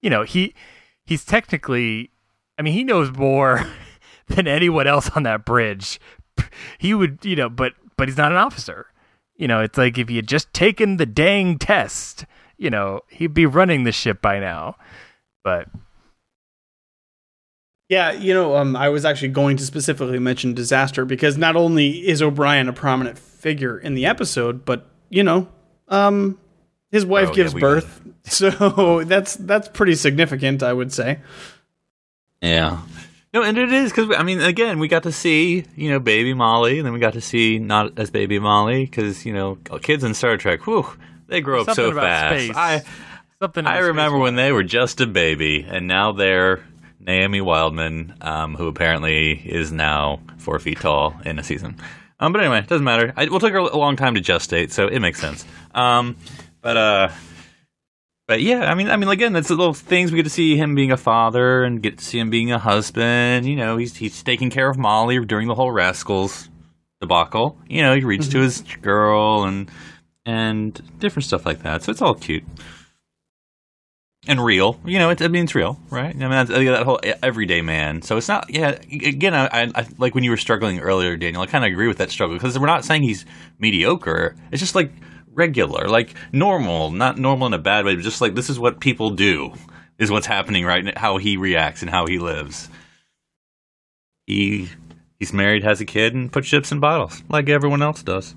you 0.00 0.08
know, 0.08 0.22
he 0.22 0.54
he's 1.04 1.24
technically, 1.24 2.10
I 2.58 2.62
mean, 2.62 2.72
he 2.74 2.84
knows 2.84 3.10
more 3.16 3.66
than 4.28 4.46
anyone 4.46 4.86
else 4.86 5.10
on 5.10 5.22
that 5.24 5.44
bridge. 5.44 6.00
He 6.78 6.94
would, 6.94 7.18
you 7.24 7.36
know, 7.36 7.48
but 7.48 7.72
but 7.96 8.08
he's 8.08 8.16
not 8.16 8.32
an 8.32 8.38
officer. 8.38 8.86
You 9.36 9.48
know, 9.48 9.60
it's 9.60 9.78
like 9.78 9.98
if 9.98 10.08
he 10.08 10.16
had 10.16 10.28
just 10.28 10.52
taken 10.52 10.96
the 10.96 11.06
dang 11.06 11.58
test, 11.58 12.24
you 12.56 12.70
know, 12.70 13.00
he'd 13.08 13.34
be 13.34 13.46
running 13.46 13.84
the 13.84 13.92
ship 13.92 14.20
by 14.22 14.38
now. 14.40 14.76
But 15.42 15.68
Yeah, 17.88 18.12
you 18.12 18.32
know, 18.34 18.56
um, 18.56 18.76
I 18.76 18.88
was 18.88 19.04
actually 19.04 19.28
going 19.28 19.56
to 19.58 19.64
specifically 19.64 20.18
mention 20.18 20.54
disaster 20.54 21.04
because 21.04 21.36
not 21.36 21.54
only 21.56 22.06
is 22.06 22.22
O'Brien 22.22 22.68
a 22.68 22.72
prominent 22.72 23.18
figure 23.18 23.78
in 23.78 23.94
the 23.94 24.06
episode, 24.06 24.64
but 24.64 24.88
you 25.10 25.22
know, 25.22 25.48
um, 25.88 26.38
his 26.90 27.04
wife 27.04 27.28
Oh, 27.30 27.34
gives 27.34 27.54
we 27.54 27.60
birth, 27.60 28.00
so 28.24 29.04
that's 29.04 29.36
that's 29.36 29.68
pretty 29.68 29.94
significant, 29.94 30.62
I 30.62 30.72
would 30.72 30.92
say. 30.92 31.20
Yeah. 32.40 32.80
No, 33.32 33.42
and 33.42 33.58
it 33.58 33.72
is 33.72 33.90
because 33.90 34.14
I 34.16 34.22
mean, 34.22 34.40
again, 34.40 34.78
we 34.78 34.86
got 34.86 35.02
to 35.02 35.12
see 35.12 35.64
you 35.74 35.90
know 35.90 35.98
baby 35.98 36.34
Molly, 36.34 36.78
and 36.78 36.86
then 36.86 36.92
we 36.92 37.00
got 37.00 37.14
to 37.14 37.20
see 37.20 37.58
not 37.58 37.98
as 37.98 38.10
baby 38.10 38.38
Molly 38.38 38.84
because 38.84 39.26
you 39.26 39.32
know 39.32 39.56
kids 39.82 40.04
in 40.04 40.14
Star 40.14 40.36
Trek, 40.36 40.66
whew, 40.66 40.86
they 41.26 41.40
grow 41.40 41.62
up 41.62 41.66
something 41.66 41.84
so 41.84 41.90
about 41.90 42.02
fast. 42.04 42.44
space. 42.44 42.56
I 42.56 42.82
something 43.40 43.66
I 43.66 43.78
remember 43.78 44.18
when 44.18 44.36
they 44.36 44.52
were 44.52 44.62
just 44.62 45.00
a 45.00 45.06
baby, 45.06 45.66
and 45.68 45.88
now 45.88 46.12
they're 46.12 46.62
Naomi 47.00 47.40
Wildman, 47.40 48.14
um, 48.20 48.54
who 48.54 48.68
apparently 48.68 49.32
is 49.32 49.72
now 49.72 50.20
four 50.38 50.58
feet 50.58 50.80
tall 50.80 51.14
in 51.24 51.38
a 51.38 51.42
season. 51.42 51.76
Um, 52.20 52.32
but 52.32 52.40
anyway, 52.40 52.60
it 52.60 52.68
doesn't 52.68 52.84
matter. 52.84 53.12
I, 53.16 53.26
well, 53.26 53.36
it 53.36 53.40
took 53.40 53.52
her 53.52 53.58
a 53.58 53.76
long 53.76 53.96
time 53.96 54.14
to 54.14 54.20
gestate, 54.20 54.70
so 54.70 54.86
it 54.86 55.00
makes 55.00 55.20
sense. 55.20 55.44
Um, 55.74 56.16
but 56.62 56.76
uh, 56.76 57.08
but 58.26 58.40
yeah, 58.40 58.70
I 58.70 58.74
mean, 58.74 58.88
I 58.88 58.96
mean, 58.96 59.08
again, 59.08 59.32
that's 59.32 59.48
the 59.48 59.54
little 59.54 59.74
things 59.74 60.10
we 60.10 60.16
get 60.16 60.24
to 60.24 60.30
see 60.30 60.56
him 60.56 60.74
being 60.74 60.92
a 60.92 60.96
father 60.96 61.62
and 61.64 61.82
get 61.82 61.98
to 61.98 62.04
see 62.04 62.18
him 62.18 62.30
being 62.30 62.52
a 62.52 62.58
husband. 62.58 63.46
You 63.46 63.56
know, 63.56 63.76
he's 63.76 63.96
he's 63.96 64.22
taking 64.22 64.50
care 64.50 64.68
of 64.68 64.78
Molly 64.78 65.24
during 65.24 65.48
the 65.48 65.54
whole 65.54 65.70
Rascals 65.70 66.48
debacle. 67.00 67.58
You 67.68 67.82
know, 67.82 67.94
he 67.94 68.02
reached 68.02 68.30
to 68.32 68.38
mm-hmm. 68.38 68.44
his 68.44 68.62
girl 68.80 69.44
and 69.44 69.70
and 70.24 70.80
different 70.98 71.24
stuff 71.24 71.44
like 71.44 71.62
that. 71.62 71.82
So 71.82 71.90
it's 71.90 72.00
all 72.00 72.14
cute 72.14 72.44
and 74.26 74.42
real. 74.42 74.80
You 74.84 74.98
know, 74.98 75.10
it, 75.10 75.22
I 75.22 75.28
mean, 75.28 75.44
it's 75.44 75.54
real, 75.54 75.78
right? 75.90 76.14
I 76.14 76.18
mean, 76.18 76.30
that's, 76.30 76.50
that 76.50 76.84
whole 76.84 77.00
everyday 77.22 77.60
man. 77.60 78.02
So 78.02 78.16
it's 78.16 78.28
not. 78.28 78.46
Yeah, 78.48 78.70
again, 78.90 79.34
I, 79.34 79.46
I, 79.46 79.72
I 79.74 79.86
like 79.98 80.14
when 80.14 80.24
you 80.24 80.30
were 80.30 80.36
struggling 80.36 80.80
earlier, 80.80 81.16
Daniel. 81.16 81.42
I 81.42 81.46
kind 81.46 81.64
of 81.64 81.70
agree 81.70 81.88
with 81.88 81.98
that 81.98 82.10
struggle 82.10 82.36
because 82.36 82.58
we're 82.58 82.66
not 82.66 82.84
saying 82.84 83.02
he's 83.02 83.26
mediocre. 83.58 84.34
It's 84.50 84.60
just 84.60 84.74
like 84.74 84.92
regular, 85.34 85.88
like 85.88 86.14
normal, 86.32 86.90
not 86.90 87.18
normal 87.18 87.46
in 87.46 87.54
a 87.54 87.58
bad 87.58 87.84
way, 87.84 87.94
but 87.94 88.02
just 88.02 88.20
like 88.20 88.34
this 88.34 88.50
is 88.50 88.58
what 88.58 88.80
people 88.80 89.10
do. 89.10 89.52
Is 89.96 90.10
what's 90.10 90.26
happening 90.26 90.64
right 90.64 90.84
now, 90.84 90.92
how 90.96 91.18
he 91.18 91.36
reacts 91.36 91.82
and 91.82 91.90
how 91.90 92.06
he 92.06 92.18
lives. 92.18 92.68
He 94.26 94.68
he's 95.20 95.32
married, 95.32 95.62
has 95.62 95.80
a 95.80 95.84
kid, 95.84 96.14
and 96.14 96.32
puts 96.32 96.48
ships 96.48 96.72
in 96.72 96.80
bottles 96.80 97.22
like 97.28 97.48
everyone 97.48 97.80
else 97.80 98.02
does. 98.02 98.34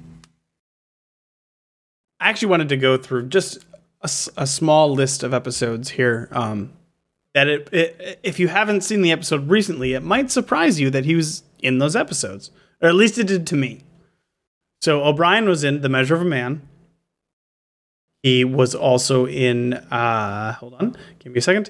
I 2.20 2.30
actually 2.30 2.50
wanted 2.50 2.70
to 2.70 2.78
go 2.78 2.98
through 2.98 3.30
just 3.30 3.66
a 4.02 4.46
small 4.46 4.94
list 4.94 5.24
of 5.24 5.34
episodes 5.34 5.90
here. 5.90 6.30
Um, 6.32 6.74
that 7.34 7.48
it, 7.48 7.70
it, 7.72 8.20
if 8.24 8.40
you 8.40 8.48
haven't 8.48 8.82
seen 8.82 9.02
the 9.02 9.12
episode 9.12 9.50
recently, 9.50 9.94
it 9.94 10.02
might 10.02 10.32
surprise 10.32 10.80
you 10.80 10.90
that 10.90 11.06
he 11.06 11.16
was 11.16 11.44
in 11.60 11.78
those 11.78 11.96
episodes, 11.96 12.52
or 12.82 12.90
at 12.90 12.96
least 12.96 13.18
it 13.18 13.28
did 13.28 13.46
to 13.48 13.56
me. 13.56 13.82
So 14.82 15.04
O'Brien 15.04 15.48
was 15.48 15.64
in 15.64 15.82
The 15.82 15.90
Measure 15.90 16.16
of 16.16 16.22
a 16.22 16.26
Man. 16.26 16.62
He 18.24 18.44
was 18.44 18.76
also 18.76 19.28
in. 19.28 19.74
Uh, 19.74 20.54
hold 20.54 20.74
on, 20.76 20.96
give 21.20 21.32
me 21.34 21.40
a 21.40 21.42
second. 21.42 21.70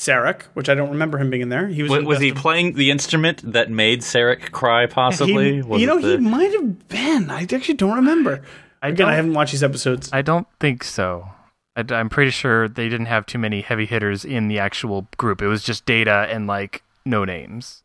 Sarek, 0.00 0.42
which 0.54 0.68
I 0.68 0.74
don't 0.74 0.90
remember 0.90 1.16
him 1.18 1.30
being 1.30 1.42
in 1.42 1.48
there. 1.48 1.68
He 1.68 1.82
was. 1.82 1.90
Was, 1.90 2.04
was 2.04 2.20
he 2.20 2.30
of- 2.30 2.36
playing 2.36 2.74
the 2.74 2.90
instrument 2.90 3.40
that 3.52 3.70
made 3.70 4.00
Sarek 4.00 4.50
cry? 4.50 4.86
Possibly. 4.86 5.54
He, 5.54 5.62
Was 5.62 5.80
you 5.80 5.86
know, 5.86 5.98
it 5.98 6.04
he 6.20 6.26
might 6.28 6.52
have 6.52 6.88
been. 6.88 7.30
I 7.30 7.42
actually 7.42 7.74
don't 7.74 7.94
remember. 7.94 8.42
I 8.82 8.88
Again, 8.88 9.06
I 9.06 9.10
don't- 9.10 9.16
haven't 9.16 9.34
watched 9.34 9.52
these 9.52 9.62
episodes. 9.62 10.10
I 10.12 10.22
don't 10.22 10.48
think 10.58 10.82
so. 10.82 11.28
I, 11.76 11.84
am 11.88 12.08
pretty 12.10 12.32
sure 12.32 12.68
they 12.68 12.88
didn't 12.88 13.06
have 13.06 13.24
too 13.24 13.38
many 13.38 13.60
heavy 13.62 13.86
hitters 13.86 14.24
in 14.24 14.48
the 14.48 14.58
actual 14.58 15.06
group. 15.16 15.40
It 15.40 15.46
was 15.46 15.62
just 15.62 15.86
Data 15.86 16.26
and 16.28 16.46
like 16.46 16.82
no 17.06 17.24
names. 17.24 17.82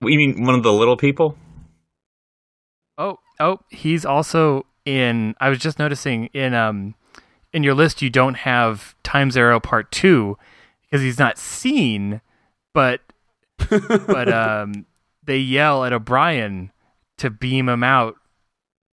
You 0.00 0.16
mean 0.16 0.44
one 0.46 0.54
of 0.54 0.62
the 0.62 0.72
little 0.72 0.96
people? 0.96 1.36
Oh, 2.96 3.18
oh, 3.40 3.60
he's 3.68 4.04
also 4.06 4.64
in. 4.88 5.34
I 5.40 5.50
was 5.50 5.58
just 5.58 5.78
noticing 5.78 6.26
in 6.32 6.54
um 6.54 6.94
in 7.52 7.62
your 7.62 7.74
list 7.74 8.02
you 8.02 8.10
don't 8.10 8.34
have 8.34 8.94
Time's 9.02 9.36
Arrow 9.36 9.60
Part 9.60 9.92
Two 9.92 10.38
because 10.82 11.02
he's 11.02 11.18
not 11.18 11.38
seen, 11.38 12.20
but 12.72 13.00
but 13.68 14.32
um 14.32 14.86
they 15.22 15.38
yell 15.38 15.84
at 15.84 15.92
O'Brien 15.92 16.72
to 17.18 17.30
beam 17.30 17.68
him 17.68 17.84
out 17.84 18.16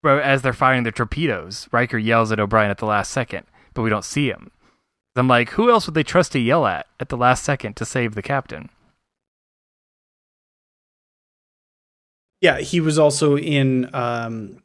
as 0.04 0.42
they're 0.42 0.54
firing 0.54 0.84
their 0.84 0.92
torpedoes. 0.92 1.68
Riker 1.72 1.98
yells 1.98 2.32
at 2.32 2.40
O'Brien 2.40 2.72
at 2.72 2.78
the 2.78 2.86
last 2.86 3.12
second, 3.12 3.46
but 3.74 3.82
we 3.82 3.90
don't 3.90 4.06
see 4.06 4.28
him. 4.28 4.52
I'm 5.16 5.28
like, 5.28 5.50
who 5.52 5.70
else 5.70 5.86
would 5.88 5.94
they 5.94 6.04
trust 6.04 6.32
to 6.32 6.40
yell 6.40 6.66
at 6.66 6.88
at 7.00 7.10
the 7.10 7.18
last 7.18 7.44
second 7.44 7.76
to 7.76 7.86
save 7.86 8.16
the 8.16 8.22
captain? 8.22 8.70
Yeah, 12.40 12.60
he 12.60 12.80
was 12.80 12.98
also 12.98 13.38
in 13.38 13.94
um, 13.94 14.64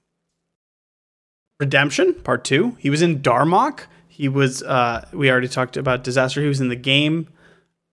Redemption 1.60 2.14
Part 2.14 2.44
Two. 2.44 2.76
He 2.78 2.90
was 2.90 3.02
in 3.02 3.20
Darmok. 3.20 3.84
He 4.08 4.28
was. 4.28 4.62
Uh, 4.62 5.06
we 5.12 5.30
already 5.30 5.48
talked 5.48 5.76
about 5.76 6.04
Disaster. 6.04 6.40
He 6.40 6.48
was 6.48 6.60
in 6.60 6.68
the 6.68 6.76
game, 6.76 7.28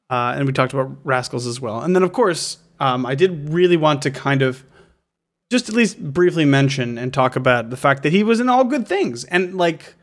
uh, 0.09 0.34
and 0.36 0.45
we 0.45 0.53
talked 0.53 0.74
about 0.74 0.97
Rascals 1.03 1.47
as 1.47 1.59
well. 1.61 1.82
And 1.82 1.95
then, 1.95 2.03
of 2.03 2.14
course, 2.14 2.57
um, 2.80 3.05
I 3.05 3.16
did 3.16 3.49
really 3.49 3.78
want 3.78 4.01
to 4.03 4.11
kind 4.11 4.41
of 4.41 4.66
just 5.51 5.70
at 5.70 5.76
least 5.76 6.01
briefly 6.01 6.45
mention 6.45 6.97
and 6.97 7.14
talk 7.14 7.36
about 7.36 7.70
the 7.70 7.78
fact 7.78 8.03
that 8.03 8.11
he 8.11 8.24
was 8.24 8.39
in 8.39 8.49
All 8.49 8.64
Good 8.64 8.88
Things, 8.88 9.24
and 9.26 9.55
like 9.55 9.95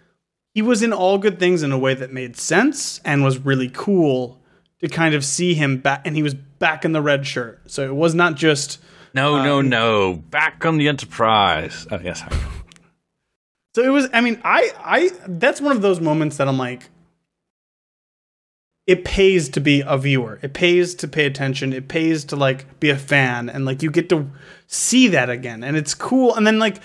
he 0.54 0.62
was 0.62 0.82
in 0.82 0.92
All 0.92 1.18
Good 1.18 1.38
Things 1.38 1.62
in 1.62 1.72
a 1.72 1.78
way 1.78 1.94
that 1.94 2.12
made 2.12 2.36
sense 2.36 2.98
and 3.04 3.22
was 3.22 3.38
really 3.38 3.68
cool 3.72 4.40
to 4.80 4.88
kind 4.88 5.14
of 5.14 5.24
see 5.24 5.54
him 5.54 5.76
back. 5.78 6.06
And 6.06 6.16
he 6.16 6.22
was 6.22 6.34
back 6.34 6.84
in 6.84 6.92
the 6.92 7.02
red 7.02 7.26
shirt, 7.26 7.60
so 7.70 7.84
it 7.84 7.94
was 7.94 8.14
not 8.14 8.36
just. 8.36 8.78
No, 9.12 9.42
no, 9.42 9.58
Um, 9.58 9.68
no. 9.68 10.14
Back 10.14 10.64
on 10.64 10.76
the 10.76 10.86
Enterprise. 10.86 11.84
Oh, 11.90 11.98
yes. 12.02 12.22
So 13.74 13.82
it 13.82 13.88
was. 13.88 14.08
I 14.12 14.20
mean, 14.20 14.40
I, 14.44 14.70
I. 14.78 15.10
That's 15.26 15.60
one 15.60 15.72
of 15.76 15.82
those 15.82 16.00
moments 16.00 16.38
that 16.38 16.48
I'm 16.48 16.58
like, 16.58 16.90
it 18.86 19.04
pays 19.04 19.48
to 19.50 19.60
be 19.60 19.82
a 19.86 19.96
viewer. 19.96 20.40
It 20.42 20.54
pays 20.54 20.94
to 20.96 21.08
pay 21.08 21.24
attention. 21.24 21.72
It 21.72 21.86
pays 21.86 22.24
to 22.26 22.36
like 22.36 22.80
be 22.80 22.90
a 22.90 22.96
fan, 22.96 23.48
and 23.48 23.64
like 23.64 23.82
you 23.82 23.90
get 23.90 24.08
to 24.08 24.28
see 24.66 25.08
that 25.08 25.30
again, 25.30 25.62
and 25.62 25.76
it's 25.76 25.94
cool. 25.94 26.34
And 26.34 26.44
then 26.46 26.58
like, 26.58 26.78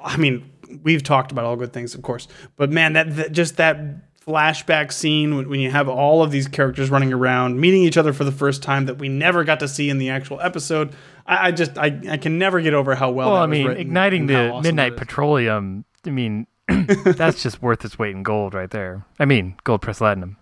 I 0.00 0.16
mean, 0.16 0.48
we've 0.84 1.02
talked 1.02 1.32
about 1.32 1.44
all 1.44 1.56
good 1.56 1.72
things, 1.72 1.94
of 1.94 2.02
course, 2.02 2.28
but 2.56 2.70
man, 2.70 2.92
that, 2.92 3.16
that 3.16 3.32
just 3.32 3.56
that 3.56 3.78
flashback 4.24 4.92
scene 4.92 5.34
when, 5.34 5.48
when 5.48 5.58
you 5.58 5.70
have 5.70 5.88
all 5.88 6.22
of 6.22 6.30
these 6.30 6.46
characters 6.46 6.90
running 6.90 7.12
around, 7.12 7.60
meeting 7.60 7.82
each 7.82 7.96
other 7.96 8.12
for 8.12 8.22
the 8.22 8.30
first 8.30 8.62
time 8.62 8.86
that 8.86 8.98
we 8.98 9.08
never 9.08 9.42
got 9.42 9.58
to 9.58 9.66
see 9.66 9.90
in 9.90 9.98
the 9.98 10.10
actual 10.10 10.40
episode. 10.40 10.94
I, 11.26 11.48
I 11.48 11.50
just 11.50 11.76
I, 11.76 12.00
I 12.08 12.16
can 12.16 12.38
never 12.38 12.60
get 12.60 12.74
over 12.74 12.94
how 12.94 13.10
well. 13.10 13.32
Well, 13.32 13.42
I 13.42 13.46
mean, 13.46 13.68
igniting 13.70 14.26
the 14.26 14.50
awesome 14.50 14.62
Midnight. 14.62 14.96
Petroleum. 14.96 15.84
I 16.06 16.10
mean, 16.10 16.46
that's 16.68 17.42
just 17.42 17.62
worth 17.62 17.84
its 17.84 17.98
weight 17.98 18.14
in 18.14 18.22
gold 18.22 18.54
right 18.54 18.70
there. 18.70 19.04
I 19.18 19.24
mean, 19.24 19.54
gold 19.64 19.82
press 19.82 19.98
platinum. 19.98 20.36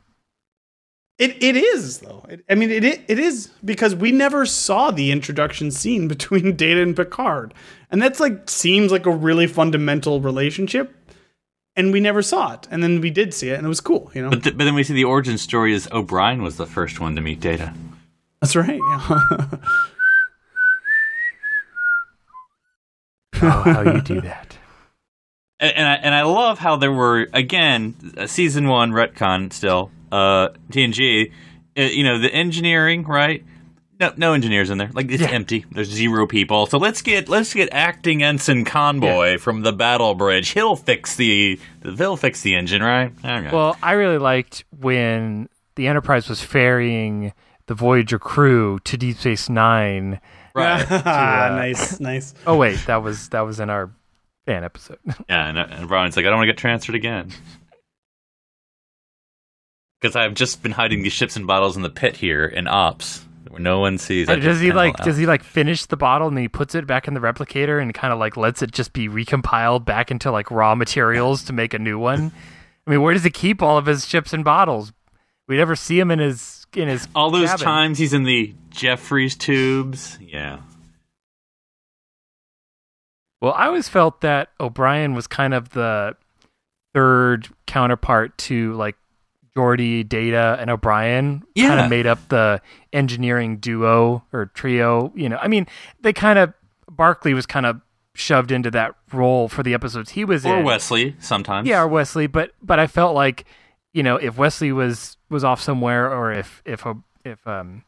It 1.19 1.43
it 1.43 1.55
is 1.57 1.99
though. 1.99 2.25
It, 2.31 2.45
I 2.49 2.55
mean, 2.55 2.71
it 2.71 2.85
i- 2.85 3.05
it 3.07 3.19
is 3.19 3.49
because 3.65 3.95
we 3.95 4.11
never 4.11 4.47
saw 4.47 4.91
the 4.91 5.11
introduction 5.13 5.71
scene 5.71 6.09
between 6.15 6.57
Data 6.57 6.81
and 6.83 6.97
Picard, 6.97 7.53
and 7.91 8.01
that's 8.01 8.21
like 8.21 8.49
seems 8.49 8.91
like 8.91 9.05
a 9.07 9.11
really 9.11 9.47
fundamental 9.47 10.21
relationship, 10.23 10.97
and 11.77 11.93
we 11.93 12.01
never 12.01 12.23
saw 12.23 12.55
it, 12.55 12.67
and 12.71 12.83
then 12.83 13.03
we 13.03 13.11
did 13.11 13.35
see 13.35 13.51
it, 13.51 13.57
and 13.59 13.67
it 13.67 13.69
was 13.69 13.83
cool. 13.83 14.11
You 14.15 14.23
know, 14.23 14.31
But, 14.31 14.43
th- 14.45 14.57
but 14.57 14.65
then 14.65 14.75
we 14.75 14.83
see 14.83 14.95
the 14.95 15.05
origin 15.05 15.37
story 15.37 15.75
is 15.75 15.89
O'Brien 15.93 16.43
was 16.43 16.57
the 16.57 16.67
first 16.67 17.01
one 17.01 17.15
to 17.17 17.21
meet 17.21 17.41
Data. 17.41 17.75
that's 18.41 18.57
right. 18.57 18.81
Yeah. 18.91 19.47
Oh, 23.43 23.63
how 23.63 23.81
you 23.81 24.03
do 24.03 24.21
that? 24.21 24.50
And, 25.61 25.77
and 25.77 25.87
I 25.87 25.95
and 25.97 26.15
I 26.15 26.23
love 26.23 26.59
how 26.59 26.77
there 26.77 26.93
were 26.93 27.29
again 27.33 27.95
a 28.17 28.27
season 28.27 28.67
one 28.69 28.93
retcon 28.93 29.53
still 29.53 29.91
uh, 30.11 30.49
TNG. 30.73 31.31
uh, 31.79 31.83
you 31.83 32.03
know 32.05 32.19
the 32.19 32.33
engineering 32.33 33.05
right. 33.05 33.45
No, 34.01 34.15
no 34.17 34.33
engineers 34.33 34.71
in 34.71 34.79
there. 34.79 34.89
Like 34.95 35.11
it's 35.11 35.21
Yeah. 35.23 35.29
empty. 35.29 35.67
There's 35.71 35.91
zero 35.91 36.27
people. 36.27 36.65
So 36.65 36.79
let's 36.79 37.03
get 37.03 37.29
let's 37.29 37.53
get 37.53 37.69
acting 37.71 38.23
ensign 38.23 38.65
convoy 38.65 39.37
from 39.37 39.61
the 39.61 39.73
battle 39.75 40.15
bridge. 40.15 40.49
He'll 40.51 40.75
fix 40.77 41.17
the 41.17 41.61
the 41.83 41.91
they'll 41.91 42.17
fix 42.17 42.41
the 42.41 42.55
engine, 42.55 42.83
right? 42.83 43.13
Okay. 43.23 43.51
Well, 43.53 43.77
I 43.83 43.93
really 43.93 44.17
liked 44.17 44.65
when 44.81 45.51
the 45.75 45.87
Enterprise 45.89 46.31
was 46.31 46.41
ferrying 46.43 47.35
the 47.67 47.75
Voyager 47.75 48.19
crew 48.19 48.79
to 48.85 48.97
Deep 48.97 49.19
Space 49.19 49.51
Nine. 49.51 50.19
Right. 50.55 50.89
nice, 51.05 52.01
nice. 52.01 52.33
Oh 52.47 52.57
wait, 52.57 52.79
that 52.87 53.03
was 53.03 53.29
that 53.29 53.43
was 53.43 53.61
in 53.61 53.69
our 53.69 53.91
fan 54.51 54.65
episode. 54.65 54.99
yeah, 55.29 55.49
and, 55.49 55.59
and 55.59 55.89
Brian's 55.89 56.17
like, 56.17 56.27
I 56.27 56.29
don't 56.31 56.39
want 56.39 56.49
to 56.49 56.53
get 56.53 56.59
transferred 56.59 56.97
again. 56.97 57.31
Because 60.01 60.17
I've 60.17 60.33
just 60.33 60.63
been 60.63 60.73
hiding 60.73 61.03
these 61.03 61.13
ships 61.13 61.37
and 61.37 61.47
bottles 61.47 61.77
in 61.77 61.83
the 61.83 61.91
pit 61.91 62.17
here 62.17 62.47
in 62.47 62.67
ops 62.67 63.23
where 63.51 63.61
no 63.61 63.81
one 63.81 63.99
sees. 63.99 64.31
I 64.31 64.37
does 64.37 64.59
he 64.59 64.73
like 64.73 64.97
allow- 64.97 65.05
does 65.05 65.19
he 65.19 65.27
like 65.27 65.43
finish 65.43 65.85
the 65.85 65.99
bottle 65.99 66.27
and 66.27 66.35
then 66.35 66.43
he 66.45 66.49
puts 66.49 66.75
it 66.75 66.87
back 66.87 67.07
in 67.07 67.13
the 67.13 67.21
replicator 67.21 67.83
and 67.83 67.93
kind 67.93 68.11
of 68.11 68.19
like 68.19 68.39
lets 68.39 68.63
it 68.63 68.71
just 68.71 68.95
be 68.95 69.11
recompiled 69.11 69.85
back 69.85 70.11
into 70.11 70.31
like 70.31 70.51
raw 70.51 70.75
materials 70.75 71.43
to 71.45 71.53
make 71.53 71.75
a 71.75 71.79
new 71.79 71.99
one? 71.99 72.33
I 72.87 72.91
mean, 72.91 73.03
where 73.03 73.13
does 73.13 73.25
he 73.25 73.31
keep 73.31 73.61
all 73.61 73.77
of 73.77 73.85
his 73.85 74.07
chips 74.07 74.33
and 74.33 74.43
bottles? 74.43 74.91
We 75.47 75.59
never 75.59 75.77
see 75.77 76.01
him 76.01 76.11
in 76.11 76.19
his 76.19 76.67
in 76.75 76.89
his 76.89 77.07
all 77.15 77.31
those 77.31 77.51
cabin. 77.51 77.65
times 77.67 77.99
he's 77.99 78.15
in 78.15 78.23
the 78.23 78.55
Jefferies 78.71 79.37
tubes? 79.37 80.19
Yeah. 80.19 80.61
Well, 83.41 83.53
I 83.55 83.67
always 83.67 83.89
felt 83.89 84.21
that 84.21 84.51
O'Brien 84.61 85.15
was 85.15 85.27
kind 85.27 85.55
of 85.55 85.71
the 85.71 86.17
third 86.95 87.49
counterpart 87.67 88.37
to 88.39 88.75
like 88.75 88.97
Geordi, 89.57 90.09
Data, 90.09 90.57
and 90.61 90.71
O'Brien. 90.71 91.43
Yeah. 91.55 91.69
Kind 91.69 91.81
of 91.81 91.91
made 91.91 92.07
up 92.07 92.29
the 92.29 92.61
engineering 92.93 93.57
duo 93.59 94.25
or 94.33 94.47
trio. 94.47 95.13
You 95.15 95.29
know, 95.29 95.39
I 95.39 95.49
mean, 95.49 95.67
they 96.01 96.13
kind 96.13 96.39
of 96.39 96.53
Barclay 96.91 97.33
was 97.33 97.47
kind 97.47 97.67
of 97.67 97.81
shoved 98.15 98.51
into 98.53 98.71
that 98.73 98.95
role 99.13 99.49
for 99.49 99.63
the 99.63 99.73
episodes 99.73 100.11
he 100.11 100.25
was 100.25 100.45
Or 100.45 100.57
in. 100.57 100.63
Or 100.63 100.65
Wesley 100.65 101.17
sometimes. 101.21 101.69
Yeah, 101.69 101.83
or 101.83 101.89
Wesley, 101.89 102.27
but 102.27 102.53
but 102.63 102.79
I 102.79 102.87
felt 102.87 103.15
like 103.15 103.45
you 103.93 104.03
know 104.03 104.17
if 104.17 104.37
Wesley 104.37 104.73
was 104.73 105.17
was 105.31 105.45
off 105.45 105.61
somewhere, 105.61 106.13
or 106.13 106.33
if 106.33 106.63
if 106.65 106.85
if 107.25 107.47
um 107.47 107.85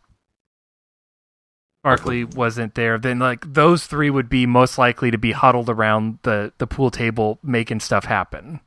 Barclay 1.82 2.24
wasn't 2.24 2.74
there, 2.74 2.98
then 2.98 3.18
like 3.18 3.52
those 3.54 3.86
three 3.86 4.10
would 4.10 4.28
be 4.28 4.46
most 4.46 4.78
likely 4.78 5.10
to 5.10 5.18
be 5.18 5.32
huddled 5.32 5.68
around 5.68 6.18
the 6.22 6.52
the 6.58 6.66
pool 6.66 6.90
table 6.90 7.38
making 7.42 7.80
stuff 7.80 8.04
happen. 8.04 8.60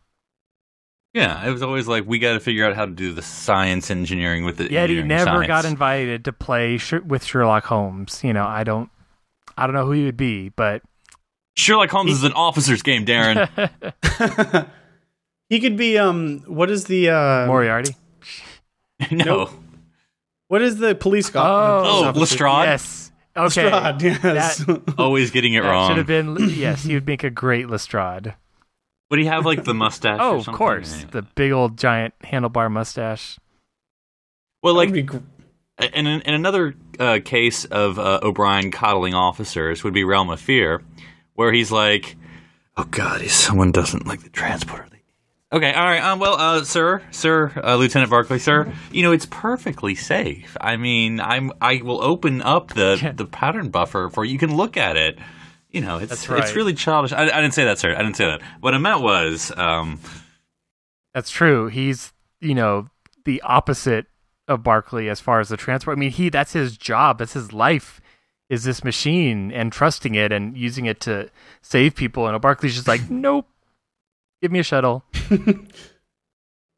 Yeah, 1.14 1.48
it 1.48 1.52
was 1.52 1.62
always 1.62 1.88
like 1.88 2.06
we 2.06 2.20
got 2.20 2.34
to 2.34 2.42
figure 2.42 2.66
out 2.66 2.76
how 2.76 2.86
to 2.86 2.92
do 2.92 3.14
the 3.14 3.22
science 3.22 3.90
engineering 3.90 4.44
with 4.44 4.60
it. 4.60 4.70
Yet 4.70 4.90
he 4.90 5.02
never 5.02 5.26
science. 5.26 5.48
got 5.48 5.66
invited 5.66 6.26
to 6.26 6.34
play 6.34 6.78
Sh- 6.78 6.94
with 7.06 7.24
Sherlock 7.24 7.64
Holmes. 7.66 8.22
You 8.24 8.34
know, 8.34 8.46
I 8.46 8.66
don't 8.66 8.90
I 9.58 9.66
don't 9.66 9.74
know 9.74 9.86
who 9.86 9.94
he 9.94 10.04
would 10.04 10.18
be, 10.18 10.50
but 10.50 10.82
Sherlock 11.56 11.90
Holmes 11.90 12.12
is 12.12 12.24
an 12.24 12.34
officer's 12.34 12.82
game, 12.82 13.06
Darren. 13.06 13.48
He 15.50 15.60
could 15.60 15.78
be 15.78 15.98
um. 15.98 16.40
What 16.48 16.72
is 16.72 16.86
the 16.86 17.10
uh? 17.10 17.46
Moriarty. 17.48 17.96
no. 19.12 19.26
Nope. 19.26 19.52
What 20.56 20.62
is 20.62 20.78
the 20.78 20.96
police 20.96 21.30
cop? 21.30 21.46
Oh, 21.46 22.06
Oh, 22.16 22.18
Lestrade. 22.18 22.64
Yes. 22.68 23.12
Okay. 23.36 23.70
Lestrade, 23.70 24.20
yes. 24.24 24.64
Always 24.98 25.32
getting 25.32 25.54
it 25.54 25.64
That 25.64 25.70
wrong. 25.70 25.90
should 25.90 25.98
have 25.98 26.08
been 26.08 26.38
yes. 26.52 26.84
He 26.84 26.94
would 26.94 27.06
make 27.06 27.26
a 27.26 27.30
great 27.30 27.70
Lestrade. 27.70 28.34
Would 29.10 29.20
he 29.20 29.26
have 29.26 29.46
like 29.46 29.66
the 29.66 29.74
mustache? 29.74 30.20
Oh, 30.22 30.36
or 30.36 30.38
of 30.38 30.46
course, 30.48 31.02
Yeah. 31.02 31.08
the 31.12 31.22
big 31.24 31.52
old 31.52 31.78
giant 31.78 32.14
handlebar 32.24 32.72
mustache. 32.72 33.38
Well, 34.64 34.76
like 34.76 34.94
be 34.94 35.02
gr- 35.02 35.18
in, 35.94 36.08
in 36.08 36.34
another 36.34 36.74
uh, 37.02 37.20
case 37.26 37.66
of 37.66 38.00
uh, 38.00 38.22
O'Brien 38.24 38.72
coddling 38.72 39.14
officers 39.14 39.84
would 39.84 39.94
be 39.94 40.06
Realm 40.06 40.30
of 40.30 40.40
Fear, 40.40 40.82
where 41.34 41.52
he's 41.52 41.70
like, 41.70 42.16
"Oh 42.78 42.86
God, 42.86 43.22
if 43.22 43.32
someone 43.34 43.74
doesn't 43.74 44.08
like 44.08 44.24
the 44.24 44.30
transporter." 44.30 44.88
Okay, 45.54 45.72
all 45.72 45.86
right. 45.86 46.04
Um, 46.04 46.20
well, 46.20 46.36
uh, 46.36 46.64
sir, 46.64 47.02
sir, 47.12 47.52
uh, 47.64 47.76
Lieutenant 47.76 48.10
Barclay, 48.10 48.40
sir, 48.40 48.74
you 48.92 49.04
know 49.04 49.12
it's 49.12 49.28
perfectly 49.28 49.96
safe. 49.96 50.58
I 50.60 50.76
mean, 50.76 51.20
I'm 51.20 51.52
I 51.62 51.82
will 51.84 52.02
open 52.04 52.42
up 52.42 52.74
the 52.74 53.14
the 53.16 53.26
pattern 53.26 53.70
buffer 53.70 54.10
for 54.10 54.26
you. 54.26 54.34
You 54.34 54.40
can 54.40 54.56
look 54.56 54.76
at 54.76 54.98
it. 54.98 55.20
You 55.70 55.82
know, 55.82 55.98
it's 55.98 56.28
right. 56.30 56.44
it's 56.44 56.56
really 56.56 56.74
childish. 56.74 57.12
I, 57.12 57.24
I 57.24 57.42
didn't 57.42 57.54
say 57.54 57.66
that, 57.66 57.78
sir. 57.78 57.94
I 57.94 58.02
didn't 58.02 58.16
say 58.16 58.26
that. 58.26 58.42
What 58.62 58.74
I 58.74 58.78
meant 58.80 59.02
was, 59.02 59.52
um, 59.56 60.00
That's 61.14 61.30
true. 61.30 61.68
He's 61.68 62.12
you 62.42 62.56
know 62.56 62.90
the 63.26 63.42
opposite 63.42 64.08
of 64.48 64.64
Barclay 64.64 65.08
as 65.08 65.20
far 65.20 65.40
as 65.40 65.50
the 65.50 65.58
transport. 65.58 65.98
I 65.98 66.00
mean, 66.00 66.12
he 66.12 66.30
that's 66.30 66.54
his 66.54 66.78
job. 66.78 67.20
That's 67.20 67.34
his 67.34 67.54
life. 67.54 68.02
Is 68.50 68.64
this 68.64 68.84
machine 68.84 69.52
and 69.52 69.72
trusting 69.72 70.16
it 70.16 70.32
and 70.32 70.56
using 70.56 70.86
it 70.86 71.00
to 71.02 71.30
save 71.62 71.96
people? 71.96 72.28
And 72.28 72.40
Barclay's 72.42 72.76
just 72.76 72.88
like, 72.88 73.10
nope. 73.10 73.48
Give 74.42 74.52
me 74.52 74.60
a 74.60 74.64
shuttle. 74.64 75.04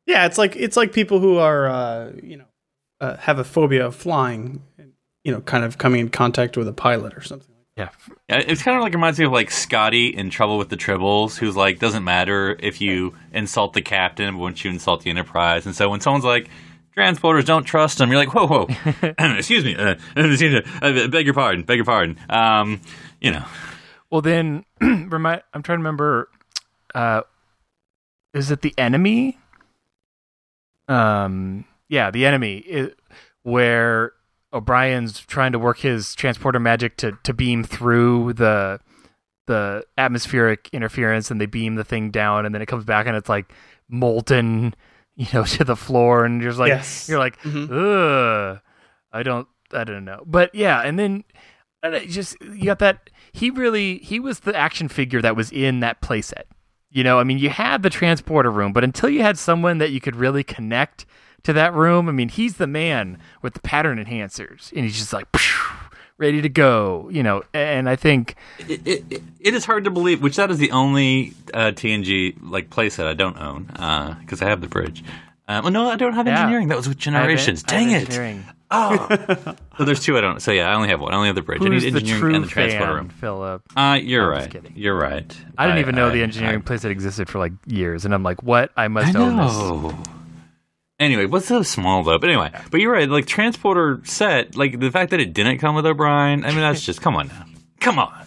yeah, 0.06 0.26
it's 0.26 0.38
like 0.38 0.56
it's 0.56 0.78
like 0.78 0.94
people 0.94 1.20
who 1.20 1.38
are 1.38 1.68
uh, 1.68 2.12
you 2.24 2.38
know 2.38 2.46
uh, 3.02 3.18
have 3.18 3.40
a 3.40 3.44
phobia 3.44 3.86
of 3.86 3.96
flying, 3.96 4.64
and, 4.78 4.94
you 5.24 5.32
know, 5.32 5.42
kind 5.42 5.64
of 5.64 5.78
coming 5.78 6.00
in 6.02 6.10
contact 6.10 6.58
with 6.58 6.68
a 6.68 6.74
pilot 6.74 7.16
or 7.16 7.22
something. 7.22 7.54
Yeah. 7.76 7.90
Yeah, 8.28 8.38
It's 8.48 8.64
kind 8.64 8.76
of 8.76 8.82
like 8.82 8.94
reminds 8.94 9.20
me 9.20 9.26
of 9.26 9.32
like 9.32 9.52
Scotty 9.52 10.08
in 10.08 10.32
Trouble 10.32 10.58
with 10.58 10.70
the 10.70 10.78
Tribbles, 10.78 11.38
who's 11.38 11.56
like 11.56 11.78
doesn't 11.78 12.04
matter 12.04 12.56
if 12.60 12.82
you 12.82 13.14
insult 13.32 13.74
the 13.74 13.84
captain, 13.84 14.34
but 14.34 14.40
once 14.40 14.64
you 14.64 14.72
insult 14.72 15.04
the 15.04 15.12
Enterprise, 15.12 15.68
and 15.68 15.76
so 15.76 15.88
when 15.90 16.02
someone's 16.02 16.26
like 16.26 16.50
transporters 16.98 17.46
don't 17.46 17.66
trust 17.66 18.00
them, 18.00 18.10
you're 18.10 18.18
like 18.18 18.34
whoa 18.34 18.48
whoa, 18.48 18.68
excuse 19.38 19.64
me, 19.64 19.76
uh, 19.76 19.96
excuse 20.16 20.64
me, 20.64 20.72
uh, 20.82 21.08
beg 21.08 21.26
your 21.26 21.36
pardon, 21.36 21.64
beg 21.64 21.78
your 21.78 21.86
pardon. 21.86 22.18
Um, 22.30 22.82
you 23.22 23.32
know, 23.32 23.46
Well, 24.10 24.22
then, 24.22 24.66
remind. 24.82 25.44
I'm 25.54 25.62
trying 25.62 25.78
to 25.78 25.82
remember. 25.82 26.30
Uh, 26.96 27.22
is 28.38 28.52
it 28.52 28.62
the 28.62 28.74
enemy? 28.78 29.38
Um, 30.88 31.66
yeah, 31.90 32.12
the 32.12 32.26
enemy. 32.26 32.58
It, 32.60 33.00
where 33.44 34.14
O'Brien's 34.54 35.20
trying 35.22 35.52
to 35.54 35.60
work 35.60 35.80
his 35.80 36.16
transporter 36.16 36.60
magic 36.60 36.98
to 36.98 37.18
to 37.24 37.34
beam 37.34 37.64
through 37.64 38.34
the 38.34 38.80
the 39.48 39.84
atmospheric 39.98 40.70
interference, 40.74 41.32
and 41.32 41.40
they 41.40 41.46
beam 41.46 41.76
the 41.76 41.84
thing 41.84 42.12
down, 42.12 42.46
and 42.46 42.54
then 42.54 42.62
it 42.62 42.66
comes 42.68 42.84
back, 42.86 43.08
and 43.08 43.16
it's 43.16 43.30
like 43.30 43.52
molten, 43.90 44.74
you 45.16 45.28
know, 45.34 45.44
to 45.46 45.64
the 45.64 45.76
floor, 45.76 46.26
and 46.26 46.42
you're 46.42 46.52
just 46.52 46.60
like, 46.60 46.70
Yes. 46.70 47.08
you're 47.08 47.20
like, 47.20 47.40
Mhm. 47.42 47.70
ugh, 47.72 48.60
I 49.14 49.24
don't, 49.24 49.48
I 49.72 49.84
don't 49.86 50.04
know, 50.06 50.24
but 50.26 50.54
yeah, 50.54 50.82
and 50.82 51.00
then 51.00 51.24
and 51.84 52.10
just 52.10 52.36
you 52.42 52.66
got 52.66 52.80
that 52.80 53.10
he 53.32 53.50
really 53.50 54.00
he 54.00 54.20
was 54.20 54.42
the 54.42 54.56
action 54.56 54.88
figure 54.90 55.22
that 55.22 55.36
was 55.36 55.52
in 55.52 55.80
that 55.82 56.02
playset. 56.02 56.44
You 56.90 57.04
know, 57.04 57.20
I 57.20 57.24
mean, 57.24 57.38
you 57.38 57.50
had 57.50 57.84
the 57.84 57.90
transporter 57.90 58.50
room, 58.52 58.72
but 58.74 58.84
until 58.84 59.10
you 59.10 59.22
had 59.22 59.38
someone 59.38 59.78
that 59.80 59.92
you 59.92 60.00
could 60.00 60.16
really 60.16 60.44
connect 60.44 61.06
to 61.44 61.54
that 61.54 61.74
room, 61.74 62.08
I 62.10 62.12
mean, 62.12 62.30
he's 62.30 62.58
the 62.58 62.68
man 62.68 63.20
with 63.42 63.54
the 63.54 63.60
pattern 63.60 64.04
enhancers, 64.04 64.72
and 64.74 64.84
he's 64.86 64.98
just 64.98 65.12
like 65.14 65.28
ready 66.18 66.42
to 66.42 66.50
go. 66.50 67.10
You 67.12 67.24
know, 67.24 67.44
and 67.54 67.90
I 67.90 67.96
think 67.98 68.36
it, 68.60 68.82
it, 68.88 69.22
it- 69.40 69.54
is 69.54 69.66
hard 69.66 69.84
to 69.84 69.90
believe. 69.92 70.22
Which 70.22 70.38
that 70.38 70.50
is 70.50 70.58
the 70.60 70.72
only 70.72 71.34
uh, 71.54 71.72
TNG 71.72 72.38
like 72.42 72.70
playset 72.70 73.06
I 73.06 73.14
don't 73.14 73.38
own 73.38 73.64
because 74.22 74.42
I 74.42 74.46
have 74.50 74.62
the 74.62 74.68
bridge. 74.68 75.04
Uh, 75.48 75.62
well, 75.64 75.72
no, 75.72 75.90
I 75.90 75.96
don't 75.98 76.14
have 76.14 76.26
Yeah. 76.28 76.40
engineering. 76.42 76.68
That 76.70 76.78
was 76.78 76.88
with 76.90 76.98
generations. 76.98 77.64
Dang 77.64 77.92
it! 77.92 78.10
Engineering. 78.72 79.38
Oh, 79.48 79.56
so 79.78 79.84
there's 79.86 80.04
two 80.04 80.18
I 80.18 80.22
don't. 80.22 80.42
So 80.42 80.52
yeah, 80.52 80.70
I 80.70 80.76
only 80.76 80.90
have 80.90 81.00
one. 81.00 81.14
I 81.14 81.16
only 81.18 81.28
have 81.28 81.36
the 81.36 81.42
bridge. 81.42 81.62
I 81.62 81.66
Who's 81.66 81.84
need 81.84 81.94
the 81.94 82.02
true 82.02 82.34
and 82.36 82.44
the 82.44 82.48
transporter 82.50 82.86
fan, 82.86 82.96
room. 82.96 83.10
Phillip? 83.10 83.62
Uh, 83.76 84.00
you're 84.02 84.34
I'm 84.34 84.40
right. 84.52 84.72
You're 84.76 84.98
right. 84.98 85.38
I 85.58 85.66
didn't 85.68 85.80
even 85.80 85.96
know 85.96 86.10
the 86.10 86.22
engineering 86.24 86.60
I- 86.60 86.62
place 86.64 86.82
that 86.82 86.92
existed 86.92 87.30
for 87.30 87.40
like 87.40 87.54
years, 87.66 88.06
and 88.06 88.14
I'm 88.14 88.24
like, 88.24 88.44
what? 88.44 88.72
I 88.76 88.88
must 88.88 89.16
I 89.16 89.20
own 89.20 89.38
this. 89.38 89.54
know. 89.54 90.04
Anyway, 91.00 91.26
what's 91.28 91.46
so 91.46 91.62
small 91.62 92.04
though? 92.04 92.18
But 92.18 92.30
anyway, 92.30 92.52
but 92.72 92.82
you're 92.82 92.92
right. 92.92 93.08
Like 93.08 93.28
transporter 93.28 94.02
set, 94.04 94.56
like 94.56 94.80
the 94.80 94.90
fact 94.90 95.12
that 95.12 95.20
it 95.20 95.32
didn't 95.34 95.60
come 95.60 95.76
with 95.76 95.86
O'Brien. 95.86 96.44
I 96.44 96.50
mean, 96.50 96.60
that's 96.62 96.82
just 96.84 97.02
come 97.02 97.16
on 97.16 97.28
now. 97.28 97.46
Come 97.80 98.00
on. 98.00 98.26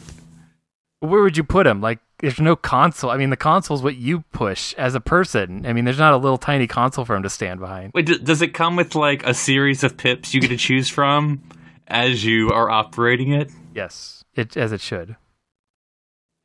Where 1.01 1.22
would 1.22 1.36
you 1.36 1.45
put 1.45 1.66
him? 1.66 1.80
Like, 1.80 1.99
there's 2.20 2.40
no 2.40 2.56
console. 2.56 3.10
I 3.10 3.16
mean, 3.16 3.30
the 3.30 3.36
console 3.36 3.76
is 3.76 3.82
what 3.82 3.96
you 3.96 4.24
push 4.32 4.74
as 4.74 4.94
a 4.94 5.00
person. 5.00 5.64
I 5.66 5.72
mean, 5.72 5.84
there's 5.84 5.98
not 5.98 6.12
a 6.12 6.18
little 6.18 6.38
tiny 6.38 6.66
console 6.66 7.04
for 7.04 7.16
him 7.16 7.22
to 7.22 7.30
stand 7.30 7.60
behind. 7.60 7.92
Wait, 7.94 8.06
d- 8.06 8.18
does 8.18 8.42
it 8.42 8.54
come 8.54 8.76
with 8.76 8.94
like 8.94 9.24
a 9.26 9.34
series 9.34 9.82
of 9.82 9.96
pips 9.96 10.34
you 10.34 10.40
get 10.40 10.48
to 10.48 10.56
choose 10.56 10.88
from 10.88 11.42
as 11.86 12.24
you 12.24 12.50
are 12.50 12.70
operating 12.70 13.32
it? 13.32 13.50
Yes, 13.74 14.24
it 14.34 14.56
as 14.56 14.72
it 14.72 14.80
should. 14.80 15.16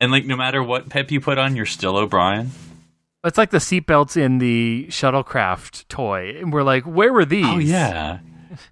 And 0.00 0.12
like, 0.12 0.24
no 0.24 0.36
matter 0.36 0.62
what 0.62 0.88
pip 0.88 1.10
you 1.10 1.20
put 1.20 1.38
on, 1.38 1.56
you're 1.56 1.66
still 1.66 1.96
O'Brien. 1.96 2.50
It's 3.24 3.38
like 3.38 3.50
the 3.50 3.58
seatbelts 3.58 4.16
in 4.16 4.38
the 4.38 4.86
shuttlecraft 4.88 5.88
toy, 5.88 6.36
and 6.38 6.52
we're 6.52 6.62
like, 6.62 6.84
where 6.84 7.12
were 7.12 7.24
these? 7.24 7.46
Oh 7.46 7.58
yeah, 7.58 8.20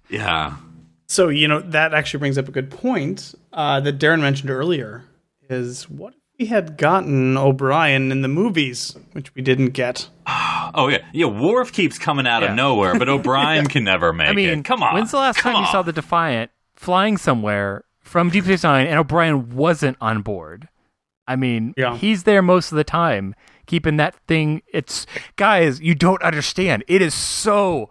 yeah. 0.09 0.55
So 1.07 1.29
you 1.29 1.47
know 1.47 1.59
that 1.59 1.93
actually 1.93 2.19
brings 2.19 2.37
up 2.37 2.47
a 2.47 2.51
good 2.51 2.71
point 2.71 3.35
uh, 3.51 3.81
that 3.81 3.99
Darren 3.99 4.21
mentioned 4.21 4.49
earlier. 4.49 5.03
Is 5.49 5.89
what 5.89 6.13
if 6.13 6.19
we 6.39 6.45
had 6.47 6.77
gotten 6.77 7.37
O'Brien 7.37 8.11
in 8.11 8.21
the 8.21 8.27
movies, 8.27 8.95
which 9.13 9.33
we 9.35 9.41
didn't 9.41 9.69
get? 9.69 10.09
Oh 10.77 10.89
yeah, 10.89 11.05
yeah. 11.13 11.27
Worf 11.27 11.71
keeps 11.71 11.97
coming 11.97 12.27
out 12.27 12.41
Yeah. 12.43 12.49
of 12.49 12.55
nowhere, 12.55 12.97
but 12.99 13.07
O'Brien 13.15 13.65
can 13.67 13.85
never 13.85 14.11
make 14.11 14.27
it. 14.27 14.31
I 14.31 14.33
mean, 14.33 14.59
it. 14.59 14.65
Come 14.65 14.83
on. 14.83 14.93
When's 14.95 15.11
the 15.11 15.17
last 15.17 15.37
Come 15.37 15.53
time 15.53 15.63
you 15.63 15.71
saw 15.71 15.83
the 15.83 15.93
Defiant 15.93 16.51
flying 16.75 17.15
somewhere 17.17 17.85
from 18.01 18.29
Deep 18.29 18.43
Space 18.43 18.63
Nine 18.63 18.87
and 18.87 18.99
O'Brien 18.99 19.55
wasn't 19.55 19.95
on 20.01 20.21
board? 20.21 20.67
I 21.27 21.37
mean, 21.37 21.75
Yeah. 21.77 21.95
he's 21.95 22.23
there 22.23 22.41
most 22.41 22.73
of 22.73 22.75
the 22.75 22.83
time, 22.83 23.35
keeping 23.67 23.95
that 23.97 24.15
thing. 24.27 24.63
It's 24.73 25.05
guys, 25.37 25.79
you 25.79 25.95
don't 25.95 26.21
understand. 26.23 26.83
It 26.89 27.01
is 27.01 27.13
so 27.13 27.89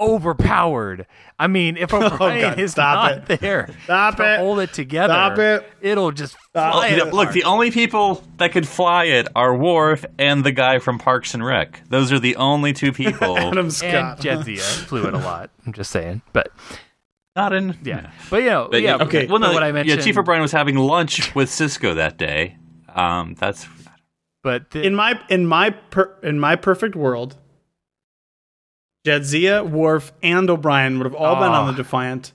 overpowered. 0.00 1.06
I 1.38 1.46
mean, 1.46 1.76
if 1.76 1.92
O'Brien 1.92 2.12
Oh, 2.44 2.50
God, 2.50 2.58
is 2.58 2.72
stop 2.72 3.10
not 3.18 3.30
it. 3.30 3.40
there 3.40 3.68
Stop 3.84 4.16
to 4.16 4.34
it. 4.34 4.38
hold 4.38 4.58
it 4.60 4.72
together, 4.72 5.12
Stop 5.12 5.38
it. 5.38 5.68
it'll 5.80 6.12
just 6.12 6.36
Stop 6.50 6.74
fly 6.74 6.88
it. 6.88 6.98
it 6.98 7.12
Look, 7.14 7.32
the 7.32 7.44
only 7.44 7.70
people 7.70 8.22
that 8.38 8.52
could 8.52 8.66
fly 8.68 9.04
it 9.04 9.28
are 9.34 9.54
Worf 9.56 10.04
and 10.18 10.44
the 10.44 10.52
guy 10.52 10.78
from 10.78 10.98
Parks 10.98 11.34
and 11.34 11.44
Rec. 11.44 11.82
Those 11.88 12.12
are 12.12 12.18
the 12.18 12.36
only 12.36 12.72
two 12.72 12.92
people. 12.92 13.36
Adam 13.38 13.70
Scott. 13.70 13.94
And 13.94 14.20
Scott. 14.20 14.44
Jadzia 14.46 14.60
flew 14.86 15.06
it 15.06 15.14
a 15.14 15.18
lot. 15.18 15.50
I'm 15.66 15.72
just 15.72 15.90
saying, 15.90 16.22
but 16.32 16.48
Not 17.36 17.52
in. 17.52 17.76
yeah, 17.82 18.10
but 18.30 18.42
you 18.42 18.50
know, 18.50 18.68
But 18.70 18.82
yeah. 18.82 18.96
okay. 18.96 19.26
Well, 19.26 19.38
no, 19.38 19.52
what 19.52 19.62
I 19.64 19.72
mentioned, 19.72 19.98
yeah, 19.98 20.04
Chief 20.04 20.16
O'Brien 20.18 20.42
was 20.42 20.52
having 20.52 20.76
lunch 20.76 21.34
with 21.34 21.48
Sisko 21.50 21.94
that 21.96 22.16
day. 22.18 22.56
Um, 22.94 23.34
that's 23.38 23.66
but 24.44 24.70
the, 24.70 24.82
in 24.82 24.94
my 24.94 25.18
in 25.28 25.46
my 25.46 25.70
per, 25.70 26.14
in 26.22 26.38
my 26.38 26.54
perfect 26.54 26.94
world, 26.94 27.36
Jadzia, 29.04 29.68
Worf, 29.68 30.12
and 30.22 30.48
O'Brien 30.48 30.98
would 30.98 31.04
have 31.04 31.14
all 31.14 31.34
been 31.36 31.44
on 31.52 31.68
Oh. 31.68 31.72
the 31.72 31.76
Defiant 31.76 32.32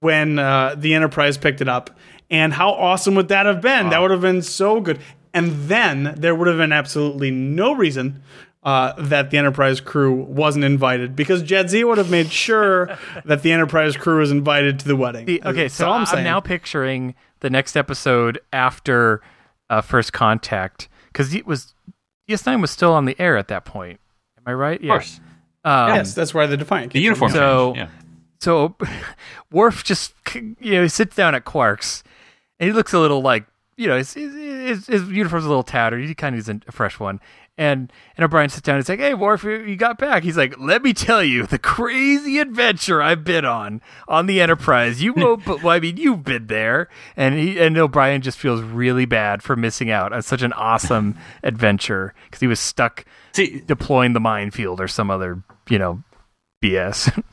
when 0.00 0.38
uh, 0.38 0.74
the 0.76 0.94
Enterprise 0.94 1.36
picked 1.38 1.60
it 1.60 1.68
up. 1.68 1.90
And 2.30 2.52
how 2.52 2.70
awesome 2.70 3.14
would 3.16 3.28
that 3.28 3.46
have 3.46 3.60
been? 3.60 3.90
That 3.90 4.00
would 4.00 4.10
have 4.10 4.22
been 4.22 4.42
so 4.42 4.80
good. 4.80 4.98
And 5.34 5.52
then 5.68 6.14
there 6.16 6.34
would 6.34 6.48
have 6.48 6.56
been 6.56 6.72
absolutely 6.72 7.30
no 7.30 7.74
reason 7.74 8.22
uh, 8.62 8.94
that 8.96 9.30
the 9.30 9.38
Enterprise 9.38 9.80
crew 9.80 10.14
wasn't 10.14 10.64
invited 10.64 11.14
because 11.14 11.42
Jadzia 11.42 11.86
would 11.86 11.98
have 11.98 12.10
made 12.10 12.30
sure 12.32 12.96
that 13.24 13.42
the 13.42 13.52
Enterprise 13.52 13.96
crew 13.96 14.18
was 14.20 14.30
invited 14.30 14.78
to 14.80 14.88
the 14.88 14.96
wedding. 14.96 15.26
The- 15.26 15.42
okay, 15.44 15.62
That's 15.64 15.74
so 15.74 15.90
I'm, 15.90 16.06
I'm 16.08 16.24
now 16.24 16.40
picturing 16.40 17.14
the 17.40 17.50
next 17.50 17.76
episode 17.76 18.40
after 18.52 19.20
uh, 19.68 19.80
First 19.82 20.12
Contact 20.12 20.88
because 21.08 21.34
it 21.34 21.46
was 21.46 21.74
DS9 22.28 22.60
was 22.62 22.70
still 22.70 22.92
on 22.92 23.04
the 23.04 23.16
air 23.20 23.36
at 23.36 23.48
that 23.48 23.64
point. 23.64 24.00
Am 24.38 24.44
I 24.46 24.54
right? 24.54 24.80
of 24.80 24.88
course 24.88 25.20
Um, 25.64 25.88
yes, 25.90 26.14
that's 26.14 26.34
why 26.34 26.46
the 26.46 26.56
Defiant. 26.56 26.92
the 26.92 27.00
uniform. 27.00 27.30
from. 27.30 27.38
So- 27.38 27.74
change, 27.74 27.88
yeah. 27.90 27.98
So 28.40 28.74
Worf 29.52 29.84
just 29.84 30.14
you 30.34 30.72
know 30.72 30.82
he 30.82 30.88
sits 30.88 31.14
down 31.14 31.34
at 31.34 31.44
Quark's 31.44 32.02
and 32.58 32.66
he 32.68 32.72
looks 32.72 32.92
a 32.92 32.98
little 32.98 33.22
like 33.22 33.44
you 33.76 33.86
know 33.86 33.96
his 33.96 34.12
his, 34.14 34.34
his, 34.34 34.86
his 34.88 35.08
uniform's 35.08 35.44
a 35.44 35.48
little 35.48 35.62
tattered. 35.62 36.04
He 36.04 36.14
kind 36.14 36.34
of 36.36 36.48
needs 36.48 36.64
a 36.66 36.72
fresh 36.72 36.98
one. 36.98 37.20
And 37.58 37.92
and 38.16 38.24
O'Brien 38.24 38.48
sits 38.48 38.62
down 38.62 38.76
and 38.76 38.82
he's 38.82 38.88
like, 38.88 38.98
"Hey, 38.98 39.14
Worf, 39.14 39.44
you 39.44 39.60
you 39.60 39.76
got 39.76 39.98
back." 39.98 40.22
He's 40.24 40.38
like, 40.38 40.58
"Let 40.58 40.82
me 40.82 40.92
tell 40.94 41.22
you 41.22 41.46
the 41.46 41.58
crazy 41.58 42.38
adventure 42.38 43.02
I've 43.02 43.24
been 43.24 43.44
on 43.44 43.82
on 44.08 44.26
the 44.26 44.40
Enterprise. 44.40 45.02
You 45.02 45.12
won't, 45.12 45.44
but 45.44 45.62
well, 45.62 45.74
I 45.76 45.78
mean, 45.78 45.98
you've 45.98 46.24
been 46.24 46.46
there." 46.46 46.88
And 47.14 47.34
he 47.38 47.60
and 47.60 47.76
O'Brien 47.76 48.22
just 48.22 48.38
feels 48.38 48.62
really 48.62 49.04
bad 49.04 49.42
for 49.42 49.54
missing 49.54 49.90
out 49.90 50.14
on 50.14 50.22
such 50.22 50.40
an 50.42 50.54
awesome 50.54 51.14
adventure 51.42 52.14
because 52.24 52.40
he 52.40 52.46
was 52.46 52.58
stuck 52.58 53.04
See, 53.34 53.62
deploying 53.66 54.14
the 54.14 54.20
minefield 54.20 54.80
or 54.80 54.88
some 54.88 55.10
other 55.10 55.42
you 55.68 55.78
know 55.78 56.02
BS. 56.62 57.22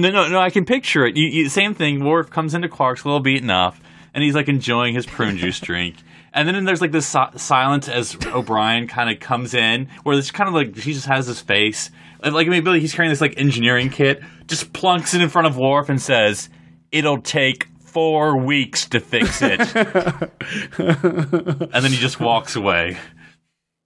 No, 0.00 0.10
no, 0.12 0.28
no. 0.28 0.38
I 0.38 0.50
can 0.50 0.64
picture 0.64 1.04
it. 1.06 1.16
You, 1.16 1.26
you, 1.26 1.48
same 1.48 1.74
thing. 1.74 2.04
Worf 2.04 2.30
comes 2.30 2.54
into 2.54 2.68
Quark's 2.68 3.02
a 3.02 3.08
little 3.08 3.18
beaten 3.18 3.50
up, 3.50 3.74
and 4.14 4.22
he's 4.22 4.36
like 4.36 4.46
enjoying 4.48 4.94
his 4.94 5.06
prune 5.06 5.36
juice 5.38 5.58
drink. 5.58 5.96
And 6.32 6.46
then 6.46 6.64
there's 6.64 6.80
like 6.80 6.92
this 6.92 7.08
si- 7.08 7.36
silence 7.36 7.88
as 7.88 8.16
O'Brien 8.26 8.86
kind 8.86 9.10
of 9.10 9.18
comes 9.18 9.54
in, 9.54 9.88
where 10.04 10.16
it's 10.16 10.30
kind 10.30 10.46
of 10.46 10.54
like 10.54 10.76
he 10.76 10.92
just 10.92 11.06
has 11.06 11.26
his 11.26 11.40
face, 11.40 11.90
like 12.22 12.46
maybe 12.46 12.78
he's 12.78 12.94
carrying 12.94 13.10
this 13.10 13.20
like 13.20 13.36
engineering 13.38 13.90
kit, 13.90 14.22
just 14.46 14.72
plunks 14.72 15.14
it 15.14 15.20
in 15.20 15.28
front 15.28 15.48
of 15.48 15.56
Worf 15.56 15.88
and 15.88 16.00
says, 16.00 16.48
"It'll 16.92 17.20
take." 17.20 17.66
Four 17.88 18.36
weeks 18.36 18.86
to 18.90 19.00
fix 19.00 19.40
it, 19.40 19.58
and 20.78 21.72
then 21.72 21.90
he 21.90 21.96
just 21.96 22.20
walks 22.20 22.54
away. 22.54 22.98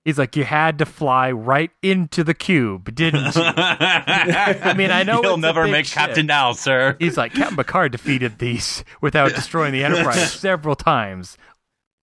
He's 0.05 0.19
like, 0.19 0.35
you 0.35 0.45
had 0.45 0.79
to 0.79 0.87
fly 0.87 1.31
right 1.31 1.71
into 1.81 2.25
the 2.25 2.35
cube, 2.35 2.93
didn't 2.95 3.37
you? 3.37 3.43
I 3.45 4.75
mean, 4.77 4.91
I 4.91 5.05
know 5.05 5.23
he'll 5.23 5.35
it's 5.35 5.39
a 5.39 5.41
never 5.41 5.63
big 5.65 5.73
make 5.73 5.87
ship. 5.87 5.95
Captain 5.95 6.27
now, 6.27 6.53
sir. 6.53 6.97
He's 6.99 7.17
like, 7.17 7.33
Captain 7.35 7.57
Picard 7.57 7.93
defeated 7.93 8.41
these 8.41 8.85
without 9.01 9.31
destroying 9.35 9.73
the 9.73 9.85
Enterprise 9.85 10.33
several 10.33 10.75
times, 10.75 11.39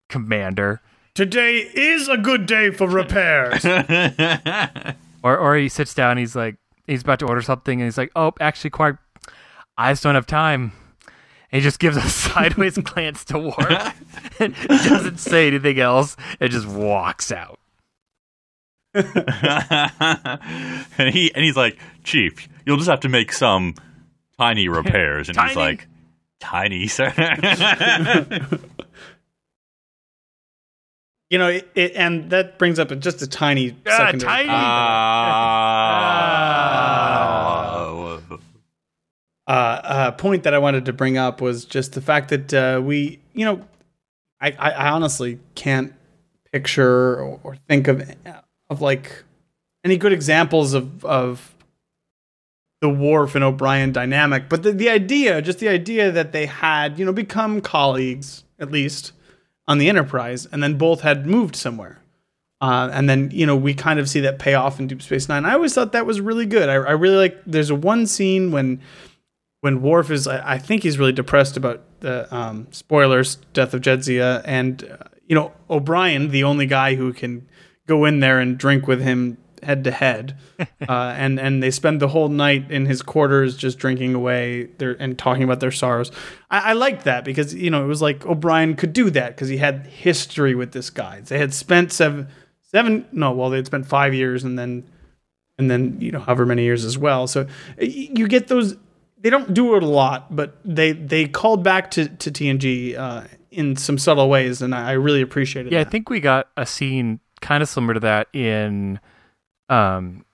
Commander. 0.08 0.82
Today 1.14 1.58
is 1.58 2.08
a 2.08 2.16
good 2.18 2.46
day 2.46 2.72
for 2.72 2.88
repairs. 2.88 3.66
Or, 5.22 5.38
or 5.38 5.58
he 5.58 5.68
sits 5.68 5.94
down, 5.94 6.16
he's 6.16 6.34
like, 6.34 6.56
he's 6.88 7.02
about 7.02 7.20
to 7.20 7.28
order 7.28 7.42
something, 7.42 7.82
and 7.82 7.86
he's 7.86 7.98
like, 7.98 8.10
oh, 8.16 8.32
actually, 8.40 8.70
Quark, 8.70 9.00
I 9.78 9.92
just 9.92 10.02
don't 10.02 10.16
have 10.16 10.26
time. 10.26 10.72
And 11.52 11.60
he 11.60 11.62
just 11.62 11.80
gives 11.80 11.98
a 11.98 12.02
sideways 12.10 12.78
glance 12.78 13.26
to 13.26 13.38
Worf. 13.40 14.40
and 14.40 14.56
doesn't 14.56 15.20
say 15.20 15.48
anything 15.48 15.78
else, 15.80 16.16
and 16.40 16.50
just 16.50 16.68
walks 16.68 17.34
out. 17.34 17.59
and 20.98 21.14
he 21.14 21.34
and 21.34 21.44
he's 21.44 21.56
like, 21.58 21.78
Chief, 22.04 22.48
you'll 22.66 22.78
just 22.78 22.90
have 22.90 23.00
to 23.02 23.10
make 23.10 23.32
some 23.34 23.76
tiny 24.38 24.68
repairs. 24.68 25.30
And 25.30 25.40
he's 25.40 25.56
like, 25.56 25.88
Tiny, 26.40 26.88
sir. 26.88 27.14
You 31.32 31.38
know, 31.38 31.48
it, 31.50 31.70
it, 31.76 31.94
and 31.96 32.32
that 32.32 32.58
brings 32.58 32.80
up 32.80 32.90
just 33.00 33.22
a 33.22 33.28
tiny 33.28 33.76
Ah, 33.86 33.98
secondary 33.98 34.32
tiny. 34.32 34.48
point. 34.48 34.60
Ah. 34.60 35.36
uh, 39.48 39.52
uh, 39.52 40.12
point 40.14 40.42
that 40.44 40.56
I 40.56 40.58
wanted 40.58 40.86
to 40.86 40.94
bring 40.94 41.20
up 41.20 41.40
was 41.40 41.66
just 41.66 41.94
the 41.94 42.02
fact 42.02 42.30
that 42.30 42.52
uh, 42.54 42.82
we, 42.84 43.20
you 43.34 43.46
know, 43.46 43.62
I, 44.42 44.52
I, 44.58 44.72
I 44.72 44.90
honestly 44.90 45.40
can't 45.54 45.94
picture 46.52 47.18
or, 47.22 47.40
or 47.44 47.56
think 47.68 47.88
of 47.88 48.02
of 48.70 48.82
like 48.82 49.24
any 49.84 49.98
good 49.98 50.14
examples 50.14 50.74
of 50.74 51.04
of 51.06 51.56
the 52.82 52.90
Worf 52.90 53.36
and 53.36 53.44
O'Brien 53.44 53.92
dynamic, 53.92 54.48
but 54.48 54.64
the, 54.64 54.72
the 54.72 54.90
idea, 54.90 55.42
just 55.42 55.60
the 55.60 55.68
idea 55.68 56.12
that 56.12 56.32
they 56.32 56.46
had, 56.46 56.98
you 56.98 57.04
know, 57.04 57.12
become 57.12 57.60
colleagues 57.60 58.46
at 58.58 58.72
least 58.72 59.12
on 59.68 59.80
the 59.80 59.90
Enterprise, 59.90 60.48
and 60.52 60.64
then 60.64 60.78
both 60.78 61.02
had 61.02 61.28
moved 61.28 61.56
somewhere. 61.56 62.02
Uh, 62.62 62.90
and 62.92 63.10
then 63.10 63.30
you 63.32 63.46
know 63.46 63.56
we 63.56 63.74
kind 63.74 64.00
of 64.00 64.10
see 64.10 64.20
that 64.20 64.38
pay 64.38 64.54
off 64.54 64.80
in 64.80 64.88
Deep 64.88 65.02
Space 65.02 65.30
Nine. 65.30 65.46
I 65.46 65.54
always 65.54 65.74
thought 65.74 65.94
that 65.94 66.06
was 66.06 66.20
really 66.20 66.46
good. 66.46 66.68
I, 66.68 66.74
I 66.74 66.92
really 66.92 67.16
like. 67.16 67.38
There's 67.46 67.70
a 67.70 67.76
one 67.76 68.06
scene 68.06 68.52
when 68.52 68.82
when 69.62 69.82
Worf 69.82 70.12
is, 70.12 70.28
I, 70.28 70.54
I 70.54 70.58
think 70.58 70.84
he's 70.84 70.98
really 70.98 71.12
depressed 71.12 71.58
about 71.58 71.82
the 72.00 72.34
um, 72.34 72.68
spoilers, 72.72 73.36
death 73.54 73.74
of 73.74 73.82
Jadzia, 73.82 74.42
and 74.46 74.84
uh, 74.84 74.98
you 75.26 75.36
know 75.36 75.54
O'Brien, 75.70 76.32
the 76.32 76.44
only 76.44 76.66
guy 76.66 76.96
who 76.96 77.14
can 77.14 77.48
go 77.90 78.06
in 78.06 78.22
there 78.22 78.40
and 78.40 78.58
drink 78.58 78.88
with 78.88 79.02
him 79.02 79.38
head 79.64 79.84
to 79.84 79.92
head, 79.92 80.38
uh, 80.60 81.14
and 81.18 81.40
and 81.40 81.62
they 81.62 81.72
spend 81.72 82.02
the 82.02 82.08
whole 82.08 82.30
night 82.30 82.72
in 82.72 82.86
his 82.86 83.02
quarters 83.02 83.58
just 83.58 83.80
drinking 83.80 84.14
away 84.14 84.66
their 84.78 84.94
and 85.02 85.18
talking 85.18 85.44
about 85.44 85.60
their 85.60 85.72
sorrows. 85.72 86.12
I, 86.50 86.72
I 86.72 86.74
liked 86.74 87.04
that 87.04 87.26
because 87.26 87.54
you 87.54 87.70
know 87.70 87.84
it 87.84 87.88
was 87.88 88.02
like 88.02 88.26
O'Brien 88.26 88.76
could 88.76 88.94
do 88.94 89.10
that 89.10 89.36
because 89.36 89.50
he 89.50 89.58
had 89.58 89.88
history 89.88 90.56
with 90.56 90.72
this 90.72 90.90
guy. 90.90 91.22
They 91.22 91.40
had 91.40 91.54
spent 91.54 91.92
seven 91.92 92.28
seven 92.62 93.06
no, 93.12 93.32
well 93.32 93.50
they 93.50 93.58
had 93.58 93.66
spent 93.66 93.86
five 93.86 94.14
years 94.14 94.44
and 94.44 94.58
then 94.58 94.90
and 95.58 95.70
then 95.70 95.98
you 96.00 96.12
know 96.12 96.20
however 96.20 96.46
many 96.46 96.64
years 96.64 96.86
as 96.86 96.98
well. 96.98 97.28
So 97.28 97.48
you 97.80 98.28
get 98.28 98.48
those. 98.48 98.76
They 99.22 99.30
don't 99.30 99.54
do 99.54 99.76
it 99.76 99.84
a 99.84 99.88
lot, 99.88 100.34
but 100.34 100.56
they 100.64 100.94
they 100.94 101.28
called 101.28 101.64
back 101.64 101.92
to 101.92 102.08
to 102.08 102.32
TNG 102.32 102.98
uh, 102.98 103.24
in 103.52 103.76
some 103.76 103.98
subtle 103.98 104.30
ways, 104.30 104.62
and 104.62 104.74
I 104.74 104.92
I 104.92 104.92
really 104.94 105.22
appreciated. 105.22 105.74
Yeah, 105.74 105.82
I 105.82 105.84
think 105.84 106.10
we 106.10 106.22
got 106.22 106.48
a 106.56 106.66
scene 106.66 107.20
kind 107.42 107.64
of 107.64 107.70
similar 107.70 107.96
to 107.96 108.00
that 108.02 108.28
in 108.34 109.00
um 109.70 110.26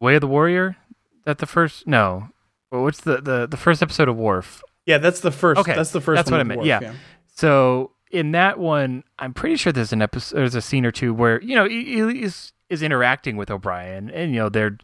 Way 0.00 0.16
of 0.16 0.20
the 0.20 0.26
Warrior. 0.26 0.76
That 1.24 1.38
the 1.38 1.46
first 1.46 1.86
no. 1.86 2.28
Well, 2.70 2.82
what's 2.82 3.00
the, 3.00 3.20
the 3.20 3.46
the 3.46 3.56
first 3.56 3.82
episode 3.82 4.08
of 4.08 4.16
Worf? 4.16 4.62
yeah, 4.86 4.98
that's 4.98 5.20
the 5.20 5.32
first. 5.32 5.60
Okay, 5.60 5.74
that's 5.74 5.90
the 5.90 6.00
first. 6.00 6.16
that's 6.16 6.30
one 6.30 6.38
what 6.38 6.40
I 6.40 6.44
meant, 6.44 6.58
Worf, 6.58 6.66
yeah. 6.66 6.94
So 7.34 7.92
in 8.10 8.32
that 8.32 8.58
one, 8.58 9.04
I'm 9.18 9.34
pretty 9.34 9.56
sure 9.56 9.72
there's 9.72 9.92
an 9.92 10.00
episode, 10.00 10.36
there's 10.36 10.54
a 10.54 10.62
scene 10.62 10.86
or 10.86 10.92
two 10.92 11.12
where 11.12 11.42
you 11.42 11.54
know 11.54 11.68
he, 11.68 11.98
is 12.22 12.52
is 12.70 12.82
interacting 12.82 13.36
with 13.36 13.50
O'Brien, 13.50 14.10
and 14.10 14.32
you 14.32 14.38
know 14.38 14.48
they're, 14.48 14.78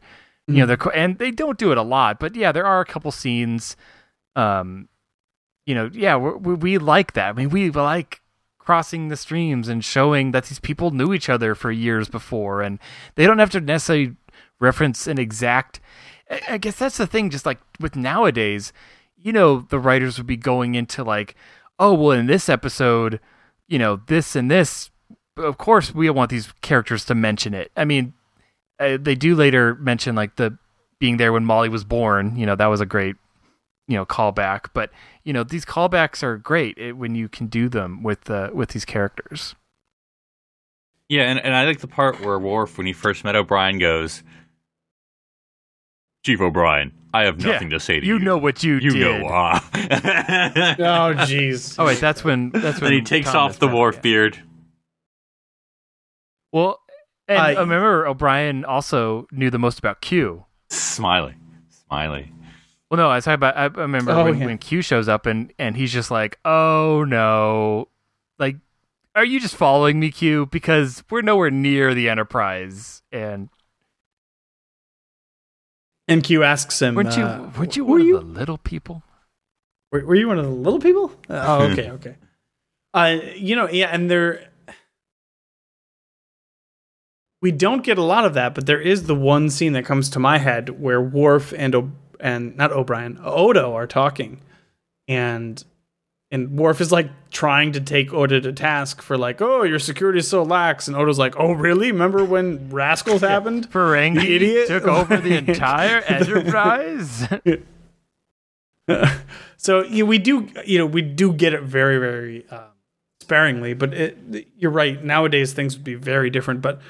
you 0.48 0.58
know 0.58 0.66
they're 0.66 0.94
and 0.94 1.18
they 1.18 1.30
don't 1.30 1.58
do 1.58 1.70
it 1.72 1.78
a 1.78 1.82
lot, 1.82 2.18
but 2.18 2.34
yeah, 2.34 2.50
there 2.52 2.66
are 2.66 2.80
a 2.80 2.84
couple 2.84 3.12
scenes, 3.12 3.76
um, 4.34 4.88
you 5.66 5.74
know, 5.74 5.88
yeah, 5.92 6.16
we're, 6.16 6.36
we 6.36 6.54
we 6.54 6.78
like 6.78 7.12
that. 7.12 7.28
I 7.28 7.32
mean, 7.32 7.50
we 7.50 7.70
like 7.70 8.21
crossing 8.64 9.08
the 9.08 9.16
streams 9.16 9.68
and 9.68 9.84
showing 9.84 10.30
that 10.30 10.44
these 10.44 10.60
people 10.60 10.90
knew 10.90 11.12
each 11.12 11.28
other 11.28 11.54
for 11.54 11.70
years 11.70 12.08
before, 12.08 12.62
and 12.62 12.78
they 13.16 13.26
don't 13.26 13.38
have 13.38 13.50
to 13.50 13.60
necessarily 13.60 14.16
reference 14.60 15.06
an 15.06 15.18
exact. 15.18 15.80
I 16.48 16.58
guess 16.58 16.76
that's 16.76 16.96
the 16.96 17.06
thing. 17.06 17.30
Just 17.30 17.46
like 17.46 17.58
with 17.80 17.96
nowadays, 17.96 18.72
you 19.16 19.32
know, 19.32 19.60
the 19.68 19.78
writers 19.78 20.18
would 20.18 20.26
be 20.26 20.36
going 20.36 20.74
into 20.74 21.04
like, 21.04 21.34
oh, 21.78 21.94
well, 21.94 22.12
in 22.12 22.26
this 22.26 22.48
episode, 22.48 23.20
you 23.68 23.78
know, 23.78 24.00
this 24.06 24.36
and 24.36 24.50
this. 24.50 24.90
Of 25.36 25.58
course, 25.58 25.94
we 25.94 26.08
want 26.10 26.30
these 26.30 26.52
characters 26.60 27.04
to 27.06 27.14
mention 27.14 27.54
it. 27.54 27.72
I 27.76 27.84
mean, 27.84 28.14
they 28.78 29.14
do 29.14 29.34
later 29.34 29.74
mention 29.76 30.14
like 30.14 30.36
the 30.36 30.58
being 30.98 31.16
there 31.16 31.32
when 31.32 31.44
Molly 31.44 31.68
was 31.68 31.84
born. 31.84 32.36
You 32.36 32.46
know, 32.46 32.54
that 32.54 32.66
was 32.66 32.80
a 32.80 32.86
great, 32.86 33.16
you 33.89 33.97
know, 33.97 34.05
callback. 34.07 34.66
But 34.74 34.91
you 35.24 35.33
know, 35.33 35.43
these 35.45 35.64
callbacks 35.64 36.22
are 36.22 36.37
great 36.37 36.97
when 36.97 37.14
you 37.14 37.28
can 37.28 37.47
do 37.47 37.68
them 37.68 38.03
with 38.03 38.28
uh, 38.30 38.51
with 38.53 38.70
these 38.70 38.85
characters. 38.85 39.55
Yeah, 41.09 41.24
and, 41.24 41.39
and 41.41 41.55
I 41.55 41.66
like 41.66 41.80
the 41.80 41.89
part 41.89 42.20
where 42.20 42.39
Worf, 42.39 42.78
when 42.78 42.87
he 42.87 42.95
first 42.95 43.22
met 43.22 43.37
O'Brien, 43.37 43.78
goes, 43.78 44.22
Chief 46.24 46.41
O'Brien, 46.41 46.93
I 47.12 47.24
have 47.24 47.39
Yeah, 47.39 47.53
nothing 47.53 47.68
to 47.70 47.80
say 47.80 48.01
to 48.01 48.07
you 48.07 48.14
you. 48.14 48.18
know 48.24 48.39
what 48.39 48.62
you 48.62 48.74
You 48.76 48.91
did. 48.93 49.22
know, 49.22 49.28
ah. 49.28 49.68
Oh, 49.74 51.14
jeez. 51.26 51.74
Oh 51.78 51.85
wait, 51.85 52.01
that's 52.01 52.24
when 52.24 52.49
that's 52.51 52.80
when 52.80 52.93
then 52.93 52.93
he 52.95 53.03
takes 53.03 53.30
Tom 53.33 53.37
off 53.51 53.59
the 53.59 53.66
better, 53.66 53.76
Worf 53.78 53.97
yeah. 53.97 54.01
beard. 54.03 54.43
Well, 56.53 56.78
and 57.28 57.57
uh, 57.59 57.61
remember 57.61 58.07
O'Brien 58.07 58.64
also 58.64 59.26
knew 59.33 59.51
the 59.51 59.59
most 59.59 59.78
about 59.78 60.01
Q. 60.01 60.45
Smiley, 60.70 61.35
Smiley. 61.87 62.33
Well, 62.93 62.99
no, 62.99 63.09
I 63.09 63.14
was 63.14 63.24
talking 63.24 63.36
about. 63.36 63.57
I 63.57 63.64
remember 63.80 64.12
Oh, 64.12 64.24
when, 64.24 64.38
yeah. 64.38 64.45
when 64.45 64.59
Q 64.59 64.82
shows 64.82 65.09
up 65.09 65.24
and 65.24 65.51
and 65.59 65.78
he's 65.78 65.90
just 65.90 66.11
like, 66.11 66.38
"Oh 66.45 67.05
no, 67.09 67.88
like, 68.38 68.57
are 69.14 69.24
you 69.24 69.40
just 69.40 69.57
following 69.57 69.99
me, 69.99 70.11
Q? 70.11 70.45
Because 70.45 71.03
we're 71.09 71.22
nowhere 71.22 71.51
near 71.51 71.95
the 71.95 72.11
Enterprise." 72.11 73.03
And 73.11 73.49
And 76.07 76.22
Q 76.22 76.43
asks 76.43 76.82
him, 76.82 76.95
weren't 76.95 77.16
you 77.16 77.22
uh, 77.24 77.51
weren't 77.57 77.76
you 77.78 77.86
who 77.86 77.90
one 77.93 78.01
are 78.01 78.03
of 78.03 78.07
you? 78.09 78.18
the 78.18 78.24
little 78.26 78.59
people? 78.59 79.03
Were, 79.90 80.05
were 80.05 80.14
you 80.14 80.28
one 80.28 80.38
of 80.38 80.45
the 80.45 80.51
little 80.51 80.78
people? 80.78 81.12
Uh, 81.30 81.45
oh, 81.49 81.62
okay, 81.72 81.90
okay. 81.93 82.16
Uh, 82.93 83.16
you 83.36 83.57
know, 83.57 83.70
yeah, 83.70 83.86
and 83.86 84.11
there. 84.11 84.51
We 87.40 87.53
don't 87.53 87.82
get 87.82 87.97
a 87.97 88.03
lot 88.03 88.26
of 88.26 88.34
that, 88.34 88.55
but 88.55 88.66
there 88.66 88.80
is 88.82 89.05
the 89.07 89.14
one 89.14 89.49
scene 89.49 89.72
that 89.72 89.86
comes 89.86 90.11
to 90.11 90.18
my 90.18 90.36
head 90.36 90.78
where 90.78 91.01
Worf 91.01 91.55
and 91.57 91.74
and 92.22 92.56
not 92.56 92.72
O'Brien, 92.72 93.18
Odo 93.22 93.74
are 93.74 93.86
talking, 93.86 94.40
and 95.08 95.62
and 96.30 96.58
Worf 96.58 96.80
is 96.80 96.90
like 96.90 97.10
trying 97.30 97.72
to 97.72 97.80
take 97.80 98.14
Odo 98.14 98.40
to 98.40 98.52
task 98.54 99.02
for 99.02 99.18
like, 99.18 99.42
oh, 99.42 99.64
your 99.64 99.78
security 99.78 100.18
is 100.20 100.28
so 100.28 100.42
lax, 100.42 100.88
and 100.88 100.96
Odo's 100.96 101.18
like, 101.18 101.34
oh, 101.38 101.52
really? 101.52 101.92
Remember 101.92 102.24
when 102.24 102.70
Rascals 102.70 103.20
happened? 103.32 103.70
Ferengi 103.70 104.24
idiot. 104.30 104.68
took 104.68 104.84
over 104.84 105.18
the 105.18 105.36
entire 105.36 105.98
Enterprise. 106.06 107.28
so 109.56 109.82
yeah, 109.84 110.04
we 110.04 110.18
do 110.18 110.48
you 110.66 110.78
know 110.78 110.86
we 110.86 111.02
do 111.02 111.32
get 111.32 111.54
it 111.54 111.62
very 111.62 111.98
very 111.98 112.44
uh, 112.50 112.64
sparingly 113.20 113.74
but 113.74 113.94
it, 113.94 114.48
you're 114.56 114.72
right 114.72 115.04
nowadays 115.04 115.52
things 115.52 115.76
would 115.76 115.84
be 115.84 115.94
very 115.94 116.28
different 116.30 116.60
but 116.60 116.80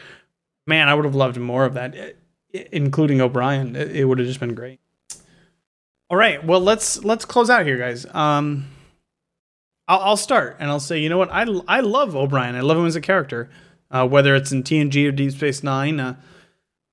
man 0.67 0.89
i 0.89 0.95
would 0.95 1.05
have 1.05 1.15
loved 1.15 1.37
more 1.37 1.67
of 1.67 1.75
that 1.75 1.95
i- 1.95 2.15
i- 2.59 2.67
including 2.73 3.21
o'brien 3.21 3.77
it, 3.77 3.95
it 3.95 4.05
would 4.07 4.19
have 4.19 4.27
just 4.27 4.41
been 4.41 4.55
great 4.55 4.81
all 6.13 6.19
right 6.19 6.45
well 6.45 6.61
let's 6.61 7.03
let's 7.03 7.25
close 7.25 7.49
out 7.49 7.65
here 7.65 7.79
guys. 7.79 8.07
Um 8.15 8.69
i'll, 9.89 10.01
I'll 10.01 10.17
start 10.17 10.57
and 10.61 10.71
i'll 10.71 10.79
say 10.79 10.99
you 11.01 11.09
know 11.09 11.19
what? 11.19 11.31
I, 11.33 11.47
I 11.67 11.81
love 11.81 12.15
o'brien. 12.15 12.55
I 12.55 12.61
love 12.61 12.77
him 12.77 12.87
as 12.87 12.95
a 12.95 13.01
character 13.01 13.49
uh, 13.91 14.07
whether 14.07 14.35
it's 14.35 14.53
in 14.53 14.63
tng 14.63 15.09
or 15.09 15.13
deep 15.13 15.33
space 15.33 15.63
nine. 15.63 16.01
Uh, 16.01 16.17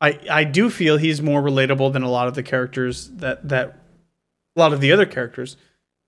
I, 0.01 0.19
I 0.31 0.43
do 0.45 0.69
feel 0.69 0.97
he's 0.97 1.21
more 1.21 1.41
relatable 1.41 1.91
than 1.91 2.03
a 2.03 2.09
lot 2.09 2.29
of 2.29 2.35
the 2.35 2.43
characters 2.43 3.09
that 3.15 3.47
that 3.49 3.77
a 4.55 4.59
lot 4.59 4.73
of 4.73 4.81
the 4.81 4.91
other 4.91 5.05
characters. 5.05 5.57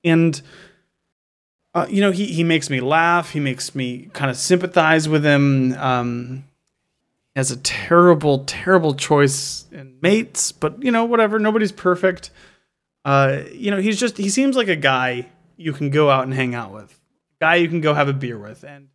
And 0.04 0.42
uh, 1.74 1.88
you 1.90 2.00
know 2.00 2.12
he, 2.12 2.28
he 2.28 2.44
makes 2.44 2.70
me 2.70 2.80
laugh. 2.80 3.32
He 3.32 3.42
makes 3.42 3.76
me 3.76 4.10
kind 4.14 4.32
of 4.32 4.38
sympathize 4.38 5.10
with 5.10 5.26
him. 5.26 5.74
Um 5.74 6.46
has 7.36 7.52
a 7.52 7.58
terrible 7.58 8.44
terrible 8.46 8.94
choice 8.94 9.66
in 9.72 9.98
mates 10.02 10.52
but 10.52 10.82
you 10.82 10.92
know 10.92 11.04
whatever. 11.04 11.40
Nobody's 11.40 11.72
perfect 11.72 12.32
uh 13.06 13.40
you 13.54 13.72
know 13.72 13.78
he's 13.78 14.00
just 14.00 14.18
he 14.18 14.30
seems 14.30 14.56
like 14.56 14.68
a 14.68 14.76
guy 14.76 15.28
you 15.58 15.74
can 15.74 15.90
go 15.90 16.10
out 16.10 16.24
and 16.24 16.34
hang 16.34 16.54
out 16.56 16.72
with 16.72 17.00
guy 17.40 17.56
you 17.56 17.68
can 17.68 17.82
go 17.82 17.94
have 17.94 18.08
a 18.08 18.14
beer 18.14 18.38
with 18.38 18.64
and 18.64 18.88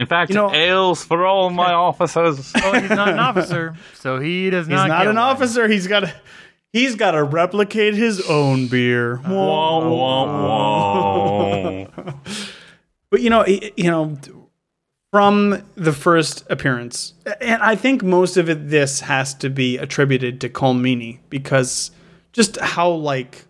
In 0.00 0.06
fact, 0.06 0.30
You 0.30 0.36
know- 0.36 0.52
ales 0.52 1.04
for 1.04 1.26
all 1.26 1.50
my 1.50 1.72
officers. 1.72 2.52
oh, 2.56 2.80
he's 2.80 2.90
not 2.90 3.08
an 3.08 3.18
officer, 3.18 3.74
so 3.94 4.18
he 4.18 4.48
does 4.50 4.66
not. 4.66 4.84
he's 4.84 4.88
not. 4.88 4.98
not 4.98 5.02
an 5.02 5.16
one. 5.16 5.18
officer 5.18 5.68
he's 5.68 5.86
got 5.86 6.00
to 6.00 6.12
he's 6.72 6.94
got 6.96 7.10
to 7.12 7.22
replicate 7.22 7.94
his 7.94 8.20
own 8.28 8.66
beer 8.68 9.20
wah, 9.26 9.78
wah, 9.86 10.24
wah. 11.84 12.12
But 13.10 13.20
you 13.22 13.28
know, 13.30 13.44
you 13.46 13.90
know, 13.90 14.16
from 15.12 15.62
the 15.74 15.92
first 15.92 16.44
appearance, 16.48 17.12
and 17.40 17.60
I 17.62 17.74
think 17.74 18.02
most 18.02 18.36
of 18.36 18.48
it 18.48 18.70
this 18.70 19.00
has 19.00 19.34
to 19.34 19.50
be 19.50 19.76
attributed 19.78 20.40
to 20.42 20.48
Colm 20.48 20.80
Meaney 20.80 21.18
because 21.28 21.90
just 22.32 22.58
how 22.60 22.90
like 22.90 23.44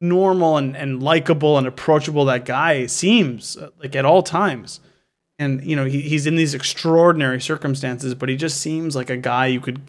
normal 0.00 0.56
and, 0.56 0.76
and 0.76 1.02
likable 1.02 1.58
and 1.58 1.66
approachable 1.66 2.24
that 2.26 2.44
guy 2.44 2.86
seems 2.86 3.56
like 3.78 3.96
at 3.96 4.04
all 4.04 4.22
times. 4.22 4.80
And 5.38 5.64
you 5.64 5.76
know, 5.76 5.84
he, 5.84 6.00
he's 6.00 6.26
in 6.26 6.36
these 6.36 6.54
extraordinary 6.54 7.40
circumstances, 7.40 8.14
but 8.14 8.28
he 8.28 8.36
just 8.36 8.60
seems 8.60 8.96
like 8.96 9.10
a 9.10 9.16
guy 9.16 9.46
you 9.46 9.60
could 9.60 9.80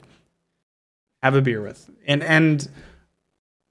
have 1.23 1.35
a 1.35 1.41
beer 1.41 1.61
with. 1.61 1.89
And 2.05 2.23
and 2.23 2.69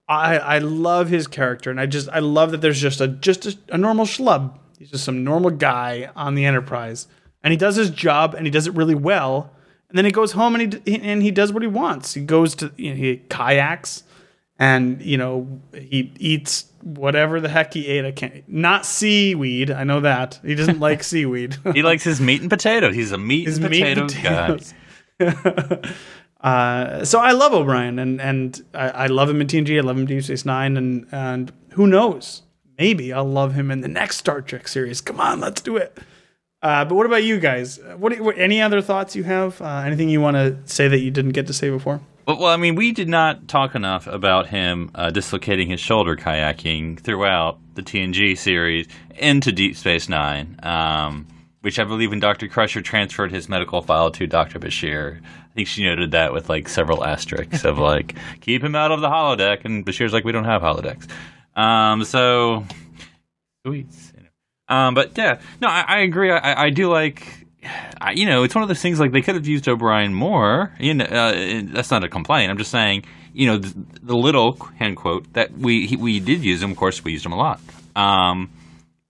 I 0.08 0.38
I 0.38 0.58
love 0.58 1.08
his 1.08 1.26
character, 1.26 1.70
and 1.70 1.80
I 1.80 1.86
just 1.86 2.08
I 2.08 2.18
love 2.18 2.50
that 2.50 2.60
there's 2.60 2.80
just 2.80 3.00
a 3.00 3.08
just 3.08 3.46
a, 3.46 3.58
a 3.70 3.78
normal 3.78 4.06
schlub. 4.06 4.58
He's 4.78 4.90
just 4.90 5.04
some 5.04 5.24
normal 5.24 5.50
guy 5.50 6.10
on 6.16 6.34
the 6.34 6.44
Enterprise, 6.44 7.06
and 7.42 7.52
he 7.52 7.56
does 7.56 7.76
his 7.76 7.90
job, 7.90 8.34
and 8.34 8.46
he 8.46 8.50
does 8.50 8.66
it 8.66 8.74
really 8.74 8.94
well. 8.94 9.52
And 9.88 9.96
then 9.96 10.04
he 10.04 10.10
goes 10.10 10.32
home 10.32 10.54
and 10.54 10.80
he 10.84 11.00
and 11.00 11.22
he 11.22 11.30
does 11.30 11.52
what 11.52 11.62
he 11.62 11.68
wants. 11.68 12.14
He 12.14 12.20
goes 12.20 12.54
to 12.56 12.72
you 12.76 12.90
know, 12.90 12.96
he 12.96 13.22
kayaks, 13.30 14.02
and 14.58 15.00
you 15.02 15.16
know 15.16 15.60
he 15.72 16.12
eats 16.18 16.66
whatever 16.82 17.40
the 17.40 17.48
heck 17.48 17.74
he 17.74 17.86
ate. 17.86 18.04
I 18.04 18.12
can't 18.12 18.48
not 18.48 18.86
seaweed. 18.86 19.70
I 19.70 19.84
know 19.84 20.00
that 20.00 20.40
he 20.44 20.54
doesn't 20.54 20.80
like 20.80 21.02
seaweed. 21.12 21.56
he 21.74 21.82
likes 21.82 22.04
his 22.04 22.20
meat 22.20 22.40
and 22.40 22.50
potatoes. 22.50 22.94
He's 22.94 23.12
a 23.12 23.18
meat 23.18 23.46
His 23.46 23.58
and 23.58 23.70
meat 23.70 23.82
and 23.82 24.08
potatoes 24.08 24.74
guy. 25.18 25.94
uh, 26.40 27.04
so 27.04 27.20
I 27.20 27.32
love 27.32 27.52
O'Brien, 27.52 27.98
and 27.98 28.20
and 28.20 28.64
I, 28.74 28.88
I 28.90 29.06
love 29.06 29.28
him 29.30 29.40
in 29.40 29.46
TNG. 29.46 29.76
I 29.78 29.80
love 29.80 29.96
him 29.96 30.02
in 30.02 30.06
Deep 30.08 30.24
Space 30.24 30.44
Nine, 30.44 30.76
and 30.76 31.06
and 31.12 31.52
who 31.72 31.86
knows? 31.86 32.42
Maybe 32.78 33.12
I'll 33.12 33.24
love 33.28 33.54
him 33.54 33.70
in 33.72 33.80
the 33.80 33.88
next 33.88 34.18
Star 34.18 34.40
Trek 34.40 34.68
series. 34.68 35.00
Come 35.00 35.20
on, 35.20 35.40
let's 35.40 35.60
do 35.60 35.76
it. 35.76 35.98
Uh, 36.62 36.84
but 36.84 36.94
what 36.94 37.06
about 37.06 37.22
you 37.22 37.38
guys? 37.38 37.78
What, 37.96 38.18
what 38.20 38.36
any 38.38 38.60
other 38.60 38.80
thoughts 38.80 39.14
you 39.14 39.24
have? 39.24 39.60
Uh, 39.60 39.82
anything 39.84 40.08
you 40.08 40.20
want 40.20 40.36
to 40.36 40.56
say 40.64 40.88
that 40.88 40.98
you 40.98 41.10
didn't 41.10 41.32
get 41.32 41.46
to 41.48 41.52
say 41.52 41.70
before? 41.70 42.00
Well, 42.28 42.36
well, 42.36 42.52
I 42.52 42.58
mean, 42.58 42.74
we 42.74 42.92
did 42.92 43.08
not 43.08 43.48
talk 43.48 43.74
enough 43.74 44.06
about 44.06 44.48
him 44.48 44.90
uh, 44.94 45.08
dislocating 45.08 45.66
his 45.70 45.80
shoulder 45.80 46.14
kayaking 46.14 47.00
throughout 47.00 47.58
the 47.74 47.82
TNG 47.82 48.36
series 48.36 48.86
into 49.16 49.50
Deep 49.50 49.74
Space 49.74 50.10
Nine, 50.10 50.60
um, 50.62 51.26
which 51.62 51.78
I 51.78 51.84
believe 51.84 52.10
when 52.10 52.20
Dr. 52.20 52.46
Crusher 52.46 52.82
transferred 52.82 53.32
his 53.32 53.48
medical 53.48 53.80
file 53.80 54.10
to 54.10 54.26
Dr. 54.26 54.58
Bashir, 54.58 55.22
I 55.22 55.54
think 55.54 55.68
she 55.68 55.82
noted 55.84 56.10
that 56.10 56.34
with 56.34 56.50
like 56.50 56.68
several 56.68 57.02
asterisks 57.02 57.64
of 57.64 57.78
like, 57.78 58.14
keep 58.42 58.62
him 58.62 58.74
out 58.74 58.92
of 58.92 59.00
the 59.00 59.08
holodeck. 59.08 59.64
And 59.64 59.86
Bashir's 59.86 60.12
like, 60.12 60.24
we 60.24 60.32
don't 60.32 60.44
have 60.44 60.60
holodecks. 60.60 61.08
Um, 61.56 62.04
so, 62.04 62.66
sweet. 63.66 63.86
Um, 64.68 64.92
but 64.92 65.16
yeah, 65.16 65.40
no, 65.62 65.68
I, 65.68 65.82
I 65.88 65.98
agree. 66.00 66.30
I, 66.30 66.64
I 66.64 66.68
do 66.68 66.90
like 66.90 67.37
you 68.14 68.26
know, 68.26 68.44
it's 68.44 68.54
one 68.54 68.62
of 68.62 68.68
those 68.68 68.80
things 68.80 69.00
like 69.00 69.12
they 69.12 69.20
could 69.20 69.34
have 69.34 69.46
used 69.46 69.68
O'Brien 69.68 70.14
more. 70.14 70.72
You 70.78 70.94
know, 70.94 71.04
uh, 71.04 71.62
that's 71.64 71.90
not 71.90 72.04
a 72.04 72.08
complaint. 72.08 72.50
I'm 72.50 72.58
just 72.58 72.70
saying, 72.70 73.04
you 73.32 73.46
know, 73.46 73.58
the, 73.58 73.74
the 74.02 74.16
little 74.16 74.54
hand 74.78 74.96
quote 74.96 75.32
that 75.34 75.52
we 75.52 75.86
he, 75.86 75.96
we 75.96 76.20
did 76.20 76.44
use 76.44 76.62
him. 76.62 76.70
Of 76.70 76.76
course, 76.76 77.02
we 77.02 77.12
used 77.12 77.26
him 77.26 77.32
a 77.32 77.36
lot. 77.36 77.60
Um, 77.96 78.50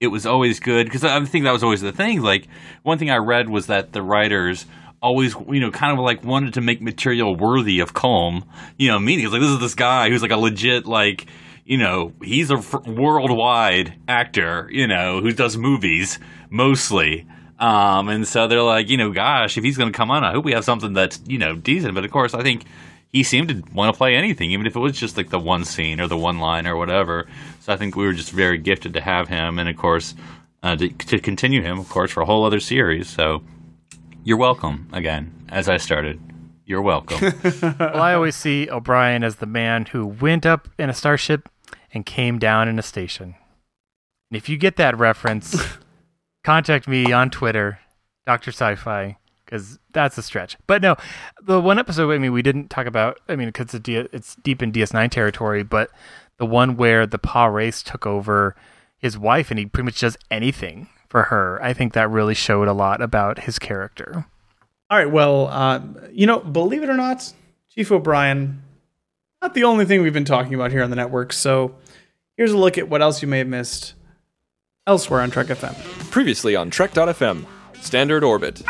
it 0.00 0.08
was 0.08 0.26
always 0.26 0.60
good 0.60 0.86
because 0.86 1.04
I 1.04 1.22
think 1.24 1.44
that 1.44 1.52
was 1.52 1.62
always 1.62 1.80
the 1.80 1.92
thing. 1.92 2.22
Like 2.22 2.46
one 2.82 2.98
thing 2.98 3.10
I 3.10 3.16
read 3.16 3.48
was 3.48 3.66
that 3.66 3.92
the 3.92 4.02
writers 4.02 4.64
always, 5.02 5.34
you 5.48 5.60
know, 5.60 5.70
kind 5.70 5.92
of 5.92 6.04
like 6.04 6.24
wanted 6.24 6.54
to 6.54 6.60
make 6.60 6.80
material 6.80 7.36
worthy 7.36 7.80
of 7.80 7.94
Colm. 7.94 8.44
You 8.78 8.88
know, 8.88 8.98
meaning 8.98 9.30
like 9.30 9.40
this 9.40 9.50
is 9.50 9.60
this 9.60 9.74
guy 9.74 10.08
who's 10.08 10.22
like 10.22 10.32
a 10.32 10.38
legit 10.38 10.86
like. 10.86 11.26
You 11.64 11.76
know, 11.76 12.14
he's 12.22 12.50
a 12.50 12.54
f- 12.54 12.86
worldwide 12.86 13.92
actor. 14.08 14.70
You 14.72 14.86
know, 14.86 15.20
who 15.20 15.32
does 15.32 15.58
movies 15.58 16.18
mostly. 16.48 17.26
Um, 17.58 18.08
and 18.08 18.26
so 18.26 18.46
they're 18.46 18.62
like, 18.62 18.88
you 18.88 18.96
know, 18.96 19.10
gosh, 19.10 19.58
if 19.58 19.64
he's 19.64 19.76
going 19.76 19.92
to 19.92 19.96
come 19.96 20.10
on, 20.10 20.24
I 20.24 20.32
hope 20.32 20.44
we 20.44 20.52
have 20.52 20.64
something 20.64 20.92
that's, 20.92 21.20
you 21.26 21.38
know, 21.38 21.56
decent. 21.56 21.94
But 21.94 22.04
of 22.04 22.10
course, 22.10 22.34
I 22.34 22.42
think 22.42 22.64
he 23.12 23.22
seemed 23.22 23.48
to 23.48 23.62
want 23.72 23.92
to 23.92 23.96
play 23.96 24.14
anything, 24.14 24.52
even 24.52 24.66
if 24.66 24.76
it 24.76 24.80
was 24.80 24.96
just 24.96 25.16
like 25.16 25.30
the 25.30 25.38
one 25.38 25.64
scene 25.64 26.00
or 26.00 26.06
the 26.06 26.16
one 26.16 26.38
line 26.38 26.66
or 26.66 26.76
whatever. 26.76 27.26
So 27.60 27.72
I 27.72 27.76
think 27.76 27.96
we 27.96 28.04
were 28.04 28.12
just 28.12 28.30
very 28.30 28.58
gifted 28.58 28.94
to 28.94 29.00
have 29.00 29.28
him. 29.28 29.58
And 29.58 29.68
of 29.68 29.76
course, 29.76 30.14
uh, 30.62 30.76
to, 30.76 30.88
to 30.88 31.18
continue 31.18 31.62
him, 31.62 31.78
of 31.78 31.88
course, 31.88 32.10
for 32.10 32.20
a 32.20 32.26
whole 32.26 32.44
other 32.44 32.60
series. 32.60 33.08
So 33.08 33.42
you're 34.24 34.36
welcome 34.36 34.88
again, 34.92 35.32
as 35.48 35.68
I 35.68 35.78
started. 35.78 36.20
You're 36.64 36.82
welcome. 36.82 37.32
Well, 37.78 38.02
I 38.02 38.12
always 38.12 38.36
see 38.36 38.68
O'Brien 38.70 39.24
as 39.24 39.36
the 39.36 39.46
man 39.46 39.86
who 39.86 40.06
went 40.06 40.44
up 40.44 40.68
in 40.78 40.90
a 40.90 40.94
starship 40.94 41.48
and 41.94 42.04
came 42.04 42.38
down 42.38 42.68
in 42.68 42.78
a 42.78 42.82
station. 42.82 43.36
And 44.30 44.36
if 44.36 44.50
you 44.50 44.58
get 44.58 44.76
that 44.76 44.98
reference, 44.98 45.56
contact 46.48 46.88
me 46.88 47.12
on 47.12 47.28
Twitter, 47.28 47.78
Doctor 48.24 48.50
Sci-Fi, 48.50 49.18
because 49.44 49.78
that's 49.92 50.16
a 50.16 50.22
stretch. 50.22 50.56
But 50.66 50.80
no, 50.80 50.96
the 51.42 51.60
one 51.60 51.78
episode 51.78 52.10
I 52.10 52.16
mean 52.16 52.32
we 52.32 52.40
didn't 52.40 52.70
talk 52.70 52.86
about. 52.86 53.20
I 53.28 53.36
mean 53.36 53.48
because 53.48 53.74
it's 53.74 54.34
deep 54.36 54.62
in 54.62 54.72
DS9 54.72 55.10
territory, 55.10 55.62
but 55.62 55.90
the 56.38 56.46
one 56.46 56.78
where 56.78 57.06
the 57.06 57.18
Pah-wraith 57.18 57.84
took 57.84 58.06
over 58.06 58.56
his 58.96 59.18
wife 59.18 59.50
and 59.50 59.58
he 59.58 59.66
pretty 59.66 59.84
much 59.84 60.00
does 60.00 60.16
anything 60.30 60.88
for 61.10 61.24
her. 61.24 61.62
I 61.62 61.74
think 61.74 61.92
that 61.92 62.08
really 62.08 62.34
showed 62.34 62.66
a 62.66 62.72
lot 62.72 63.02
about 63.02 63.40
his 63.40 63.58
character. 63.58 64.24
All 64.88 64.96
right. 64.96 65.10
Well, 65.10 65.48
uh, 65.48 65.82
you 66.10 66.26
know, 66.26 66.38
believe 66.38 66.82
it 66.82 66.88
or 66.88 66.96
not, 66.96 67.30
Chief 67.74 67.92
O'Brien, 67.92 68.62
not 69.42 69.52
the 69.52 69.64
only 69.64 69.84
thing 69.84 70.00
we've 70.00 70.14
been 70.14 70.24
talking 70.24 70.54
about 70.54 70.70
here 70.70 70.82
on 70.82 70.88
the 70.88 70.96
network. 70.96 71.34
So 71.34 71.74
here's 72.38 72.52
a 72.52 72.56
look 72.56 72.78
at 72.78 72.88
what 72.88 73.02
else 73.02 73.20
you 73.20 73.28
may 73.28 73.36
have 73.36 73.48
missed 73.48 73.92
elsewhere 74.88 75.20
on 75.20 75.30
Trek 75.30 75.48
FM. 75.48 75.76
Previously 76.10 76.56
on 76.56 76.70
Trek.fm, 76.70 77.44
Standard 77.80 78.24
Orbit. 78.24 78.62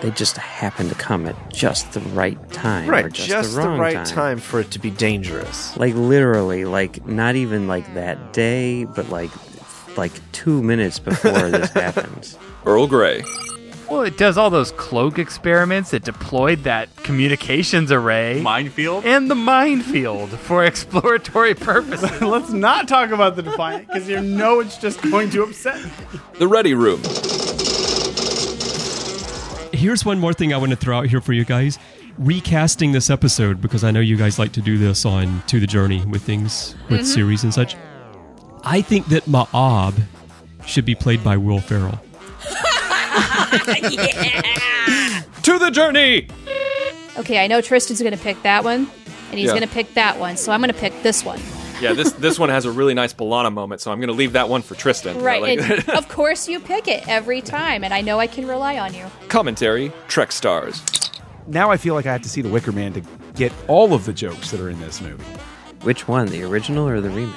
They 0.00 0.10
just 0.12 0.36
happen 0.36 0.88
to 0.88 0.94
come 0.94 1.26
at 1.26 1.52
just 1.52 1.92
the 1.92 2.00
right 2.00 2.38
time. 2.52 2.88
Right, 2.88 3.06
or 3.06 3.08
just, 3.08 3.28
just, 3.28 3.54
the, 3.54 3.62
the, 3.62 3.68
wrong 3.68 3.78
right 3.78 4.06
time. 4.06 4.38
for 4.38 4.60
it 4.60 4.70
to 4.72 4.78
be 4.78 4.90
dangerous. 4.90 5.76
Like 5.76 5.94
literally, 5.94 6.64
like 6.64 7.06
not 7.06 7.36
even 7.36 7.66
like 7.66 7.92
that 7.94 8.32
day, 8.32 8.84
but 8.84 9.08
like 9.08 9.30
like 9.96 10.12
two 10.32 10.62
minutes 10.62 10.98
before 10.98 11.50
this 11.50 11.70
happens. 11.72 12.38
Earl 12.66 12.86
Grey. 12.86 13.24
Well, 13.90 14.02
it 14.02 14.16
does 14.16 14.38
all 14.38 14.50
those 14.50 14.72
cloak 14.72 15.18
experiments. 15.18 15.92
It 15.92 16.04
deployed 16.04 16.64
that 16.64 16.94
communications 16.96 17.92
array 17.92 18.40
Minefield. 18.40 19.04
and 19.04 19.30
the 19.30 19.34
minefield 19.34 20.30
for 20.30 20.64
exploratory 20.66 21.54
purposes. 21.54 22.20
Let's 22.20 22.50
not 22.50 22.88
talk 22.88 23.10
about 23.10 23.36
the 23.36 23.42
Defiant 23.42 23.86
because 23.86 24.08
you 24.08 24.20
know 24.20 24.60
it's 24.60 24.78
just 24.78 25.02
going 25.02 25.30
to 25.30 25.42
upset 25.42 25.84
me. 25.84 25.90
The 26.38 26.48
Ready 26.48 26.74
Room. 26.74 27.00
Here's 29.72 30.04
one 30.04 30.18
more 30.18 30.32
thing 30.32 30.54
I 30.54 30.56
want 30.56 30.70
to 30.70 30.76
throw 30.76 30.98
out 30.98 31.06
here 31.06 31.20
for 31.20 31.32
you 31.32 31.44
guys. 31.44 31.78
Recasting 32.16 32.92
this 32.92 33.10
episode, 33.10 33.60
because 33.60 33.84
I 33.84 33.90
know 33.90 34.00
you 34.00 34.16
guys 34.16 34.38
like 34.38 34.52
to 34.52 34.62
do 34.62 34.78
this 34.78 35.04
on 35.04 35.42
To 35.48 35.60
the 35.60 35.66
Journey 35.66 36.04
with 36.06 36.22
things, 36.22 36.74
with 36.88 37.00
mm-hmm. 37.00 37.06
series 37.06 37.44
and 37.44 37.52
such. 37.52 37.76
I 38.62 38.80
think 38.80 39.06
that 39.06 39.24
Ma'ab 39.24 40.00
should 40.64 40.84
be 40.84 40.94
played 40.94 41.22
by 41.22 41.36
Will 41.36 41.60
Ferrell. 41.60 42.00
To 45.42 45.58
the 45.58 45.70
Journey! 45.70 46.28
Okay, 47.18 47.42
I 47.42 47.46
know 47.46 47.60
Tristan's 47.60 48.00
going 48.00 48.16
to 48.16 48.22
pick 48.22 48.42
that 48.42 48.64
one, 48.64 48.88
and 49.30 49.38
he's 49.38 49.46
Yeah. 49.48 49.50
going 49.58 49.68
to 49.68 49.72
pick 49.74 49.92
that 49.94 50.18
one, 50.18 50.36
so 50.36 50.52
I'm 50.52 50.60
going 50.60 50.72
to 50.72 50.78
pick 50.78 51.02
this 51.02 51.24
one. 51.24 51.38
Yeah, 51.80 51.92
this 51.92 52.12
this 52.12 52.38
one 52.38 52.48
has 52.48 52.64
a 52.64 52.72
really 52.72 52.94
nice 52.94 53.12
B'Elanna 53.12 53.52
moment, 53.52 53.80
so 53.80 53.92
I'm 53.92 53.98
going 53.98 54.08
to 54.08 54.14
leave 54.14 54.32
that 54.32 54.48
one 54.48 54.62
for 54.62 54.74
Tristan. 54.74 55.20
Right, 55.20 55.42
Like- 55.42 55.60
and 55.60 55.88
of 55.98 56.08
course 56.08 56.48
you 56.48 56.60
pick 56.60 56.88
it 56.88 57.06
every 57.08 57.40
time, 57.40 57.84
and 57.84 57.92
I 57.92 58.00
know 58.00 58.18
I 58.20 58.26
can 58.26 58.46
rely 58.46 58.78
on 58.78 58.94
you. 58.94 59.04
Commentary 59.28 59.92
Trek 60.08 60.32
Stars. 60.32 60.82
Now 61.46 61.70
I 61.70 61.76
feel 61.76 61.94
like 61.94 62.06
I 62.06 62.12
have 62.12 62.22
to 62.22 62.28
see 62.28 62.40
The 62.42 62.48
Wicker 62.48 62.72
Man 62.72 62.92
to 62.94 63.02
get 63.34 63.52
all 63.68 63.92
of 63.92 64.06
the 64.06 64.12
jokes 64.12 64.50
that 64.50 64.60
are 64.60 64.70
in 64.70 64.80
this 64.80 65.00
movie. 65.00 65.22
Which 65.82 66.08
one, 66.08 66.26
the 66.28 66.42
original 66.42 66.88
or 66.88 67.00
the 67.02 67.10
remake? 67.10 67.34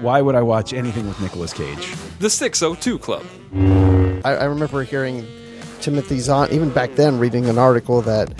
Why 0.00 0.22
would 0.22 0.34
I 0.34 0.42
watch 0.42 0.72
anything 0.72 1.06
with 1.06 1.20
Nicolas 1.20 1.52
Cage? 1.52 1.94
The 2.20 2.30
602 2.30 2.98
Club. 2.98 3.24
I, 4.24 4.34
I 4.34 4.44
remember 4.44 4.82
hearing 4.82 5.26
Timothy 5.80 6.20
Zahn, 6.20 6.50
even 6.52 6.70
back 6.70 6.94
then, 6.94 7.18
reading 7.18 7.46
an 7.46 7.58
article 7.58 8.00
that 8.02 8.32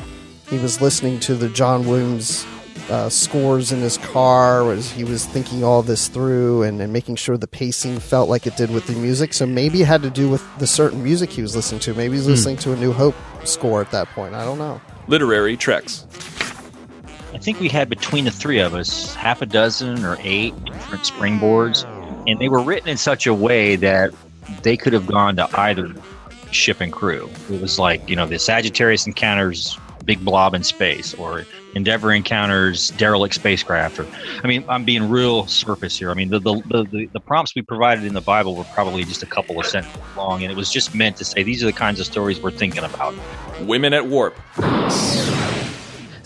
he 0.48 0.58
was 0.58 0.80
listening 0.80 1.20
to 1.20 1.34
the 1.34 1.48
John 1.50 1.86
Williams 1.86 2.46
uh, 2.88 3.08
scores 3.08 3.72
in 3.72 3.80
his 3.80 3.98
car 3.98 4.72
as 4.72 4.90
he 4.90 5.04
was 5.04 5.26
thinking 5.26 5.62
all 5.62 5.82
this 5.82 6.08
through 6.08 6.62
and, 6.62 6.80
and 6.80 6.92
making 6.92 7.16
sure 7.16 7.36
the 7.36 7.46
pacing 7.46 8.00
felt 8.00 8.28
like 8.28 8.46
it 8.46 8.56
did 8.56 8.70
with 8.70 8.86
the 8.86 8.94
music. 8.94 9.32
So 9.32 9.46
maybe 9.46 9.82
it 9.82 9.86
had 9.86 10.02
to 10.02 10.10
do 10.10 10.28
with 10.28 10.42
the 10.58 10.66
certain 10.66 11.02
music 11.02 11.30
he 11.30 11.42
was 11.42 11.54
listening 11.54 11.80
to. 11.82 11.94
Maybe 11.94 12.16
he's 12.16 12.26
listening 12.26 12.56
to 12.58 12.72
a 12.72 12.76
New 12.76 12.92
Hope 12.92 13.14
score 13.44 13.80
at 13.80 13.90
that 13.90 14.08
point. 14.08 14.34
I 14.34 14.44
don't 14.44 14.58
know. 14.58 14.80
Literary 15.08 15.56
Treks. 15.56 16.06
I 17.32 17.38
think 17.38 17.60
we 17.60 17.68
had 17.68 17.88
between 17.88 18.24
the 18.24 18.30
three 18.30 18.58
of 18.58 18.74
us 18.74 19.14
half 19.14 19.40
a 19.40 19.46
dozen 19.46 20.04
or 20.04 20.16
eight 20.20 20.52
different 20.64 21.04
springboards, 21.04 21.84
and 22.26 22.38
they 22.38 22.48
were 22.48 22.60
written 22.60 22.88
in 22.88 22.96
such 22.96 23.26
a 23.26 23.34
way 23.34 23.76
that 23.76 24.12
they 24.62 24.76
could 24.76 24.92
have 24.92 25.06
gone 25.06 25.36
to 25.36 25.48
either 25.58 25.92
ship 26.50 26.80
and 26.80 26.92
crew. 26.92 27.30
It 27.50 27.60
was 27.60 27.78
like, 27.78 28.08
you 28.08 28.16
know, 28.16 28.26
the 28.26 28.38
Sagittarius 28.38 29.06
encounters 29.06 29.78
big 30.04 30.24
blob 30.24 30.54
in 30.54 30.64
space, 30.64 31.14
or 31.14 31.46
Endeavor 31.74 32.12
encounters 32.12 32.88
derelict 32.90 33.34
spacecraft. 33.34 34.00
Or, 34.00 34.06
I 34.42 34.48
mean, 34.48 34.64
I'm 34.68 34.84
being 34.84 35.08
real 35.08 35.46
surface 35.46 35.96
here. 35.96 36.10
I 36.10 36.14
mean, 36.14 36.30
the 36.30 36.40
the, 36.40 36.60
the, 36.66 37.08
the, 37.12 37.20
prompts 37.20 37.54
we 37.54 37.62
provided 37.62 38.04
in 38.04 38.14
the 38.14 38.20
Bible 38.20 38.56
were 38.56 38.64
probably 38.64 39.04
just 39.04 39.22
a 39.22 39.26
couple 39.26 39.60
of 39.60 39.66
sentences 39.66 40.00
long, 40.16 40.42
and 40.42 40.50
it 40.50 40.56
was 40.56 40.72
just 40.72 40.94
meant 40.94 41.16
to 41.18 41.24
say 41.24 41.42
these 41.44 41.62
are 41.62 41.66
the 41.66 41.72
kinds 41.72 42.00
of 42.00 42.06
stories 42.06 42.40
we're 42.40 42.50
thinking 42.50 42.82
about. 42.82 43.14
Women 43.60 43.92
at 43.92 44.06
Warp. 44.06 44.36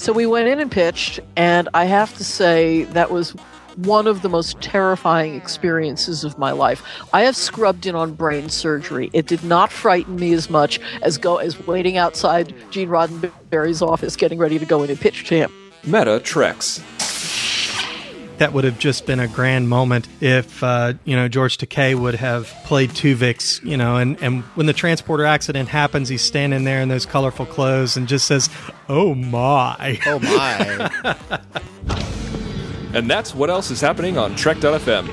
So 0.05 0.12
we 0.12 0.26
went 0.26 0.48
in 0.48 0.61
and 0.61 0.70
pitched, 0.70 1.18
and 1.34 1.66
I 1.72 1.86
have 1.86 2.14
to 2.18 2.24
say 2.24 2.82
that 2.92 3.11
was 3.11 3.30
one 3.76 4.07
of 4.07 4.20
the 4.20 4.28
most 4.28 4.61
terrifying 4.61 5.34
experiences 5.34 6.24
of 6.24 6.36
my 6.36 6.50
life. 6.50 6.82
I 7.14 7.22
have 7.22 7.34
scrubbed 7.34 7.86
in 7.86 7.94
on 7.94 8.12
brain 8.12 8.50
surgery. 8.50 9.09
It 9.14 9.26
did 9.26 9.42
not 9.44 9.72
frighten 9.72 10.16
me 10.16 10.34
as 10.34 10.50
much 10.50 10.78
as 11.00 11.16
go 11.16 11.38
as 11.38 11.59
waiting 11.66 11.96
outside 11.96 12.55
Gene 12.70 12.90
Roddenberry's 12.90 13.80
office, 13.80 14.14
getting 14.14 14.38
ready 14.38 14.59
to 14.59 14.66
go 14.66 14.82
in 14.82 14.90
and 14.90 15.00
pitch 15.00 15.24
to 15.28 15.36
him. 15.36 15.50
Meta 15.84 16.20
Treks. 16.20 16.84
That 18.39 18.53
would 18.53 18.64
have 18.64 18.78
just 18.78 19.07
been 19.07 19.20
a 19.20 19.28
grand 19.28 19.68
moment 19.68 20.09
if 20.20 20.62
uh, 20.62 20.95
you 21.05 21.14
know 21.14 21.28
George 21.28 21.57
Takei 21.59 21.95
would 21.95 22.16
have 22.16 22.53
played 22.64 22.91
Tuvix, 22.91 23.64
you 23.64 23.76
know, 23.76 23.97
and, 23.97 24.20
and 24.20 24.43
when 24.57 24.66
the 24.66 24.72
transporter 24.72 25.24
accident 25.24 25.68
happens, 25.68 26.09
he's 26.09 26.22
standing 26.22 26.64
there 26.64 26.80
in 26.80 26.89
those 26.89 27.07
colorful 27.07 27.47
clothes 27.47 27.97
and 27.97 28.09
just 28.09 28.26
says, 28.26 28.51
"Oh 28.89 29.14
my, 29.14 30.01
oh 30.07 30.18
my." 30.18 31.41
And 32.95 33.11
that's 33.11 33.35
what 33.35 33.51
else 33.51 33.72
is 33.72 33.80
happening 33.80 34.16
on 34.16 34.37
Trek.fm. 34.37 35.12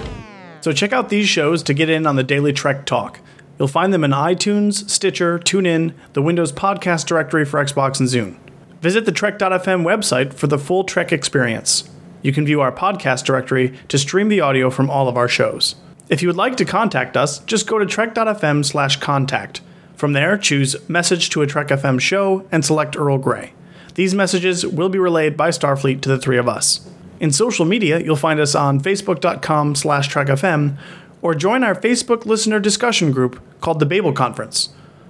So 0.61 0.72
check 0.72 0.93
out 0.93 1.09
these 1.09 1.28
shows 1.28 1.63
to 1.63 1.74
get 1.74 1.89
in 1.89 2.05
on 2.05 2.15
the 2.15 2.24
daily 2.24 2.53
Trek 2.53 2.86
talk. 2.86 3.19
You'll 3.57 3.67
find 3.67 3.91
them 3.91 4.03
in 4.03 4.11
iTunes, 4.11 4.88
Stitcher, 4.88 5.39
TuneIn, 5.39 5.93
the 6.13 6.22
Windows 6.22 6.51
Podcast 6.51 7.07
Directory 7.07 7.43
for 7.43 7.63
Xbox 7.63 7.99
and 7.99 8.07
Zune. 8.07 8.38
Visit 8.82 9.05
the 9.05 9.11
Trek.fm 9.11 9.84
website 9.84 10.34
for 10.34 10.45
the 10.45 10.59
full 10.59 10.84
Trek 10.84 11.11
experience. 11.11 11.89
You 12.22 12.32
can 12.32 12.45
view 12.45 12.61
our 12.61 12.72
podcast 12.72 13.26
directory 13.26 13.78
to 13.88 13.97
stream 13.97 14.30
the 14.30 14.41
audio 14.41 14.69
from 14.69 14.89
all 14.89 15.07
of 15.07 15.17
our 15.17 15.28
shows. 15.28 15.76
If 16.09 16.22
you 16.22 16.28
would 16.28 16.38
like 16.38 16.57
to 16.57 16.65
contact 16.65 17.15
us, 17.15 17.39
just 17.39 17.67
go 17.67 17.80
to 17.80 17.86
trek.fm 17.86 18.65
slash 18.65 18.97
contact. 18.97 19.61
From 19.95 20.13
there, 20.13 20.38
choose 20.38 20.76
Message 20.89 21.30
to 21.30 21.41
a 21.41 21.47
Trek 21.47 21.67
FM 21.67 21.99
show 21.99 22.47
and 22.51 22.65
select 22.65 22.97
Earl 22.97 23.17
Grey. 23.17 23.53
These 23.95 24.15
messages 24.15 24.65
will 24.65 24.89
be 24.89 24.99
relayed 24.99 25.38
by 25.38 25.49
Starfleet 25.49 26.01
to 26.01 26.09
the 26.09 26.17
three 26.17 26.38
of 26.38 26.47
us. 26.47 26.89
In 27.19 27.32
social 27.32 27.65
media, 27.65 27.99
you'll 27.99 28.15
find 28.15 28.39
us 28.39 28.55
on 28.55 28.80
facebook.com 28.80 29.76
slash 29.76 30.09
trekfm 30.09 30.78
or 31.22 31.36
join 31.36 31.63
our 31.63 31.76
Facebook 31.76 32.26
listener 32.26 32.59
discussion 32.59 33.11
group 33.11 33.39
called 33.61 33.80
the 33.80 33.86
Babel 33.86 34.11
Conference. 34.11 34.69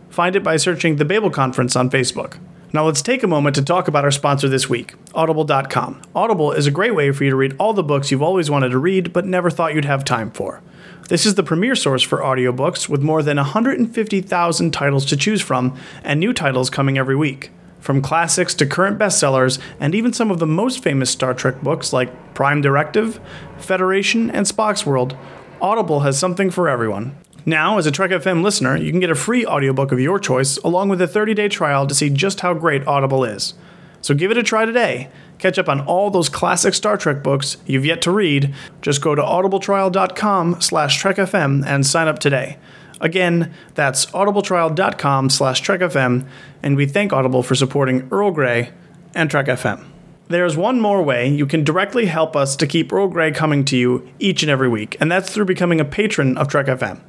Find 0.10 0.36
it 0.36 0.44
by 0.44 0.58
searching 0.58 0.98
the 0.98 1.06
Babel 1.06 1.30
Conference 1.30 1.76
on 1.76 1.90
Facebook. 1.90 2.38
Now 2.74 2.86
let's 2.86 3.02
take 3.02 3.22
a 3.22 3.28
moment 3.28 3.56
to 3.56 3.62
talk 3.62 3.90
about 3.90 4.06
our 4.06 4.12
sponsor 4.12 4.48
this 4.48 4.70
week, 4.70 4.94
Audible.com. 5.14 6.02
Audible 6.16 6.54
is 6.54 6.68
a 6.68 6.72
great 6.72 6.96
way 6.96 7.12
for 7.12 7.26
you 7.26 7.30
to 7.30 7.36
read 7.36 7.54
all 7.60 7.74
the 7.74 7.84
books 7.84 8.12
you've 8.12 8.22
always 8.22 8.50
wanted 8.50 8.70
to 8.70 8.78
read 8.78 9.12
but 9.12 9.26
never 9.26 9.50
thought 9.50 9.76
you'd 9.76 9.84
have 9.84 10.06
time 10.06 10.32
for. 10.32 10.62
This 11.10 11.26
is 11.26 11.36
the 11.36 11.44
premier 11.44 11.76
source 11.76 12.02
for 12.02 12.20
audiobooks 12.20 12.88
with 12.88 13.02
more 13.02 13.24
than 13.24 13.36
150,000 13.36 14.72
titles 14.72 15.06
to 15.08 15.18
choose 15.18 15.42
from 15.42 15.78
and 16.02 16.18
new 16.18 16.32
titles 16.32 16.70
coming 16.70 16.98
every 16.98 17.16
week. 17.16 17.52
From 17.82 18.02
classics 18.02 18.54
to 18.54 18.66
current 18.66 18.98
bestsellers, 18.98 19.60
and 19.78 19.94
even 19.94 20.14
some 20.14 20.32
of 20.32 20.40
the 20.40 20.48
most 20.48 20.82
famous 20.82 21.10
Star 21.10 21.34
Trek 21.34 21.62
books 21.62 21.92
like 21.92 22.34
Prime 22.36 22.62
Directive, 22.62 23.20
Federation, 23.58 24.32
and 24.32 24.46
Spock's 24.46 24.86
World, 24.86 25.18
Audible 25.62 26.02
has 26.02 26.18
something 26.18 26.50
for 26.50 26.70
everyone. 26.70 27.18
Now, 27.46 27.78
as 27.78 27.88
a 27.88 27.92
Trek 27.92 28.12
FM 28.12 28.44
listener, 28.44 28.78
you 28.78 28.92
can 28.92 29.00
get 29.00 29.10
a 29.10 29.16
free 29.16 29.46
audiobook 29.46 29.92
of 29.92 30.00
your 30.00 30.20
choice 30.20 30.58
along 30.58 30.90
with 30.90 31.02
a 31.02 31.08
30 31.08 31.34
day 31.34 31.50
trial 31.50 31.88
to 31.88 31.96
see 31.96 32.10
just 32.10 32.42
how 32.42 32.54
great 32.54 32.86
Audible 32.86 33.24
is. 33.24 33.56
So 34.02 34.14
give 34.14 34.32
it 34.32 34.38
a 34.38 34.44
try 34.44 34.66
today. 34.66 35.10
Catch 35.38 35.58
up 35.58 35.70
on 35.70 35.82
all 35.82 36.10
those 36.12 36.30
classic 36.30 36.74
Star 36.74 36.98
Trek 36.98 37.24
books 37.24 37.58
you've 37.66 37.86
yet 37.86 38.02
to 38.04 38.12
read. 38.12 38.54
Just 38.82 39.02
go 39.02 39.16
to 39.16 39.22
audibletrial.com 39.22 40.62
slash 40.62 41.02
trekfm 41.02 41.66
and 41.66 41.86
sign 41.86 42.08
up 42.08 42.20
today. 42.20 42.58
Again, 43.00 43.52
that's 43.74 44.06
audibletrial.com 44.08 45.32
slash 45.32 45.64
trekfm, 45.64 46.28
and 46.62 46.78
we 46.78 46.86
thank 46.86 47.12
Audible 47.12 47.42
for 47.42 47.56
supporting 47.56 48.08
Earl 48.12 48.30
Grey 48.30 48.72
and 49.16 49.30
Trek 49.32 49.48
FM. 49.48 49.84
There's 50.28 50.56
one 50.56 50.80
more 50.80 51.02
way 51.02 51.28
you 51.28 51.48
can 51.48 51.64
directly 51.64 52.06
help 52.06 52.36
us 52.36 52.56
to 52.58 52.68
keep 52.68 52.94
Earl 52.94 53.08
Grey 53.08 53.32
coming 53.32 53.66
to 53.66 53.78
you 53.78 54.08
each 54.20 54.44
and 54.44 54.52
every 54.52 54.70
week, 54.70 54.96
and 55.00 55.12
that's 55.12 55.32
through 55.32 55.46
becoming 55.46 55.82
a 55.82 55.86
patron 55.86 56.38
of 56.38 56.48
Trek 56.48 56.68
FM. 56.68 57.02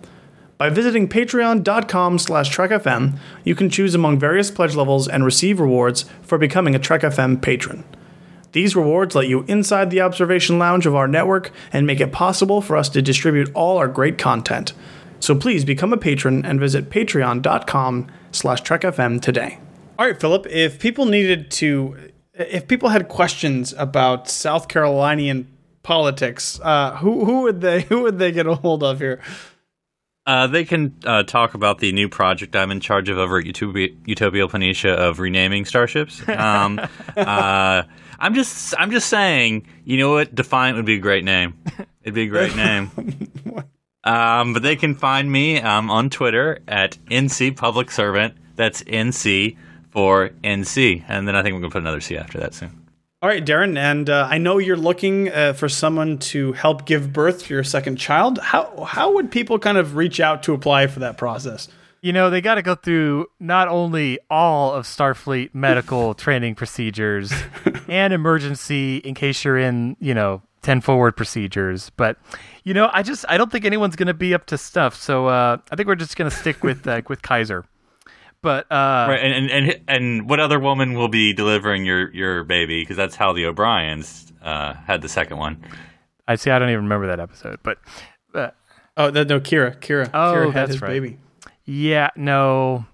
By 0.62 0.70
visiting 0.70 1.08
patreon.com 1.08 2.20
slash 2.20 2.56
trekfm, 2.56 3.18
you 3.42 3.56
can 3.56 3.68
choose 3.68 3.96
among 3.96 4.20
various 4.20 4.48
pledge 4.48 4.76
levels 4.76 5.08
and 5.08 5.24
receive 5.24 5.58
rewards 5.58 6.04
for 6.22 6.38
becoming 6.38 6.76
a 6.76 6.78
Trek 6.78 7.00
FM 7.00 7.42
patron. 7.42 7.82
These 8.52 8.76
rewards 8.76 9.16
let 9.16 9.26
you 9.26 9.42
inside 9.48 9.90
the 9.90 10.02
observation 10.02 10.60
lounge 10.60 10.86
of 10.86 10.94
our 10.94 11.08
network 11.08 11.50
and 11.72 11.84
make 11.84 11.98
it 11.98 12.12
possible 12.12 12.60
for 12.60 12.76
us 12.76 12.88
to 12.90 13.02
distribute 13.02 13.50
all 13.54 13.76
our 13.76 13.88
great 13.88 14.18
content. 14.18 14.72
So 15.18 15.34
please 15.34 15.64
become 15.64 15.92
a 15.92 15.96
patron 15.96 16.44
and 16.44 16.60
visit 16.60 16.90
patreon.com 16.90 18.06
slash 18.30 18.62
trekfm 18.62 19.20
today. 19.20 19.58
All 19.98 20.06
right, 20.06 20.20
Phillip, 20.20 20.46
if 20.46 20.78
people 20.78 21.06
needed 21.06 21.50
to, 21.50 22.12
if 22.34 22.68
people 22.68 22.90
had 22.90 23.08
questions 23.08 23.74
about 23.76 24.28
South 24.28 24.68
Carolinian 24.68 25.48
politics, 25.82 26.60
uh, 26.62 26.98
who, 26.98 27.24
who 27.24 27.42
would 27.42 27.62
they, 27.62 27.80
who 27.88 28.02
would 28.02 28.20
they 28.20 28.30
get 28.30 28.46
a 28.46 28.54
hold 28.54 28.84
of 28.84 29.00
here? 29.00 29.20
Uh, 30.24 30.46
they 30.46 30.64
can 30.64 30.94
uh, 31.04 31.24
talk 31.24 31.54
about 31.54 31.78
the 31.80 31.90
new 31.92 32.08
project 32.08 32.54
I'm 32.54 32.70
in 32.70 32.78
charge 32.78 33.08
of 33.08 33.18
over 33.18 33.38
at 33.38 33.46
Utopia, 33.46 33.88
Utopia 34.06 34.46
Planitia 34.46 34.94
of 34.94 35.18
renaming 35.18 35.64
starships. 35.64 36.26
Um, 36.28 36.78
uh, 37.16 37.82
I'm 38.18 38.34
just 38.34 38.74
I'm 38.78 38.92
just 38.92 39.08
saying. 39.08 39.66
You 39.84 39.98
know 39.98 40.12
what? 40.12 40.32
Defiant 40.32 40.76
would 40.76 40.86
be 40.86 40.94
a 40.94 41.00
great 41.00 41.24
name. 41.24 41.58
It'd 42.02 42.14
be 42.14 42.22
a 42.22 42.28
great 42.28 42.54
name. 42.54 42.90
um, 44.04 44.52
but 44.52 44.62
they 44.62 44.76
can 44.76 44.94
find 44.94 45.30
me 45.30 45.60
um, 45.60 45.90
on 45.90 46.08
Twitter 46.08 46.60
at 46.68 46.98
NC 47.10 47.56
Public 47.56 47.90
Servant. 47.90 48.34
That's 48.54 48.84
NC 48.84 49.56
for 49.90 50.28
NC, 50.44 51.04
and 51.08 51.26
then 51.26 51.34
I 51.34 51.42
think 51.42 51.54
we're 51.54 51.62
gonna 51.62 51.72
put 51.72 51.82
another 51.82 52.00
C 52.00 52.16
after 52.16 52.38
that 52.38 52.54
soon. 52.54 52.81
All 53.22 53.28
right, 53.28 53.44
Darren, 53.44 53.78
and 53.78 54.10
uh, 54.10 54.26
I 54.28 54.38
know 54.38 54.58
you're 54.58 54.76
looking 54.76 55.30
uh, 55.30 55.52
for 55.52 55.68
someone 55.68 56.18
to 56.18 56.54
help 56.54 56.86
give 56.86 57.12
birth 57.12 57.44
to 57.44 57.54
your 57.54 57.62
second 57.62 57.94
child. 57.94 58.38
How 58.38 58.82
how 58.82 59.12
would 59.12 59.30
people 59.30 59.60
kind 59.60 59.78
of 59.78 59.94
reach 59.94 60.18
out 60.18 60.42
to 60.42 60.54
apply 60.54 60.88
for 60.88 60.98
that 60.98 61.18
process? 61.18 61.68
You 62.00 62.12
know, 62.12 62.30
they 62.30 62.40
got 62.40 62.56
to 62.56 62.62
go 62.62 62.74
through 62.74 63.26
not 63.38 63.68
only 63.68 64.18
all 64.28 64.72
of 64.72 64.86
Starfleet 64.86 65.54
medical 65.54 66.14
training 66.24 66.56
procedures 66.56 67.32
and 67.86 68.12
emergency 68.12 68.96
in 68.96 69.14
case 69.14 69.44
you're 69.44 69.56
in, 69.56 69.96
you 70.00 70.14
know, 70.14 70.42
10 70.62 70.80
forward 70.80 71.16
procedures, 71.16 71.90
but 71.90 72.18
you 72.64 72.74
know, 72.74 72.90
I 72.92 73.04
just 73.04 73.24
I 73.28 73.38
don't 73.38 73.52
think 73.52 73.64
anyone's 73.64 73.94
going 73.94 74.08
to 74.08 74.14
be 74.14 74.34
up 74.34 74.46
to 74.46 74.58
stuff. 74.58 74.96
So 74.96 75.28
uh, 75.28 75.58
I 75.70 75.76
think 75.76 75.86
we're 75.86 75.94
just 75.94 76.16
going 76.16 76.28
to 76.28 76.36
stick 76.36 76.64
with 76.64 76.88
uh, 76.88 77.02
with 77.08 77.22
Kaiser. 77.22 77.66
But 78.42 78.70
uh, 78.72 79.06
right, 79.08 79.20
and, 79.22 79.50
and 79.50 79.68
and 79.70 79.80
and 79.88 80.28
what 80.28 80.40
other 80.40 80.58
woman 80.58 80.94
will 80.94 81.08
be 81.08 81.32
delivering 81.32 81.84
your 81.84 82.12
your 82.12 82.42
baby? 82.44 82.82
Because 82.82 82.96
that's 82.96 83.14
how 83.14 83.32
the 83.32 83.46
O'Briens 83.46 84.32
uh, 84.42 84.74
had 84.74 85.00
the 85.00 85.08
second 85.08 85.36
one. 85.36 85.64
I 86.26 86.34
see. 86.34 86.50
I 86.50 86.58
don't 86.58 86.68
even 86.70 86.82
remember 86.84 87.06
that 87.06 87.20
episode, 87.20 87.60
but 87.62 87.78
uh, 88.34 88.50
oh 88.96 89.10
no, 89.10 89.22
no, 89.22 89.38
Kira, 89.40 89.76
Kira, 89.78 90.08
Oh, 90.12 90.34
Kira 90.34 90.44
had 90.46 90.54
that's 90.54 90.72
his 90.72 90.82
right. 90.82 90.88
baby. 90.88 91.18
yeah, 91.64 92.10
no, 92.16 92.84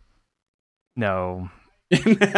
no. 0.96 1.50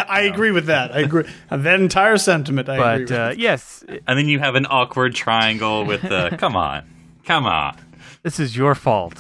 I 0.09 0.31
agree 0.33 0.53
with 0.53 0.67
that. 0.67 0.95
I 0.95 1.01
agree. 1.01 1.25
that 1.51 1.81
entire 1.81 2.17
sentiment. 2.19 2.69
I 2.69 2.75
agree. 2.75 2.85
But 2.85 3.01
With. 3.01 3.13
uh, 3.13 3.35
yes, 3.37 3.85
And 4.07 4.17
then 4.17 4.29
you 4.29 4.39
have 4.39 4.55
an 4.55 4.67
awkward 4.67 5.13
triangle 5.17 5.85
with 5.85 6.03
the 6.03 6.37
come 6.39 6.55
on, 6.55 6.89
come 7.25 7.47
on. 7.47 7.77
this 8.23 8.39
is 8.39 8.57
your 8.57 8.77
fault. 8.77 9.15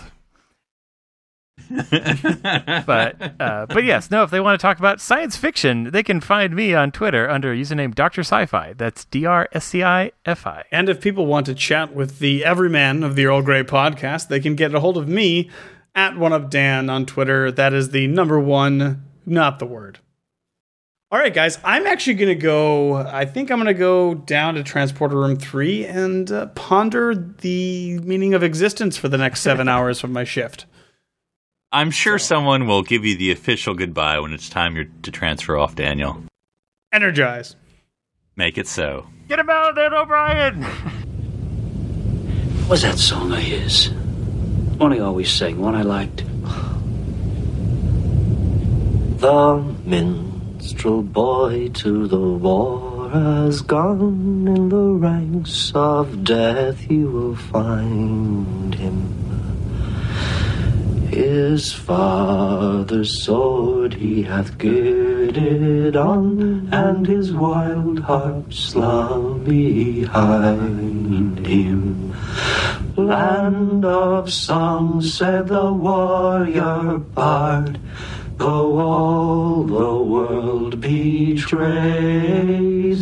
but 2.86 3.40
uh, 3.40 3.66
but 3.66 3.84
yes, 3.84 4.10
no. 4.10 4.22
If 4.22 4.30
they 4.30 4.40
want 4.40 4.58
to 4.58 4.62
talk 4.62 4.78
about 4.78 5.00
science 5.00 5.36
fiction, 5.36 5.90
they 5.90 6.02
can 6.02 6.20
find 6.20 6.54
me 6.54 6.74
on 6.74 6.92
Twitter 6.92 7.28
under 7.28 7.54
username 7.54 7.94
Doctor 7.94 8.22
Sci-Fi. 8.22 8.74
That's 8.74 9.04
D 9.06 9.26
R 9.26 9.48
S 9.52 9.66
C 9.66 9.82
I 9.82 10.12
F 10.24 10.46
I. 10.46 10.64
And 10.70 10.88
if 10.88 11.00
people 11.00 11.26
want 11.26 11.46
to 11.46 11.54
chat 11.54 11.94
with 11.94 12.18
the 12.18 12.44
everyman 12.44 13.02
of 13.02 13.16
the 13.16 13.26
Earl 13.26 13.42
Grey 13.42 13.62
podcast, 13.62 14.28
they 14.28 14.40
can 14.40 14.54
get 14.54 14.74
a 14.74 14.80
hold 14.80 14.96
of 14.96 15.08
me 15.08 15.50
at 15.94 16.16
one 16.16 16.32
of 16.32 16.50
Dan 16.50 16.88
on 16.88 17.06
Twitter. 17.06 17.50
That 17.50 17.72
is 17.72 17.90
the 17.90 18.06
number 18.06 18.38
one, 18.38 19.04
not 19.26 19.58
the 19.58 19.66
word. 19.66 20.00
All 21.12 21.18
right, 21.18 21.34
guys, 21.34 21.58
I'm 21.64 21.88
actually 21.88 22.14
going 22.14 22.28
to 22.28 22.36
go. 22.36 22.94
I 22.94 23.24
think 23.24 23.50
I'm 23.50 23.58
going 23.58 23.66
to 23.66 23.74
go 23.74 24.14
down 24.14 24.54
to 24.54 24.62
Transporter 24.62 25.16
Room 25.16 25.34
3 25.34 25.84
and 25.86 26.30
uh, 26.30 26.46
ponder 26.48 27.16
the 27.16 27.98
meaning 28.04 28.32
of 28.32 28.44
existence 28.44 28.96
for 28.96 29.08
the 29.08 29.18
next 29.18 29.40
seven 29.40 29.66
hours 29.68 30.04
of 30.04 30.10
my 30.10 30.22
shift. 30.22 30.66
I'm 31.72 31.92
sure 31.92 32.18
someone 32.18 32.66
will 32.66 32.82
give 32.82 33.04
you 33.04 33.16
the 33.16 33.30
official 33.30 33.74
goodbye 33.74 34.18
when 34.18 34.32
it's 34.32 34.48
time 34.48 34.74
you're 34.74 34.86
to 35.02 35.10
transfer 35.12 35.56
off, 35.56 35.76
Daniel. 35.76 36.20
Energize. 36.92 37.54
Make 38.34 38.58
it 38.58 38.66
so. 38.66 39.06
Get 39.28 39.38
him 39.38 39.48
out 39.48 39.70
of 39.70 39.76
there, 39.76 39.94
O'Brien. 39.94 40.64
What 42.62 42.70
was 42.70 42.82
that 42.82 42.98
song 42.98 43.30
of 43.30 43.38
his? 43.38 43.90
One 44.78 44.90
he 44.90 44.98
always 44.98 45.30
sang, 45.30 45.60
one 45.60 45.76
I 45.76 45.82
liked. 45.82 46.24
The 49.20 49.56
minstrel 49.84 51.02
boy 51.02 51.68
to 51.68 52.08
the 52.08 52.18
war 52.18 53.10
has 53.10 53.60
gone. 53.60 54.48
In 54.48 54.70
the 54.70 54.76
ranks 54.76 55.70
of 55.74 56.24
death 56.24 56.90
you 56.90 57.10
will 57.10 57.36
find 57.36 58.74
him. 58.74 59.19
His 61.20 61.70
father's 61.70 63.22
sword 63.22 63.92
he 63.92 64.22
hath 64.22 64.56
girded 64.56 65.94
on, 65.94 66.66
and 66.72 67.06
his 67.06 67.30
wild 67.30 67.98
harp 67.98 68.54
slung 68.54 69.44
behind 69.44 69.86
him. 71.46 72.14
Land 72.96 73.84
of 73.84 74.32
song, 74.32 75.02
said 75.02 75.48
the 75.48 75.70
warrior 75.70 76.96
bard, 77.14 77.78
though 78.38 78.78
all 78.78 79.64
the 79.64 79.96
world 80.02 80.80
betrays 80.80 81.44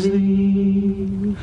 thee. 0.02 1.36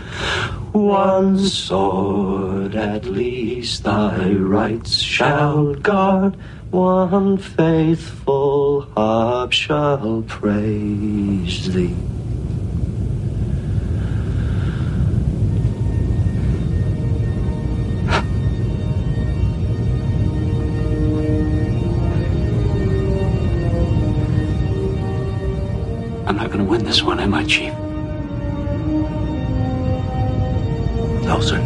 One 0.74 1.40
sword 1.40 2.76
at 2.76 3.06
least 3.06 3.86
thy 3.86 4.34
rights 4.34 4.98
shall 4.98 5.74
guard, 5.76 6.36
one 6.76 7.38
faithful 7.38 8.82
harp 8.96 9.54
shall 9.54 10.22
praise 10.28 11.74
thee. 11.74 11.86
I'm 26.28 26.36
not 26.36 26.48
going 26.48 26.58
to 26.58 26.66
win 26.66 26.84
this 26.84 27.02
one, 27.02 27.22
am 27.22 27.34
I, 27.34 27.46
Chief? 27.46 27.74
No, 31.24 31.40
sir. 31.40 31.65